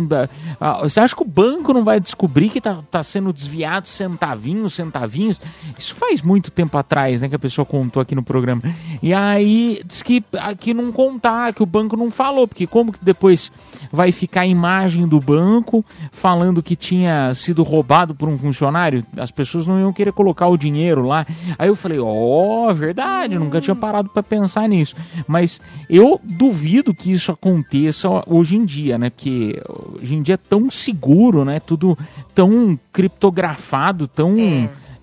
Ah, 0.59 0.79
Você 0.81 0.99
acha 0.99 1.15
que 1.15 1.21
o 1.21 1.25
banco 1.25 1.73
não 1.73 1.83
vai 1.83 1.99
descobrir 1.99 2.49
que 2.49 2.59
tá, 2.59 2.79
tá 2.89 3.03
sendo 3.03 3.31
desviado 3.31 3.87
centavinhos, 3.87 4.73
centavinhos? 4.73 5.39
Isso 5.77 5.95
faz 5.95 6.21
muito 6.21 6.51
tempo 6.51 6.77
atrás, 6.77 7.21
né, 7.21 7.29
que 7.29 7.35
a 7.35 7.39
pessoa 7.39 7.65
contou 7.65 8.01
aqui 8.01 8.15
no 8.15 8.23
programa. 8.23 8.61
E 9.01 9.13
aí 9.13 9.81
diz 9.85 10.01
que 10.01 10.23
aqui 10.39 10.73
não 10.73 10.91
contar, 10.91 11.53
que 11.53 11.63
o 11.63 11.65
banco 11.65 11.95
não 11.95 12.01
não 12.01 12.10
falou, 12.11 12.47
porque 12.47 12.67
como 12.67 12.91
que 12.91 12.99
depois 13.03 13.51
vai 13.91 14.11
ficar 14.11 14.41
a 14.41 14.47
imagem 14.47 15.07
do 15.07 15.19
banco 15.19 15.83
falando 16.11 16.61
que 16.61 16.75
tinha 16.75 17.33
sido 17.33 17.63
roubado 17.63 18.13
por 18.13 18.27
um 18.29 18.37
funcionário? 18.37 19.05
As 19.17 19.31
pessoas 19.31 19.65
não 19.67 19.79
iam 19.79 19.91
querer 19.93 20.11
colocar 20.13 20.47
o 20.47 20.57
dinheiro 20.57 21.05
lá. 21.05 21.25
Aí 21.57 21.67
eu 21.67 21.75
falei, 21.75 21.99
ó, 21.99 22.05
oh, 22.69 22.73
verdade, 22.73 23.37
nunca 23.39 23.59
tinha 23.61 23.75
parado 23.75 24.09
para 24.09 24.21
pensar 24.23 24.67
nisso. 24.69 24.95
Mas 25.27 25.59
eu 25.89 26.19
duvido 26.23 26.93
que 26.93 27.11
isso 27.11 27.31
aconteça 27.31 28.07
hoje 28.27 28.57
em 28.57 28.65
dia, 28.65 28.97
né? 28.97 29.09
Porque 29.09 29.61
hoje 30.01 30.15
em 30.15 30.21
dia 30.21 30.35
é 30.35 30.37
tão 30.37 30.69
seguro, 30.69 31.43
né? 31.45 31.59
Tudo 31.59 31.97
tão 32.35 32.77
criptografado, 32.91 34.07
tão. 34.07 34.35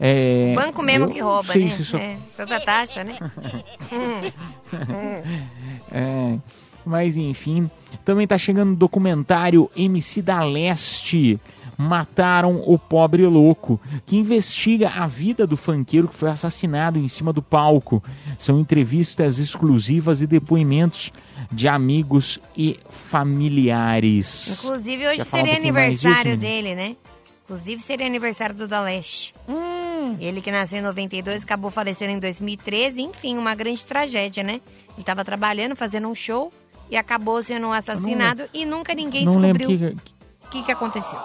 É. 0.00 0.54
Banco 0.54 0.80
mesmo 0.82 1.08
que 1.10 1.18
rouba, 1.20 1.52
né? 1.54 1.60
isso- 1.60 1.96
É, 1.96 2.16
toda 2.36 2.60
taxa, 2.60 3.02
né? 3.02 3.16
Hum, 3.92 4.30
hum. 4.72 5.22
É, 5.90 6.38
mas 6.88 7.16
enfim, 7.16 7.70
também 8.04 8.26
tá 8.26 8.38
chegando 8.38 8.72
o 8.72 8.76
documentário 8.76 9.70
MC 9.76 10.22
da 10.22 10.42
Leste. 10.42 11.38
Mataram 11.80 12.60
o 12.66 12.76
pobre 12.76 13.24
louco, 13.24 13.80
que 14.04 14.16
investiga 14.16 14.88
a 14.88 15.06
vida 15.06 15.46
do 15.46 15.56
funkeiro 15.56 16.08
que 16.08 16.14
foi 16.14 16.28
assassinado 16.28 16.98
em 16.98 17.06
cima 17.06 17.32
do 17.32 17.40
palco. 17.40 18.02
São 18.36 18.58
entrevistas 18.58 19.38
exclusivas 19.38 20.20
e 20.20 20.26
depoimentos 20.26 21.12
de 21.52 21.68
amigos 21.68 22.40
e 22.56 22.80
familiares. 22.90 24.58
Inclusive, 24.64 25.06
hoje 25.06 25.20
um 25.20 25.24
seria 25.24 25.44
disso, 25.44 25.56
aniversário 25.58 26.30
Nini? 26.32 26.42
dele, 26.42 26.74
né? 26.74 26.96
Inclusive, 27.44 27.80
seria 27.80 28.06
aniversário 28.06 28.56
do 28.56 28.66
Da 28.66 28.80
Leste. 28.80 29.32
Ele 30.20 30.40
que 30.40 30.50
nasceu 30.50 30.80
em 30.80 30.82
92, 30.82 31.44
acabou 31.44 31.70
falecendo 31.70 32.12
em 32.12 32.18
2013. 32.18 33.02
Enfim, 33.02 33.38
uma 33.38 33.54
grande 33.54 33.86
tragédia, 33.86 34.42
né? 34.42 34.54
Ele 34.54 35.00
estava 35.00 35.24
trabalhando, 35.24 35.76
fazendo 35.76 36.08
um 36.08 36.14
show 36.14 36.52
e 36.90 36.96
acabou 36.96 37.42
sendo 37.42 37.70
assassinado 37.72 38.44
e 38.52 38.64
nunca 38.64 38.94
ninguém 38.94 39.24
não 39.24 39.32
descobriu 39.32 39.68
que, 39.68 39.84
o 40.46 40.48
que, 40.50 40.62
que 40.62 40.72
aconteceu. 40.72 41.18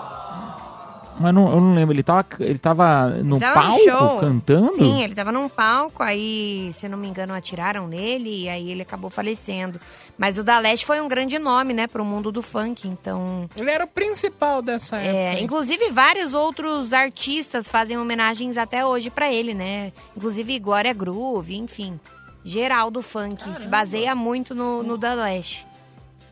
mas 1.20 1.34
não, 1.34 1.50
eu 1.50 1.62
não 1.62 1.74
lembro. 1.74 1.94
Ele 1.94 2.04
tava, 2.04 2.26
ele 2.40 2.60
tava 2.60 3.10
no 3.10 3.36
Ele 3.36 3.46
tava 3.46 3.62
palco 3.62 3.80
show. 3.84 4.20
cantando? 4.20 4.74
Sim, 4.76 5.04
ele 5.04 5.16
tava 5.16 5.32
num 5.32 5.48
palco, 5.48 6.02
aí, 6.04 6.70
se 6.74 6.90
não 6.90 6.98
me 6.98 7.08
engano, 7.08 7.34
atiraram 7.34 7.88
nele 7.88 8.44
e 8.44 8.50
aí 8.50 8.72
ele 8.72 8.82
acabou 8.82 9.10
falecendo. 9.10 9.80
Mas 10.18 10.38
o 10.38 10.44
Da 10.44 10.60
Leste 10.60 10.86
foi 10.86 11.00
um 11.00 11.08
grande 11.08 11.40
nome, 11.40 11.74
né, 11.74 11.88
pro 11.88 12.04
mundo 12.04 12.32
do 12.32 12.42
funk, 12.42 12.88
então... 12.88 13.48
Ele 13.56 13.70
era 13.72 13.84
o 13.86 13.88
principal 13.88 14.62
dessa 14.62 14.98
época. 14.98 15.18
É, 15.40 15.42
inclusive 15.42 15.90
vários 15.92 16.34
outros 16.34 16.94
artistas 16.94 17.70
fazem 17.70 17.98
homenagens 17.98 18.58
até 18.58 18.86
hoje 18.86 19.10
pra 19.10 19.32
ele, 19.32 19.54
né? 19.54 19.92
Inclusive 20.18 20.60
Glória 20.60 20.94
Groove, 20.94 21.56
enfim. 21.58 22.00
Geral 22.44 22.92
do 22.92 23.02
funk, 23.02 23.44
se 23.56 23.68
baseia 23.68 24.14
muito 24.14 24.54
no, 24.54 24.84
no 24.84 24.98
Da 24.98 25.14
Leste. 25.14 25.66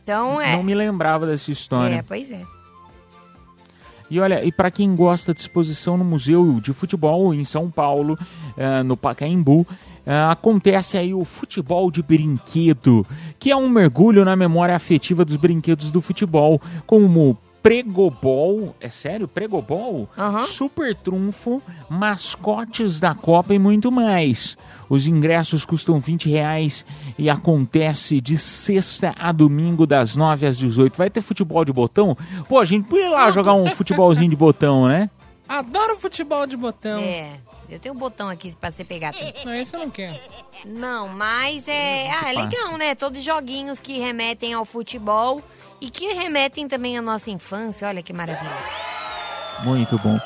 Então 0.04 0.42
é. 0.42 0.56
Não 0.56 0.64
me 0.64 0.76
lembrava 0.76 1.26
dessa 1.26 1.52
história. 1.52 1.96
É, 1.96 2.02
pois 2.02 2.32
é. 2.32 2.46
E 4.10 4.20
olha, 4.20 4.44
e 4.44 4.52
para 4.52 4.70
quem 4.70 4.94
gosta 4.94 5.34
de 5.34 5.40
exposição 5.40 5.98
no 5.98 6.04
Museu 6.04 6.60
de 6.62 6.74
Futebol 6.74 7.34
em 7.34 7.46
São 7.46 7.72
Paulo, 7.72 8.20
eh, 8.58 8.84
no 8.84 8.98
Pacaembu, 8.98 9.66
eh, 10.06 10.14
acontece 10.30 10.98
aí 10.98 11.14
o 11.14 11.24
futebol 11.24 11.90
de 11.90 12.04
brinquedo, 12.04 13.08
que 13.40 13.50
é 13.50 13.56
um 13.56 13.70
mergulho 13.70 14.26
na 14.26 14.36
memória 14.36 14.76
afetiva 14.76 15.24
dos 15.24 15.38
brinquedos 15.38 15.92
do 15.92 16.02
futebol, 16.02 16.62
como 16.86 17.38
Pregobol, 17.64 18.76
é 18.82 18.90
sério? 18.90 19.30
Pregobol? 19.30 20.10
Super 20.48 20.94
Trunfo, 20.94 21.62
mascotes 21.88 23.00
da 23.00 23.16
Copa 23.16 23.54
e 23.54 23.60
muito 23.60 23.90
mais. 23.92 24.58
Os 24.92 25.08
ingressos 25.08 25.64
custam 25.64 25.98
20 25.98 26.30
reais 26.30 26.86
e 27.18 27.30
acontece 27.30 28.20
de 28.20 28.38
sexta 28.38 29.16
a 29.18 29.32
domingo, 29.32 29.88
das 29.88 30.18
9 30.18 30.46
às 30.46 30.58
18. 30.58 30.98
Vai 30.98 31.10
ter 31.10 31.22
futebol 31.22 31.64
de 31.64 31.72
botão? 31.72 32.18
Pô, 32.50 32.60
a 32.60 32.66
gente 32.66 32.90
podia 32.90 33.06
ir 33.06 33.10
lá 33.10 33.32
jogar 33.32 33.54
um 33.54 33.72
futebolzinho 33.72 34.30
de 34.30 34.36
botão, 34.36 34.90
né? 34.90 35.10
Adoro 35.48 35.98
futebol 35.98 36.46
de 36.46 36.58
botão. 36.58 37.00
É. 37.00 37.40
Eu 37.70 37.80
tenho 37.80 37.96
um 37.96 37.98
botão 37.98 38.28
aqui 38.28 38.54
pra 38.60 38.70
você 38.70 38.84
pegar. 38.84 39.14
também. 39.14 39.34
Não, 39.46 39.54
esse 39.54 39.74
eu 39.74 39.80
não 39.80 39.90
quero. 39.90 40.20
Não, 40.66 41.08
mas 41.08 41.70
é. 41.70 42.12
Ah, 42.12 42.30
é 42.30 42.34
legal, 42.34 42.78
né? 42.78 42.94
Todos 42.94 43.24
joguinhos 43.24 43.80
que 43.80 43.98
remetem 43.98 44.54
ao 44.54 44.66
futebol 44.66 45.42
e 45.80 45.90
que 45.90 46.08
remetem 46.16 46.68
também 46.68 46.98
à 46.98 47.02
nossa 47.02 47.32
infância. 47.32 47.88
Olha 47.88 48.04
que 48.04 48.12
maravilha. 48.12 48.52
Muito 49.64 49.98
bom. 50.00 50.20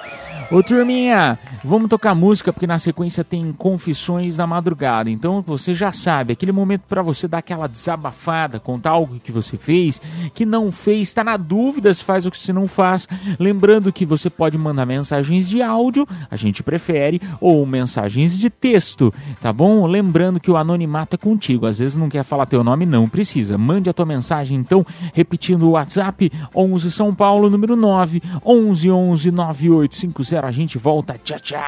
Ô 0.52 0.62
turminha, 0.62 1.40
vamos 1.64 1.90
tocar 1.90 2.14
música 2.14 2.54
porque 2.54 2.68
na 2.68 2.78
sequência 2.78 3.24
tem 3.24 3.52
Confissões 3.52 4.38
da 4.38 4.46
Madrugada. 4.46 5.10
Então 5.10 5.44
você 5.46 5.74
já 5.74 5.92
sabe, 5.92 6.34
aquele 6.34 6.52
momento 6.52 6.84
para 6.88 7.02
você 7.02 7.28
dar 7.28 7.40
aquela 7.40 7.66
desabafada, 7.66 8.60
contar 8.60 8.92
algo 8.92 9.20
que 9.20 9.32
você 9.32 9.58
fez, 9.58 10.00
que 10.36 10.46
não 10.46 10.72
fez, 10.72 11.08
está 11.08 11.24
na 11.24 11.36
dúvida 11.36 11.92
se 11.92 12.04
faz 12.04 12.28
ou 12.28 12.34
se 12.34 12.54
não 12.54 12.68
faz. 12.68 13.08
Lembrando 13.40 13.92
que 13.92 14.06
você 14.06 14.30
pode 14.30 14.56
mandar 14.56 14.86
mensagens 14.86 15.50
de 15.50 15.64
áudio, 15.64 16.08
a 16.30 16.36
gente 16.36 16.62
prefere, 16.62 17.20
ou 17.42 17.66
mensagens 17.66 18.38
de 18.38 18.52
texto, 18.52 19.12
tá 19.42 19.52
bom? 19.52 19.88
Lembrando 19.88 20.40
que 20.40 20.52
o 20.52 20.58
anonimato 20.58 21.16
é 21.16 21.18
contigo. 21.18 21.66
Às 21.66 21.80
vezes 21.80 21.98
não 21.98 22.08
quer 22.08 22.24
falar 22.24 22.46
teu 22.46 22.64
nome, 22.64 22.86
não 22.86 23.10
precisa. 23.10 23.58
Mande 23.58 23.90
a 23.90 23.94
tua 23.94 24.06
mensagem 24.06 24.56
então, 24.56 24.86
repetindo 25.12 25.64
o 25.64 25.72
WhatsApp 25.72 26.32
11 26.56 26.92
São 26.92 27.16
Paulo 27.16 27.50
número 27.50 27.76
9 27.76 28.22
11 28.46 28.92
11 28.92 29.32
9850. 29.32 30.35
A 30.44 30.52
gente 30.52 30.78
volta. 30.78 31.16
Tchau, 31.24 31.40
tchau. 31.40 31.60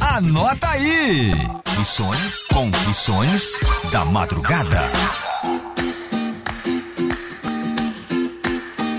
Anota 0.00 0.68
aí! 0.68 1.32
Confissões, 1.64 2.46
confissões 2.52 3.60
da 3.92 4.04
madrugada. 4.06 4.80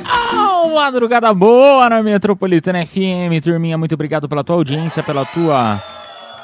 Ah, 0.06 0.68
madrugada 0.74 1.34
boa 1.34 1.90
na 1.90 2.02
Metropolitana 2.02 2.86
FM. 2.86 3.42
Turminha, 3.44 3.78
muito 3.78 3.94
obrigado 3.94 4.28
pela 4.30 4.44
tua 4.44 4.56
audiência, 4.56 5.04
pela 5.04 5.26
tua 5.26 5.82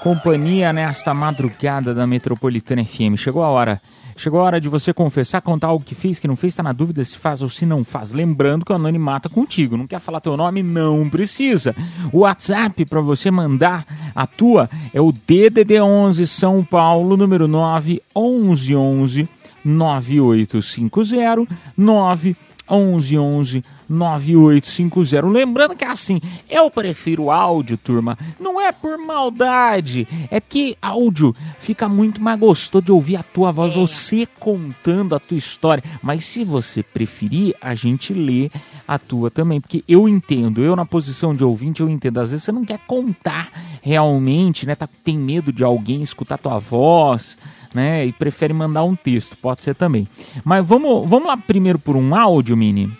companhia 0.04 0.72
nesta 0.72 1.14
madrugada 1.14 1.94
da 1.94 2.06
Metropolitana 2.06 2.84
FM. 2.86 3.18
Chegou 3.18 3.44
a 3.44 3.48
hora. 3.50 3.82
Chegou 4.20 4.42
a 4.42 4.44
hora 4.44 4.60
de 4.60 4.68
você 4.68 4.94
confessar, 4.94 5.40
contar 5.42 5.68
algo 5.68 5.86
que 5.86 5.96
fez, 5.96 6.20
que 6.20 6.28
não 6.28 6.36
fez, 6.36 6.54
tá 6.54 6.62
na 6.62 6.74
dúvida 6.74 7.02
se 7.06 7.18
faz 7.18 7.42
ou 7.42 7.48
se 7.48 7.66
não 7.66 7.86
faz. 7.86 8.12
Lembrando 8.12 8.66
que 8.66 8.72
o 8.74 8.76
anonimato 8.76 9.30
é 9.30 9.32
contigo. 9.32 9.78
Não 9.78 9.88
quer 9.88 10.02
falar 10.02 10.20
teu 10.20 10.36
nome? 10.36 10.62
Não 10.62 11.10
precisa. 11.10 11.74
O 12.12 12.20
WhatsApp 12.20 12.84
para 12.84 13.00
você 13.00 13.32
mandar 13.32 13.86
a 14.14 14.28
tua 14.28 14.70
é 14.94 15.00
o 15.00 15.14
DDD 15.14 15.80
11 15.80 16.28
São 16.28 16.62
Paulo, 16.66 17.16
número 17.16 17.48
9 17.48 18.02
11 18.14 18.76
11 18.76 19.30
9850 19.64 21.48
9 21.78 22.36
11 22.70 23.18
11 23.18 23.64
9850. 23.90 25.28
Lembrando 25.28 25.76
que 25.76 25.84
é 25.84 25.88
assim, 25.88 26.22
eu 26.50 26.70
prefiro 26.70 27.32
áudio, 27.32 27.78
turma. 27.78 28.18
Não 28.40 28.62
é 28.62 28.72
por 28.72 28.98
maldade, 28.98 30.08
é 30.30 30.40
porque 30.40 30.78
áudio 30.82 31.36
fica 31.58 31.90
muito 31.90 32.22
mais 32.22 32.40
gostoso 32.40 32.86
de 32.86 32.92
ouvir 32.92 33.18
a 33.18 33.24
tua 33.24 33.52
voz, 33.52 33.74
você 33.74 34.28
contando 34.40 35.16
a 35.16 35.20
tua 35.20 35.38
história. 35.38 35.84
Mas 36.02 36.26
se 36.26 36.44
você 36.44 36.84
preferir, 36.84 37.56
a 37.62 37.74
gente 37.74 38.14
lê 38.14 38.52
a 38.88 39.00
tua 39.00 39.32
também, 39.32 39.60
porque 39.60 39.84
eu 39.88 40.08
entendo, 40.08 40.62
eu 40.62 40.76
na 40.76 40.86
posição 40.86 41.36
de 41.36 41.44
ouvinte, 41.44 41.82
eu 41.82 41.90
entendo. 41.90 42.20
Às 42.20 42.32
vezes 42.32 42.44
você 42.44 42.52
não 42.52 42.64
quer 42.64 42.80
contar 42.86 43.50
realmente, 43.82 44.66
né? 44.66 44.76
Tá, 44.76 44.88
tem 45.04 45.18
medo 45.18 45.52
de 45.52 45.64
alguém 45.64 46.04
escutar 46.04 46.38
tua 46.38 46.60
voz 46.60 47.38
né? 47.74 48.06
E 48.06 48.12
prefere 48.12 48.54
mandar 48.54 48.84
um 48.84 48.96
texto, 48.96 49.38
pode 49.38 49.62
ser 49.62 49.76
também. 49.76 50.08
Mas 50.44 50.66
vamos, 50.66 51.08
vamos 51.08 51.28
lá 51.28 51.38
primeiro 51.38 51.80
por 51.80 51.96
um 51.96 52.16
áudio, 52.16 52.58
Mini. 52.58 52.92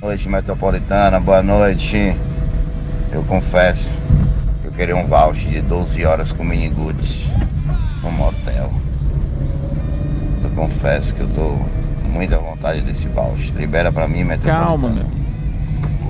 Noite 0.00 0.28
metropolitana, 0.28 1.20
boa 1.20 1.42
noite. 1.42 2.16
Eu 3.12 3.22
confesso 3.24 3.90
que 4.60 4.66
eu 4.68 4.72
queria 4.72 4.96
um 4.96 5.06
voucher 5.06 5.50
de 5.52 5.60
12 5.62 6.04
horas 6.04 6.32
com 6.32 6.44
mini 6.44 6.68
goods 6.68 7.24
no 8.02 8.10
motel. 8.10 8.72
Eu 10.42 10.50
confesso 10.50 11.14
que 11.14 11.20
eu 11.22 11.28
tô 11.28 11.56
muita 12.08 12.38
vontade 12.38 12.80
desse 12.82 13.08
voucher. 13.08 13.54
Libera 13.54 13.92
pra 13.92 14.06
mim, 14.08 14.24
metropolitana. 14.24 14.64
Calma, 14.66 14.88
meu. 14.90 15.23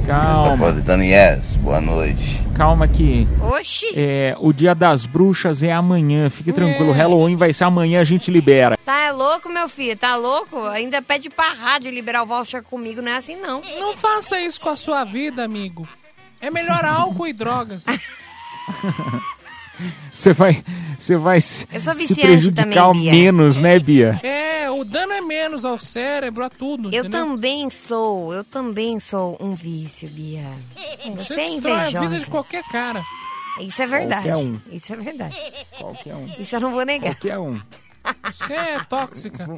Calma. 0.07 0.51
Metropolitana, 0.57 1.05
yes, 1.05 1.57
boa 1.57 1.81
noite. 1.81 2.43
Calma 2.55 2.87
que 2.87 3.27
Oxi! 3.41 3.87
é, 3.97 4.37
o 4.39 4.53
dia 4.53 4.75
das 4.75 5.07
bruxas 5.07 5.62
é 5.62 5.72
amanhã. 5.72 6.29
Fique 6.29 6.53
tranquilo, 6.53 6.93
Halloween 6.93 7.37
vai 7.37 7.53
ser 7.53 7.64
amanhã, 7.64 8.01
a 8.01 8.05
gente 8.05 8.31
libera. 8.31 8.77
Tá 8.85 9.11
louco, 9.12 9.49
meu 9.49 9.68
filho? 9.68 9.97
Tá 9.97 10.16
louco? 10.16 10.62
Ainda 10.66 11.01
pede 11.01 11.31
pra 11.31 11.53
rádio 11.53 11.91
liberar 11.91 12.22
o 12.22 12.27
voucher 12.27 12.62
comigo, 12.62 13.01
não 13.01 13.12
é 13.12 13.16
assim 13.16 13.37
não. 13.37 13.62
Não 13.81 13.97
faça 13.97 14.41
isso 14.41 14.61
com 14.61 14.68
a 14.68 14.77
sua 14.77 15.05
vida, 15.05 15.43
amigo. 15.43 15.89
É 16.41 16.51
melhor 16.51 16.85
álcool 16.85 17.27
e 17.27 17.33
drogas. 17.33 17.85
Você 20.12 20.33
vai, 20.33 20.64
você 20.99 21.16
vai 21.16 21.41
se, 21.41 21.66
Eu 21.72 21.81
sou 21.81 21.95
se 21.95 22.14
prejudicar 22.20 22.87
também, 22.87 23.03
Bia. 23.03 23.12
menos, 23.12 23.59
né, 23.59 23.79
Bia? 23.79 24.20
É, 24.22 24.70
o 24.70 24.85
dano 24.85 25.12
é 25.12 25.20
menos 25.20 25.64
ao 25.64 25.79
cérebro, 25.79 26.45
a 26.45 26.51
tudo. 26.51 26.89
Eu 26.95 27.01
entendeu? 27.01 27.11
também 27.11 27.68
sou, 27.70 28.33
eu 28.33 28.45
também 28.45 29.01
sou 29.01 29.37
um 29.41 29.55
vício, 29.55 30.09
Bia. 30.09 30.45
Você 31.16 31.35
é 31.35 31.51
destrói 31.51 31.72
a 31.72 31.85
vida 31.85 31.99
de 31.99 32.07
invejosa. 32.07 32.27
qualquer 32.31 32.62
cara. 32.64 33.05
Isso 33.61 33.83
é 33.83 33.87
verdade. 33.87 34.29
Qualquer 34.29 34.45
um. 34.45 34.61
Isso 34.70 34.93
é 34.93 34.97
verdade. 34.97 35.37
Qualquer 35.79 36.14
um. 36.14 36.27
Isso 36.39 36.57
eu 36.57 36.61
não 36.61 36.72
vou 36.72 36.85
negar. 36.85 37.14
Qualquer 37.14 37.39
um. 37.39 37.61
Você 38.33 38.53
é 38.53 38.79
tóxica. 38.81 39.49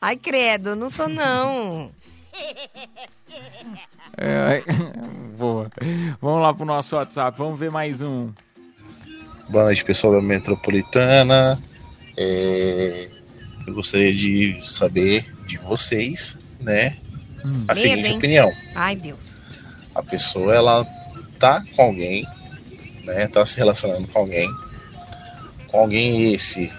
Ai, 0.00 0.16
credo, 0.16 0.76
não 0.76 0.90
sou 0.90 1.08
não. 1.08 1.90
É, 4.16 4.62
boa. 5.38 5.70
Vamos 6.20 6.42
lá 6.42 6.52
pro 6.54 6.64
nosso 6.66 6.96
WhatsApp, 6.96 7.36
vamos 7.38 7.58
ver 7.58 7.70
mais 7.70 8.00
um. 8.00 8.32
Boa 9.50 9.64
noite, 9.64 9.82
pessoal 9.82 10.12
da 10.12 10.20
Metropolitana. 10.20 11.58
É, 12.18 13.08
eu 13.66 13.72
gostaria 13.72 14.14
de 14.14 14.60
saber 14.66 15.24
de 15.46 15.56
vocês, 15.56 16.38
né? 16.60 16.98
A 17.42 17.72
Medo, 17.72 17.76
seguinte 17.76 18.08
hein? 18.08 18.16
opinião. 18.18 18.52
Ai, 18.74 18.94
Deus. 18.94 19.32
A 19.94 20.02
pessoa, 20.02 20.54
ela 20.54 20.84
tá 21.38 21.64
com 21.74 21.80
alguém, 21.80 22.26
né? 23.04 23.26
Tá 23.28 23.46
se 23.46 23.56
relacionando 23.56 24.06
com 24.08 24.18
alguém. 24.18 24.50
Com 25.68 25.78
alguém 25.80 26.34
esse 26.34 26.70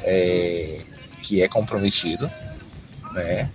é, 0.00 0.80
que 1.20 1.42
é 1.42 1.48
comprometido, 1.48 2.30
né? 3.12 3.50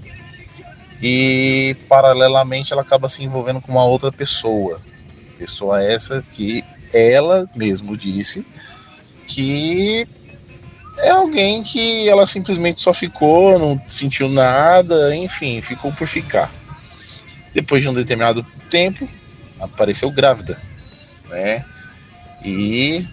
E 1.01 1.75
paralelamente 1.89 2.71
ela 2.71 2.83
acaba 2.83 3.09
se 3.09 3.23
envolvendo 3.23 3.61
com 3.61 3.71
uma 3.71 3.83
outra 3.83 4.11
pessoa. 4.11 4.79
Pessoa 5.39 5.81
essa 5.81 6.23
que 6.31 6.63
ela 6.93 7.49
mesmo 7.55 7.95
disse 7.95 8.45
que 9.27 10.07
é 10.97 11.09
alguém 11.11 11.63
que 11.63 12.07
ela 12.09 12.27
simplesmente 12.27 12.81
só 12.81 12.93
ficou, 12.93 13.57
não 13.57 13.81
sentiu 13.87 14.27
nada, 14.27 15.15
enfim, 15.15 15.61
ficou 15.61 15.91
por 15.93 16.07
ficar. 16.07 16.51
Depois 17.53 17.81
de 17.81 17.89
um 17.89 17.93
determinado 17.93 18.45
tempo, 18.69 19.07
apareceu 19.59 20.11
grávida, 20.11 20.61
né? 21.29 21.63
E 22.43 23.05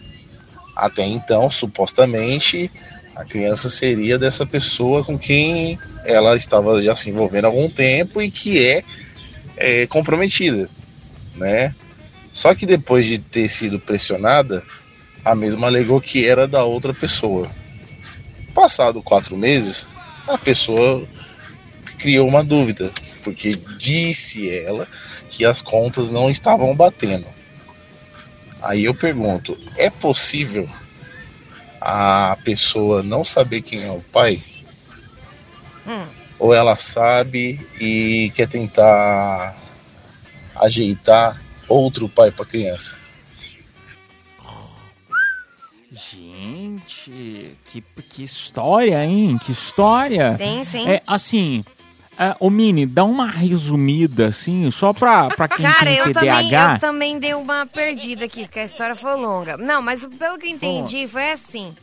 até 0.74 1.04
então, 1.04 1.48
supostamente, 1.48 2.70
a 3.14 3.24
criança 3.24 3.70
seria 3.70 4.18
dessa 4.18 4.44
pessoa 4.44 5.04
com 5.04 5.18
quem 5.18 5.78
ela 6.04 6.36
estava 6.36 6.80
já 6.80 6.94
se 6.94 7.08
envolvendo 7.08 7.46
há 7.46 7.48
algum 7.48 7.68
tempo 7.70 8.20
e 8.20 8.30
que 8.30 8.62
é, 8.64 8.84
é, 9.56 9.86
comprometida, 9.86 10.68
né? 11.36 11.74
Só 12.36 12.54
que 12.54 12.66
depois 12.66 13.06
de 13.06 13.18
ter 13.18 13.48
sido 13.48 13.80
pressionada, 13.80 14.62
a 15.24 15.34
mesma 15.34 15.68
alegou 15.68 16.02
que 16.02 16.28
era 16.28 16.46
da 16.46 16.62
outra 16.64 16.92
pessoa. 16.92 17.50
Passado 18.52 19.02
quatro 19.02 19.38
meses, 19.38 19.88
a 20.28 20.36
pessoa 20.36 21.08
criou 21.98 22.28
uma 22.28 22.44
dúvida, 22.44 22.92
porque 23.24 23.54
disse 23.78 24.50
ela 24.50 24.86
que 25.30 25.46
as 25.46 25.62
contas 25.62 26.10
não 26.10 26.28
estavam 26.28 26.76
batendo. 26.76 27.26
Aí 28.60 28.84
eu 28.84 28.94
pergunto: 28.94 29.58
é 29.78 29.88
possível 29.88 30.68
a 31.80 32.36
pessoa 32.44 33.02
não 33.02 33.24
saber 33.24 33.62
quem 33.62 33.84
é 33.84 33.90
o 33.90 34.02
pai? 34.12 34.44
Ou 36.38 36.52
ela 36.52 36.76
sabe 36.76 37.66
e 37.80 38.30
quer 38.34 38.46
tentar 38.46 39.56
ajeitar 40.54 41.45
outro 41.68 42.08
pai 42.08 42.30
para 42.30 42.44
criança? 42.44 42.98
Gente, 45.90 47.56
que, 47.66 47.80
que 47.80 48.22
história, 48.22 49.02
hein? 49.04 49.38
Que 49.44 49.52
história. 49.52 50.34
Tem, 50.36 50.62
sim. 50.64 50.86
É, 50.88 51.02
assim, 51.06 51.64
é, 52.18 52.34
ô 52.40 52.48
Mini, 52.48 52.86
dá 52.86 53.04
uma 53.04 53.28
resumida, 53.28 54.28
assim, 54.28 54.70
só 54.70 54.92
pra, 54.92 55.28
pra 55.28 55.48
quem 55.48 55.64
Cara, 55.64 55.86
tem 55.86 55.96
eu 55.98 56.12
também, 56.12 56.48
TDAH. 56.48 56.74
eu 56.74 56.80
também 56.80 57.18
dei 57.18 57.34
uma 57.34 57.66
perdida 57.66 58.24
aqui, 58.24 58.42
porque 58.42 58.60
a 58.60 58.64
história 58.64 58.96
foi 58.96 59.14
longa. 59.16 59.56
Não, 59.58 59.82
mas 59.82 60.04
pelo 60.18 60.38
que 60.38 60.46
eu 60.46 60.50
entendi, 60.50 61.06
foi 61.08 61.30
assim. 61.30 61.74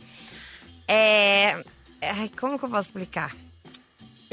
É. 0.88 1.64
Ai, 2.02 2.30
como 2.38 2.58
que 2.58 2.64
eu 2.64 2.68
posso 2.68 2.88
explicar? 2.88 3.34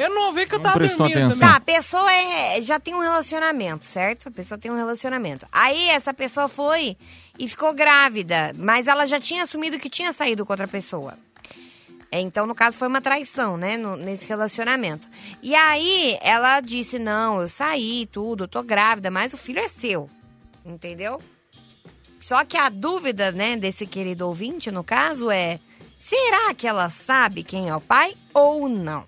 Eu 0.02 0.10
não 0.16 0.28
ouvi 0.28 0.46
que 0.48 0.56
eu 0.56 0.60
tava 0.60 0.80
dormindo 0.80 1.04
atenção. 1.04 1.30
também. 1.32 1.50
Tá, 1.50 1.56
a 1.56 1.60
pessoa 1.60 2.12
é, 2.14 2.62
já 2.62 2.80
tem 2.80 2.94
um 2.96 3.00
relacionamento, 3.00 3.86
certo? 3.86 4.28
A 4.30 4.32
pessoa 4.32 4.58
tem 4.58 4.72
um 4.72 4.76
relacionamento. 4.76 5.46
Aí 5.52 5.90
essa 5.90 6.14
pessoa 6.14 6.48
foi 6.48 6.98
e 7.38 7.48
ficou 7.48 7.74
grávida, 7.74 8.52
mas 8.58 8.88
ela 8.88 9.06
já 9.06 9.20
tinha 9.20 9.44
assumido 9.44 9.78
que 9.80 9.90
tinha 9.90 10.12
saído 10.12 10.46
com 10.46 10.54
outra 10.54 10.68
pessoa. 10.68 11.18
É, 12.12 12.20
Então, 12.20 12.46
no 12.46 12.54
caso, 12.54 12.78
foi 12.78 12.88
uma 12.90 13.00
traição, 13.02 13.56
né? 13.56 13.78
no- 13.78 13.96
nesse 13.96 14.28
relacionamento. 14.28 15.08
E 15.42 15.56
aí 15.56 16.18
ela 16.22 16.60
disse: 16.60 17.00
Não, 17.00 17.40
eu 17.40 17.48
saí, 17.48 18.06
tudo, 18.12 18.44
eu 18.44 18.48
tô 18.50 18.62
grávida, 18.64 19.10
mas 19.10 19.34
o 19.34 19.38
filho 19.38 19.60
é 19.60 19.68
seu. 19.68 20.10
Entendeu? 20.66 21.22
Só 22.20 22.44
que 22.46 22.58
a 22.58 22.70
dúvida, 22.70 23.32
né, 23.32 23.56
desse 23.58 23.86
querido 23.88 24.28
ouvinte, 24.28 24.70
no 24.70 24.84
caso, 24.84 25.32
é: 25.32 25.60
será 25.98 26.54
que 26.54 26.68
ela 26.68 26.90
sabe 26.90 27.44
quem 27.44 27.70
é 27.70 27.76
o 27.76 27.82
pai 27.82 28.14
ou 28.34 28.68
não? 28.70 29.06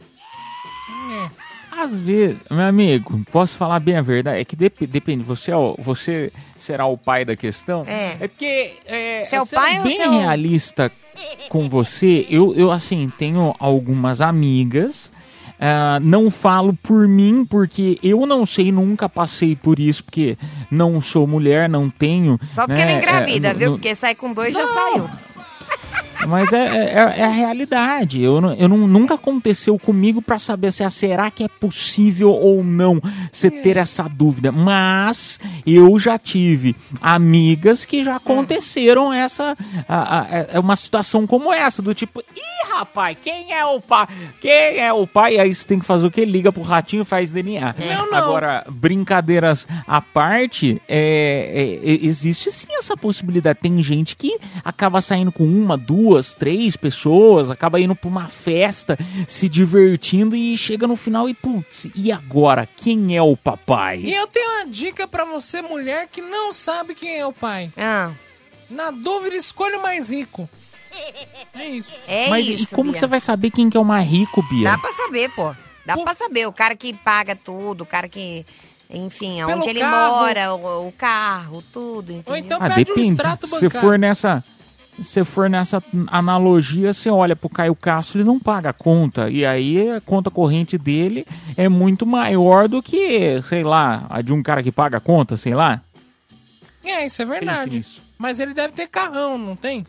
Às 1.71 1.97
vezes, 1.97 2.37
meu 2.51 2.61
amigo, 2.65 3.21
posso 3.31 3.57
falar 3.57 3.79
bem 3.79 3.97
a 3.97 4.01
verdade? 4.01 4.39
É 4.39 4.45
que 4.45 4.55
dep- 4.55 4.85
depende, 4.85 5.23
você, 5.23 5.51
é 5.51 5.57
o- 5.57 5.75
você 5.79 6.31
será 6.55 6.85
o 6.85 6.95
pai 6.97 7.25
da 7.25 7.35
questão? 7.35 7.83
É. 7.87 8.15
porque, 8.17 8.73
é, 8.85 9.25
Você 9.25 9.35
é 9.35 9.41
o 9.41 9.45
sendo 9.45 9.59
pai 9.59 9.79
bem 9.81 9.97
você 9.97 10.03
é 10.03 10.07
realista 10.09 10.91
com 11.49 11.67
você, 11.67 12.27
eu, 12.29 12.53
eu, 12.55 12.71
assim, 12.71 13.11
tenho 13.17 13.55
algumas 13.57 14.21
amigas, 14.21 15.11
ah, 15.59 15.99
não 16.01 16.29
falo 16.29 16.75
por 16.83 17.07
mim, 17.07 17.43
porque 17.43 17.97
eu 18.03 18.23
não 18.27 18.45
sei, 18.45 18.71
nunca 18.71 19.09
passei 19.09 19.55
por 19.55 19.79
isso, 19.79 20.03
porque 20.03 20.37
não 20.69 21.01
sou 21.01 21.25
mulher, 21.25 21.67
não 21.67 21.89
tenho... 21.89 22.39
Só 22.51 22.67
porque 22.67 22.85
né, 22.85 22.91
não 22.91 22.97
engravida, 22.99 23.47
é, 23.49 23.53
viu? 23.53 23.71
no- 23.71 23.77
Porque 23.77 23.95
sai 23.95 24.13
com 24.13 24.31
dois 24.31 24.53
já 24.53 24.65
saiu. 24.67 25.09
Mas 26.27 26.51
é, 26.53 26.65
é- 26.67 27.19
é 27.19 27.23
a 27.23 27.29
realidade. 27.29 28.21
Eu, 28.21 28.39
não- 28.41 28.53
eu 28.53 28.67
não- 28.67 28.87
nunca 28.87 29.15
aconteceu 29.15 29.77
comigo 29.77 30.21
pra 30.21 30.39
saber 30.39 30.71
se 30.71 30.83
ah, 30.83 30.89
será 30.89 31.29
que 31.31 31.43
é 31.43 31.47
possível 31.47 32.29
ou 32.31 32.63
não 32.63 33.01
você 33.31 33.49
ter 33.49 33.77
essa 33.77 34.03
dúvida. 34.03 34.51
Mas 34.51 35.39
eu 35.65 35.97
já 35.99 36.17
tive 36.17 36.75
amigas 37.01 37.85
que 37.85 38.03
já 38.03 38.15
aconteceram 38.15 39.11
essa 39.13 39.55
a- 39.87 40.19
a- 40.21 40.27
é 40.53 40.59
uma 40.59 40.75
situação 40.75 41.25
como 41.27 41.53
essa 41.53 41.81
do 41.81 41.93
tipo, 41.93 42.21
ih, 42.21 42.69
rapaz, 42.73 43.17
quem 43.23 43.53
é 43.53 43.63
o 43.65 43.79
pai? 43.79 44.07
Quem 44.41 44.79
é 44.79 44.91
o 44.91 45.05
pai? 45.05 45.37
Aí 45.39 45.53
você 45.53 45.67
tem 45.67 45.79
que 45.79 45.85
fazer 45.85 46.07
o 46.07 46.11
quê? 46.11 46.25
Liga 46.25 46.51
pro 46.51 46.61
ratinho 46.63 47.01
e 47.01 47.05
faz 47.05 47.31
DNA. 47.31 47.75
Não, 47.93 48.09
não. 48.11 48.17
Agora, 48.17 48.63
brincadeiras 48.69 49.67
à 49.87 50.01
parte, 50.01 50.81
é, 50.87 51.79
é, 51.83 51.91
é, 51.91 52.05
existe 52.05 52.51
sim 52.51 52.67
essa 52.71 52.95
possibilidade. 52.97 53.59
Tem 53.61 53.81
gente 53.81 54.15
que 54.15 54.37
acaba 54.63 55.01
saindo 55.01 55.31
com 55.31 55.43
uma, 55.43 55.77
duas, 55.77 56.12
três 56.35 56.75
pessoas, 56.75 57.49
acaba 57.49 57.79
indo 57.79 57.95
pra 57.95 58.09
uma 58.09 58.27
festa, 58.27 58.97
se 59.27 59.47
divertindo 59.49 60.35
e 60.35 60.55
chega 60.57 60.85
no 60.87 60.95
final 60.95 61.27
e, 61.27 61.33
putz, 61.33 61.87
e 61.95 62.11
agora? 62.11 62.67
Quem 62.75 63.15
é 63.17 63.21
o 63.21 63.35
papai? 63.35 64.01
E 64.03 64.13
eu 64.13 64.27
tenho 64.27 64.49
uma 64.51 64.65
dica 64.67 65.07
pra 65.07 65.25
você, 65.25 65.61
mulher, 65.61 66.07
que 66.11 66.21
não 66.21 66.51
sabe 66.53 66.93
quem 66.95 67.17
é 67.19 67.25
o 67.25 67.33
pai. 67.33 67.71
Ah. 67.77 68.11
Na 68.69 68.91
dúvida, 68.91 69.35
escolha 69.35 69.77
o 69.77 69.81
mais 69.81 70.09
rico. 70.09 70.49
É 71.53 71.67
isso. 71.69 71.91
É 72.07 72.29
Mas 72.29 72.47
isso, 72.47 72.73
e 72.73 72.75
como 72.75 72.85
Bia. 72.85 72.93
que 72.93 72.99
você 72.99 73.07
vai 73.07 73.19
saber 73.19 73.51
quem 73.51 73.69
que 73.69 73.77
é 73.77 73.79
o 73.79 73.85
mais 73.85 74.07
rico, 74.07 74.41
Bia? 74.49 74.69
Dá 74.71 74.77
pra 74.77 74.91
saber, 74.91 75.29
pô. 75.29 75.55
Dá 75.85 75.97
pra 75.97 76.13
saber. 76.13 76.47
O 76.47 76.53
cara 76.53 76.75
que 76.75 76.93
paga 76.93 77.35
tudo, 77.35 77.81
o 77.81 77.85
cara 77.85 78.07
que. 78.07 78.45
Enfim, 78.89 79.37
Pelo 79.43 79.57
onde 79.57 79.69
ele 79.69 79.79
carro. 79.79 80.15
mora, 80.17 80.53
o, 80.53 80.87
o 80.87 80.91
carro, 80.91 81.63
tudo, 81.71 82.11
entendeu? 82.13 82.37
então 82.37 82.59
Ah, 82.61 82.69
depende. 82.69 83.15
Se 83.59 83.69
for 83.69 83.97
nessa, 83.97 84.43
se 85.01 85.23
for 85.23 85.49
nessa 85.49 85.81
analogia, 86.07 86.93
você 86.93 87.09
olha 87.09 87.35
pro 87.35 87.49
Caio 87.49 87.75
Castro, 87.75 88.19
ele 88.19 88.27
não 88.27 88.39
paga 88.39 88.69
a 88.69 88.73
conta. 88.73 89.29
E 89.29 89.45
aí 89.45 89.89
a 89.91 90.01
conta 90.01 90.29
corrente 90.29 90.77
dele 90.77 91.25
é 91.57 91.67
muito 91.69 92.05
maior 92.05 92.67
do 92.67 92.81
que, 92.83 93.41
sei 93.47 93.63
lá, 93.63 94.05
a 94.09 94.21
de 94.21 94.31
um 94.33 94.43
cara 94.43 94.61
que 94.61 94.71
paga 94.71 94.97
a 94.97 95.01
conta, 95.01 95.35
sei 95.37 95.53
lá. 95.55 95.81
É, 96.83 97.05
isso 97.07 97.21
é 97.21 97.25
verdade. 97.25 97.85
Mas 98.17 98.39
ele 98.39 98.53
deve 98.53 98.73
ter 98.73 98.87
carrão, 98.87 99.37
não 99.37 99.55
tem? 99.55 99.85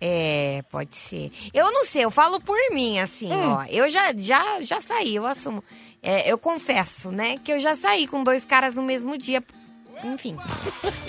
É, 0.00 0.62
pode 0.70 0.96
ser. 0.96 1.30
Eu 1.52 1.70
não 1.70 1.84
sei, 1.84 2.04
eu 2.04 2.10
falo 2.10 2.40
por 2.40 2.56
mim, 2.72 2.98
assim, 2.98 3.30
Hum. 3.30 3.50
ó. 3.52 3.64
Eu 3.68 3.88
já, 3.90 4.12
já, 4.16 4.62
já 4.62 4.80
saí, 4.80 5.14
eu 5.16 5.26
assumo. 5.26 5.62
É, 6.02 6.30
eu 6.32 6.38
confesso, 6.38 7.10
né, 7.10 7.36
que 7.44 7.52
eu 7.52 7.60
já 7.60 7.76
saí 7.76 8.06
com 8.06 8.24
dois 8.24 8.44
caras 8.44 8.76
no 8.76 8.82
mesmo 8.82 9.18
dia. 9.18 9.42
Enfim. 10.04 10.36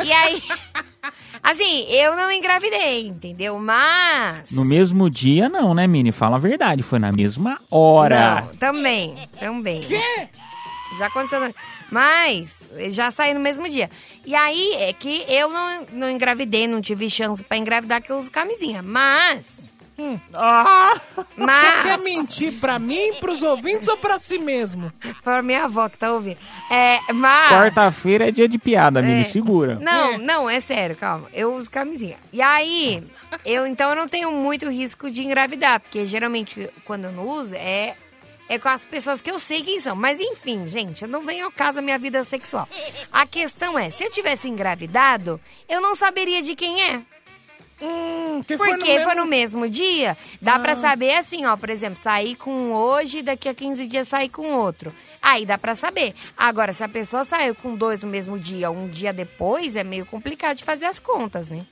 E 0.03 0.11
aí. 0.11 0.41
Assim, 1.43 1.85
eu 1.89 2.15
não 2.15 2.31
engravidei, 2.31 3.07
entendeu? 3.07 3.57
Mas. 3.57 4.51
No 4.51 4.63
mesmo 4.63 5.09
dia, 5.09 5.49
não, 5.49 5.73
né, 5.73 5.87
Mini? 5.87 6.11
Fala 6.11 6.35
a 6.35 6.39
verdade, 6.39 6.83
foi 6.83 6.99
na 6.99 7.11
mesma 7.11 7.59
hora. 7.69 8.41
Não, 8.41 8.55
também, 8.57 9.27
também. 9.39 9.81
Quê? 9.81 10.29
Já 10.97 11.07
aconteceu. 11.07 11.53
Mas, 11.89 12.59
já 12.89 13.09
saí 13.11 13.33
no 13.33 13.39
mesmo 13.39 13.67
dia. 13.67 13.89
E 14.25 14.35
aí, 14.35 14.75
é 14.79 14.93
que 14.93 15.25
eu 15.29 15.49
não, 15.49 15.87
não 15.93 16.09
engravidei, 16.09 16.67
não 16.67 16.81
tive 16.81 17.09
chance 17.09 17.43
pra 17.43 17.57
engravidar, 17.57 18.01
que 18.01 18.11
eu 18.11 18.19
uso 18.19 18.29
camisinha. 18.29 18.81
Mas, 18.81 19.70
Ah! 20.33 20.99
Mas- 21.35 21.65
Você 21.81 21.81
quer 21.83 21.99
mentir 21.99 22.59
pra 22.59 22.77
mim, 22.79 23.13
pros 23.19 23.41
ouvintes 23.43 23.87
ou 23.87 23.97
pra 23.97 24.17
si 24.19 24.39
mesmo? 24.39 24.91
Pra 25.23 25.41
minha 25.41 25.65
avó 25.65 25.87
que 25.89 25.97
tá 25.97 26.11
ouvindo. 26.11 26.37
É, 26.69 26.99
mas... 27.13 27.51
Quarta-feira 27.51 28.27
é 28.27 28.31
dia 28.31 28.47
de 28.47 28.57
piada, 28.57 29.01
É. 29.05 29.23
segura. 29.23 29.75
Não, 29.79 30.17
não, 30.17 30.49
é 30.49 30.59
sério, 30.59 30.95
calma. 30.95 31.27
Eu 31.33 31.53
uso 31.53 31.69
camisinha. 31.69 32.17
E 32.31 32.41
aí, 32.41 33.03
eu 33.45 33.65
então 33.67 33.89
eu 33.89 33.95
não 33.95 34.07
tenho 34.07 34.31
muito 34.31 34.69
risco 34.69 35.09
de 35.09 35.23
engravidar, 35.25 35.79
porque 35.79 36.05
geralmente 36.05 36.69
quando 36.85 37.05
eu 37.05 37.11
não 37.11 37.27
uso 37.27 37.55
é 37.55 37.95
é 38.49 38.59
com 38.59 38.67
as 38.67 38.85
pessoas 38.85 39.21
que 39.21 39.31
eu 39.31 39.39
sei 39.39 39.61
quem 39.61 39.79
são. 39.79 39.95
Mas 39.95 40.19
enfim, 40.19 40.67
gente, 40.67 41.03
eu 41.03 41.07
não 41.07 41.23
venho 41.23 41.45
ao 41.45 41.51
caso 41.51 41.75
da 41.75 41.81
minha 41.81 41.97
vida 41.97 42.21
sexual. 42.25 42.67
A 43.09 43.25
questão 43.25 43.79
é, 43.79 43.89
se 43.89 44.03
eu 44.03 44.11
tivesse 44.11 44.49
engravidado, 44.49 45.39
eu 45.69 45.79
não 45.79 45.95
saberia 45.95 46.41
de 46.41 46.53
quem 46.53 46.81
é. 46.83 47.01
Que 48.45 48.57
foi 48.57 48.67
no 48.71 48.77
Porque 48.77 48.91
mesmo- 48.93 49.05
foi 49.05 49.15
no 49.15 49.25
mesmo 49.25 49.69
dia, 49.69 50.17
dá 50.41 50.57
pra 50.59 50.73
Ah. 50.73 50.75
saber 50.75 51.15
assim, 51.17 51.45
ó, 51.45 51.55
por 51.57 51.69
exemplo, 51.69 51.99
sair 51.99 52.36
com 52.36 52.51
um 52.51 52.73
hoje, 52.73 53.21
daqui 53.21 53.49
a 53.49 53.53
15 53.53 53.88
dias 53.88 54.07
sair 54.07 54.29
com 54.29 54.53
outro. 54.53 54.93
Aí 55.21 55.45
dá 55.45 55.57
pra 55.57 55.75
saber. 55.75 56.13
Agora, 56.38 56.73
se 56.73 56.84
a 56.84 56.89
pessoa 56.89 57.23
saiu 57.25 57.55
com 57.55 57.75
dois 57.75 58.01
no 58.03 58.09
mesmo 58.09 58.38
dia, 58.39 58.69
um 58.71 58.88
dia 58.88 59.11
depois, 59.13 59.75
é 59.75 59.84
meio 59.84 60.05
complicado 60.05 60.57
de 60.57 60.63
fazer 60.63 60.86
as 60.86 60.99
contas, 60.99 61.49
né? 61.49 61.65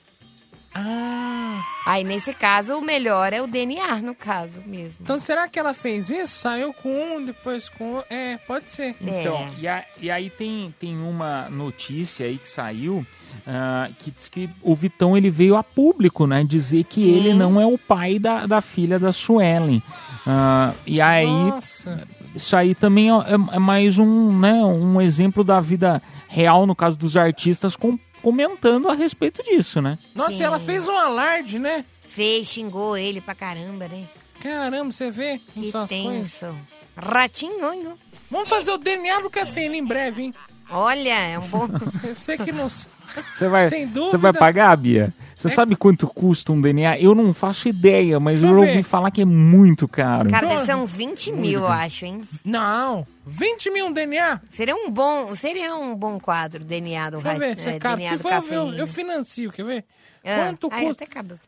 Ah. 0.74 1.62
Aí, 1.86 2.04
nesse 2.04 2.34
caso, 2.34 2.76
o 2.78 2.82
melhor 2.82 3.34
é 3.34 3.42
o 3.42 3.48
DNA, 3.48 3.98
no 4.04 4.14
caso 4.14 4.62
mesmo. 4.66 4.98
Então 5.02 5.18
será 5.18 5.48
que 5.50 5.58
ela 5.58 5.74
fez 5.74 6.10
isso? 6.12 6.36
Saiu 6.42 6.72
com 6.74 6.90
um, 7.18 7.26
depois 7.26 7.68
com 7.70 7.94
outro? 7.96 8.06
É, 8.14 8.38
pode 8.38 8.70
ser. 8.70 8.96
Então, 9.02 9.50
e, 9.58 9.68
a- 9.68 9.84
e 10.00 10.12
aí 10.12 10.30
tem, 10.30 10.74
tem 10.80 10.96
uma 10.98 11.50
notícia 11.50 12.28
aí 12.28 12.38
que 12.38 12.48
saiu 12.48 13.06
ah, 13.48 13.90
que 13.98 14.12
diz 14.12 14.30
que 14.30 14.48
o 14.62 14.76
Vitão 14.76 15.18
ele 15.18 15.32
veio 15.32 15.56
a 15.56 15.64
público, 15.64 16.28
né? 16.28 16.44
Dizer 16.44 16.84
que 16.84 17.02
Sim. 17.02 17.10
ele 17.16 17.34
não 17.34 17.60
é 17.60 17.66
o 17.66 17.78
pai 17.78 18.20
da, 18.20 18.46
da 18.46 18.62
filha 18.62 19.00
da 19.00 19.12
Suelen. 19.12 19.82
Ah, 20.28 20.74
e 20.86 21.02
aí. 21.02 21.26
Nossa. 21.26 22.08
Isso 22.36 22.56
aí 22.56 22.76
também 22.76 23.10
é, 23.10 23.14
é- 23.14 23.56
é 23.56 23.60
mais 23.60 23.98
um, 23.98 24.38
né, 24.38 24.54
um 24.54 25.02
exemplo 25.02 25.44
da 25.44 25.60
vida 25.60 26.00
real, 26.28 26.68
no 26.68 26.76
caso 26.76 26.96
dos 26.96 27.18
artistas, 27.18 27.76
com- 27.76 27.98
comentando 28.22 28.88
a 28.90 28.94
respeito 28.94 29.44
disso, 29.44 29.82
né? 29.82 29.98
Nossa, 30.16 30.32
Sim. 30.32 30.42
e 30.42 30.46
ela 30.46 30.60
fez 30.60 30.88
um 30.88 30.98
alarde, 30.98 31.60
né? 31.60 31.86
Fez, 32.02 32.48
xingou 32.48 32.98
ele 32.98 33.22
pra 33.22 33.36
caramba, 33.36 33.88
né? 33.88 34.06
Caramba, 34.42 34.92
você 34.92 35.12
vê 35.12 35.40
Que 35.54 35.72
coisas. 35.72 35.90
tenso. 35.90 36.56
Ratinho. 36.96 37.98
Vamos 38.32 38.50
fazer 38.50 38.72
o 38.72 38.78
DNA 38.78 39.22
do 39.22 39.30
cafeína 39.30 39.76
em 39.76 39.86
breve, 39.86 40.24
hein? 40.24 40.34
Olha, 40.70 41.20
é 41.20 41.40
um 41.40 41.48
bom... 41.48 41.68
Você 42.14 42.38
que 42.38 42.52
não 42.52 42.70
sabe. 42.70 42.94
Você 43.34 43.48
vai, 43.48 43.70
Tem 43.70 43.88
você 43.88 44.18
vai 44.18 44.32
pagar, 44.32 44.76
Bia? 44.78 45.12
Você 45.40 45.50
sabe 45.50 45.76
quanto 45.76 46.06
custa 46.08 46.52
um 46.52 46.60
DNA? 46.62 47.00
Eu 47.00 47.16
não 47.16 47.34
faço 47.34 47.70
ideia, 47.70 48.20
mas 48.20 48.42
Deixa 48.42 48.54
eu 48.54 48.58
eu 48.58 48.62
ouvi 48.62 48.74
ver. 48.78 48.84
falar 48.84 49.10
que 49.10 49.22
é 49.22 49.26
muito 49.26 49.88
caro. 49.88 50.30
Cara, 50.30 50.48
deve 50.48 50.66
ser 50.66 50.76
uns 50.76 50.94
20 50.94 51.32
mil, 51.32 51.62
eu 51.62 51.68
acho, 51.68 52.06
hein? 52.06 52.22
Não, 52.44 53.08
20 53.26 53.72
mil 53.72 53.86
um 53.88 53.92
DNA? 53.94 54.42
Seria 54.50 54.76
um 54.76 54.92
bom, 54.92 55.34
seria 55.36 55.74
um 55.76 55.96
bom 55.96 56.20
quadro, 56.20 56.64
DNA 56.66 57.10
do 57.10 57.20
Deixa 57.22 57.36
eu 57.36 57.40
ver, 57.40 57.58
se 57.58 57.70
é 57.70 57.76
é, 57.76 57.80
caro. 57.80 57.96
DNA 57.98 58.18
Se 58.18 58.22
for, 58.22 58.54
eu, 58.54 58.74
eu 58.74 58.86
financio, 58.88 59.52
quer 59.52 59.64
ver? 59.66 59.86
Ah, 60.26 60.36
Quanto 60.48 60.70
custa? 60.70 61.06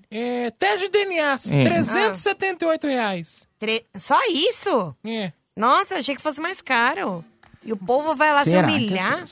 É, 0.10 0.50
teste 0.52 0.86
de 0.86 0.89
DNA, 0.92 1.34
É. 1.34 1.64
378 1.66 2.88
reais. 2.88 3.46
Tre- 3.60 3.84
Só 3.98 4.18
isso? 4.30 4.96
É. 5.04 5.34
Nossa, 5.56 5.96
achei 5.96 6.16
que 6.16 6.22
fosse 6.22 6.39
mais 6.39 6.62
caro. 6.62 7.24
E 7.64 7.74
o 7.74 7.78
povo 7.78 8.16
vai 8.16 8.32
lá 8.32 8.44
Será 8.46 8.68
se 8.68 8.74
humilhar? 8.74 9.24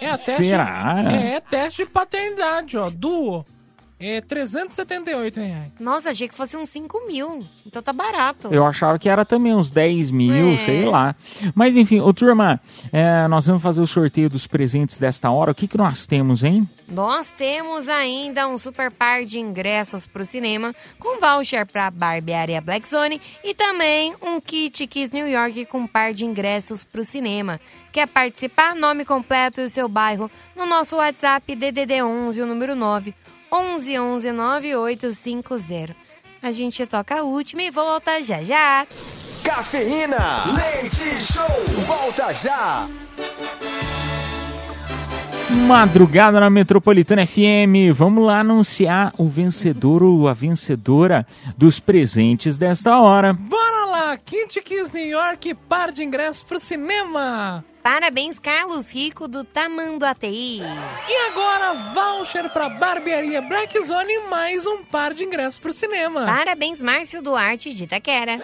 É 0.00 0.16
teste. 0.16 0.34
Será? 0.44 0.94
É, 1.10 1.34
é 1.36 1.40
teste 1.40 1.84
de 1.84 1.90
paternidade, 1.90 2.76
ó. 2.78 2.88
Duo. 2.90 3.44
É 4.04 4.20
378 4.20 5.38
reais. 5.38 5.72
Nossa, 5.78 6.10
achei 6.10 6.26
que 6.26 6.34
fosse 6.34 6.56
uns 6.56 6.68
5 6.70 7.06
mil. 7.06 7.46
Então 7.64 7.80
tá 7.80 7.92
barato. 7.92 8.48
Eu 8.52 8.66
achava 8.66 8.98
que 8.98 9.08
era 9.08 9.24
também 9.24 9.54
uns 9.54 9.70
10 9.70 10.10
mil, 10.10 10.48
É. 10.48 10.56
sei 10.58 10.84
lá. 10.84 11.14
Mas 11.54 11.76
enfim, 11.76 12.00
ô 12.00 12.12
turma, 12.12 12.60
é, 12.92 13.28
nós 13.28 13.46
vamos 13.46 13.62
fazer 13.62 13.80
o 13.80 13.86
sorteio 13.86 14.28
dos 14.28 14.46
presentes 14.46 14.98
desta 14.98 15.30
hora. 15.30 15.52
O 15.52 15.54
que, 15.54 15.68
que 15.68 15.78
nós 15.78 16.04
temos, 16.04 16.42
hein? 16.42 16.68
Nós 16.88 17.28
temos 17.28 17.88
ainda 17.88 18.46
um 18.48 18.58
super 18.58 18.90
par 18.90 19.24
de 19.24 19.38
ingressos 19.38 20.04
pro 20.04 20.26
cinema, 20.26 20.74
com 20.98 21.18
voucher 21.20 21.64
pra 21.64 21.90
Barbearia 21.90 22.60
Black 22.60 22.86
Zone 22.86 23.18
e 23.42 23.54
também 23.54 24.14
um 24.20 24.38
kit 24.40 24.86
Kiss 24.86 25.10
New 25.14 25.26
York 25.26 25.64
com 25.66 25.78
um 25.78 25.86
par 25.86 26.12
de 26.12 26.24
ingressos 26.26 26.84
pro 26.84 27.02
cinema. 27.04 27.58
Quer 27.92 28.06
participar? 28.08 28.74
Nome 28.74 29.04
completo 29.06 29.60
e 29.60 29.64
o 29.64 29.70
seu 29.70 29.88
bairro 29.88 30.30
no 30.56 30.66
nosso 30.66 30.96
WhatsApp 30.96 31.54
DDD 31.54 32.02
11, 32.02 32.42
o 32.42 32.46
número 32.46 32.74
9 32.74 33.14
11 33.52 33.98
11 33.98 34.32
9850. 34.32 35.94
A 36.42 36.50
gente 36.50 36.86
toca 36.86 37.18
a 37.18 37.22
última 37.22 37.62
e 37.62 37.70
volta 37.70 38.22
já 38.22 38.42
já. 38.42 38.86
Cafeína, 39.44 40.44
leite 40.56 41.20
show, 41.20 41.44
volta 41.86 42.32
já. 42.32 42.88
Madrugada 45.66 46.40
na 46.40 46.48
Metropolitana 46.48 47.26
FM. 47.26 47.92
Vamos 47.94 48.24
lá 48.24 48.40
anunciar 48.40 49.12
o 49.18 49.28
vencedor 49.28 50.02
ou 50.02 50.26
a 50.26 50.32
vencedora 50.32 51.26
dos 51.56 51.78
presentes 51.78 52.56
desta 52.56 52.98
hora. 52.98 53.34
Bora 53.34 53.84
lá, 53.84 54.16
Kit 54.16 54.62
Kiss 54.62 54.94
New 54.94 55.06
York, 55.06 55.54
par 55.68 55.92
de 55.92 56.02
ingressos 56.02 56.42
pro 56.42 56.58
cinema. 56.58 57.62
Parabéns, 57.82 58.38
Carlos 58.38 58.94
Rico 58.94 59.26
do 59.26 59.42
Tamanduateí. 59.42 60.60
E 61.08 61.30
agora, 61.30 61.72
voucher 61.92 62.48
pra 62.50 62.68
Barbearia 62.68 63.42
Black 63.42 63.80
Zone 63.82 64.12
e 64.12 64.28
mais 64.28 64.64
um 64.66 64.84
par 64.84 65.12
de 65.12 65.24
ingressos 65.24 65.58
pro 65.58 65.72
cinema. 65.72 66.24
Parabéns, 66.24 66.80
Márcio 66.80 67.20
Duarte 67.20 67.74
de 67.74 67.84
Itaquera. 67.84 68.40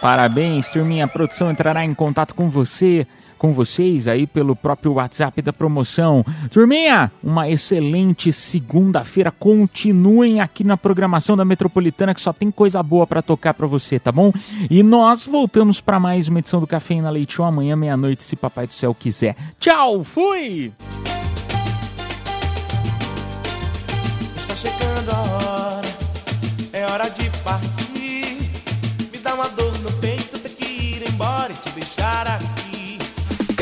Parabéns, 0.00 0.68
turminha. 0.68 1.06
A 1.06 1.08
produção 1.08 1.50
entrará 1.50 1.84
em 1.84 1.94
contato 1.94 2.32
com 2.32 2.48
você, 2.48 3.06
com 3.36 3.52
vocês 3.52 4.08
aí 4.08 4.26
pelo 4.26 4.56
próprio 4.56 4.94
WhatsApp 4.94 5.40
da 5.40 5.52
promoção. 5.52 6.24
Turminha, 6.50 7.10
uma 7.22 7.48
excelente 7.48 8.32
segunda-feira. 8.32 9.30
Continuem 9.30 10.40
aqui 10.40 10.64
na 10.64 10.76
programação 10.76 11.36
da 11.36 11.44
Metropolitana 11.44 12.14
que 12.14 12.20
só 12.20 12.32
tem 12.32 12.50
coisa 12.50 12.82
boa 12.82 13.06
pra 13.06 13.22
tocar 13.22 13.54
pra 13.54 13.66
você, 13.66 13.98
tá 13.98 14.10
bom? 14.10 14.32
E 14.70 14.82
nós 14.82 15.24
voltamos 15.24 15.80
pra 15.80 16.00
mais 16.00 16.28
uma 16.28 16.38
edição 16.38 16.60
do 16.60 16.66
Café 16.66 17.00
na 17.00 17.10
Leite 17.10 17.40
amanhã 17.42 17.76
meia-noite, 17.76 18.22
se 18.22 18.36
papai 18.36 18.66
do 18.66 18.72
céu 18.72 18.94
quiser. 18.94 19.36
Tchau, 19.58 20.02
fui. 20.02 20.72
Está 24.36 24.54
chegando 24.54 25.10
a 25.10 25.20
hora, 25.20 25.88
é 26.72 26.86
hora 26.86 27.08
de 27.08 27.30
partir. 27.40 28.50
Me 29.12 29.18
dá 29.22 29.34
uma 29.34 29.48
dor 29.48 29.76
no 29.80 29.92
peito, 29.92 30.38
ter 30.38 30.50
que 30.50 30.64
ir 30.64 31.08
embora 31.08 31.52
e 31.52 31.56
te 31.56 31.70
deixar 31.70 32.26
aqui. 32.28 32.55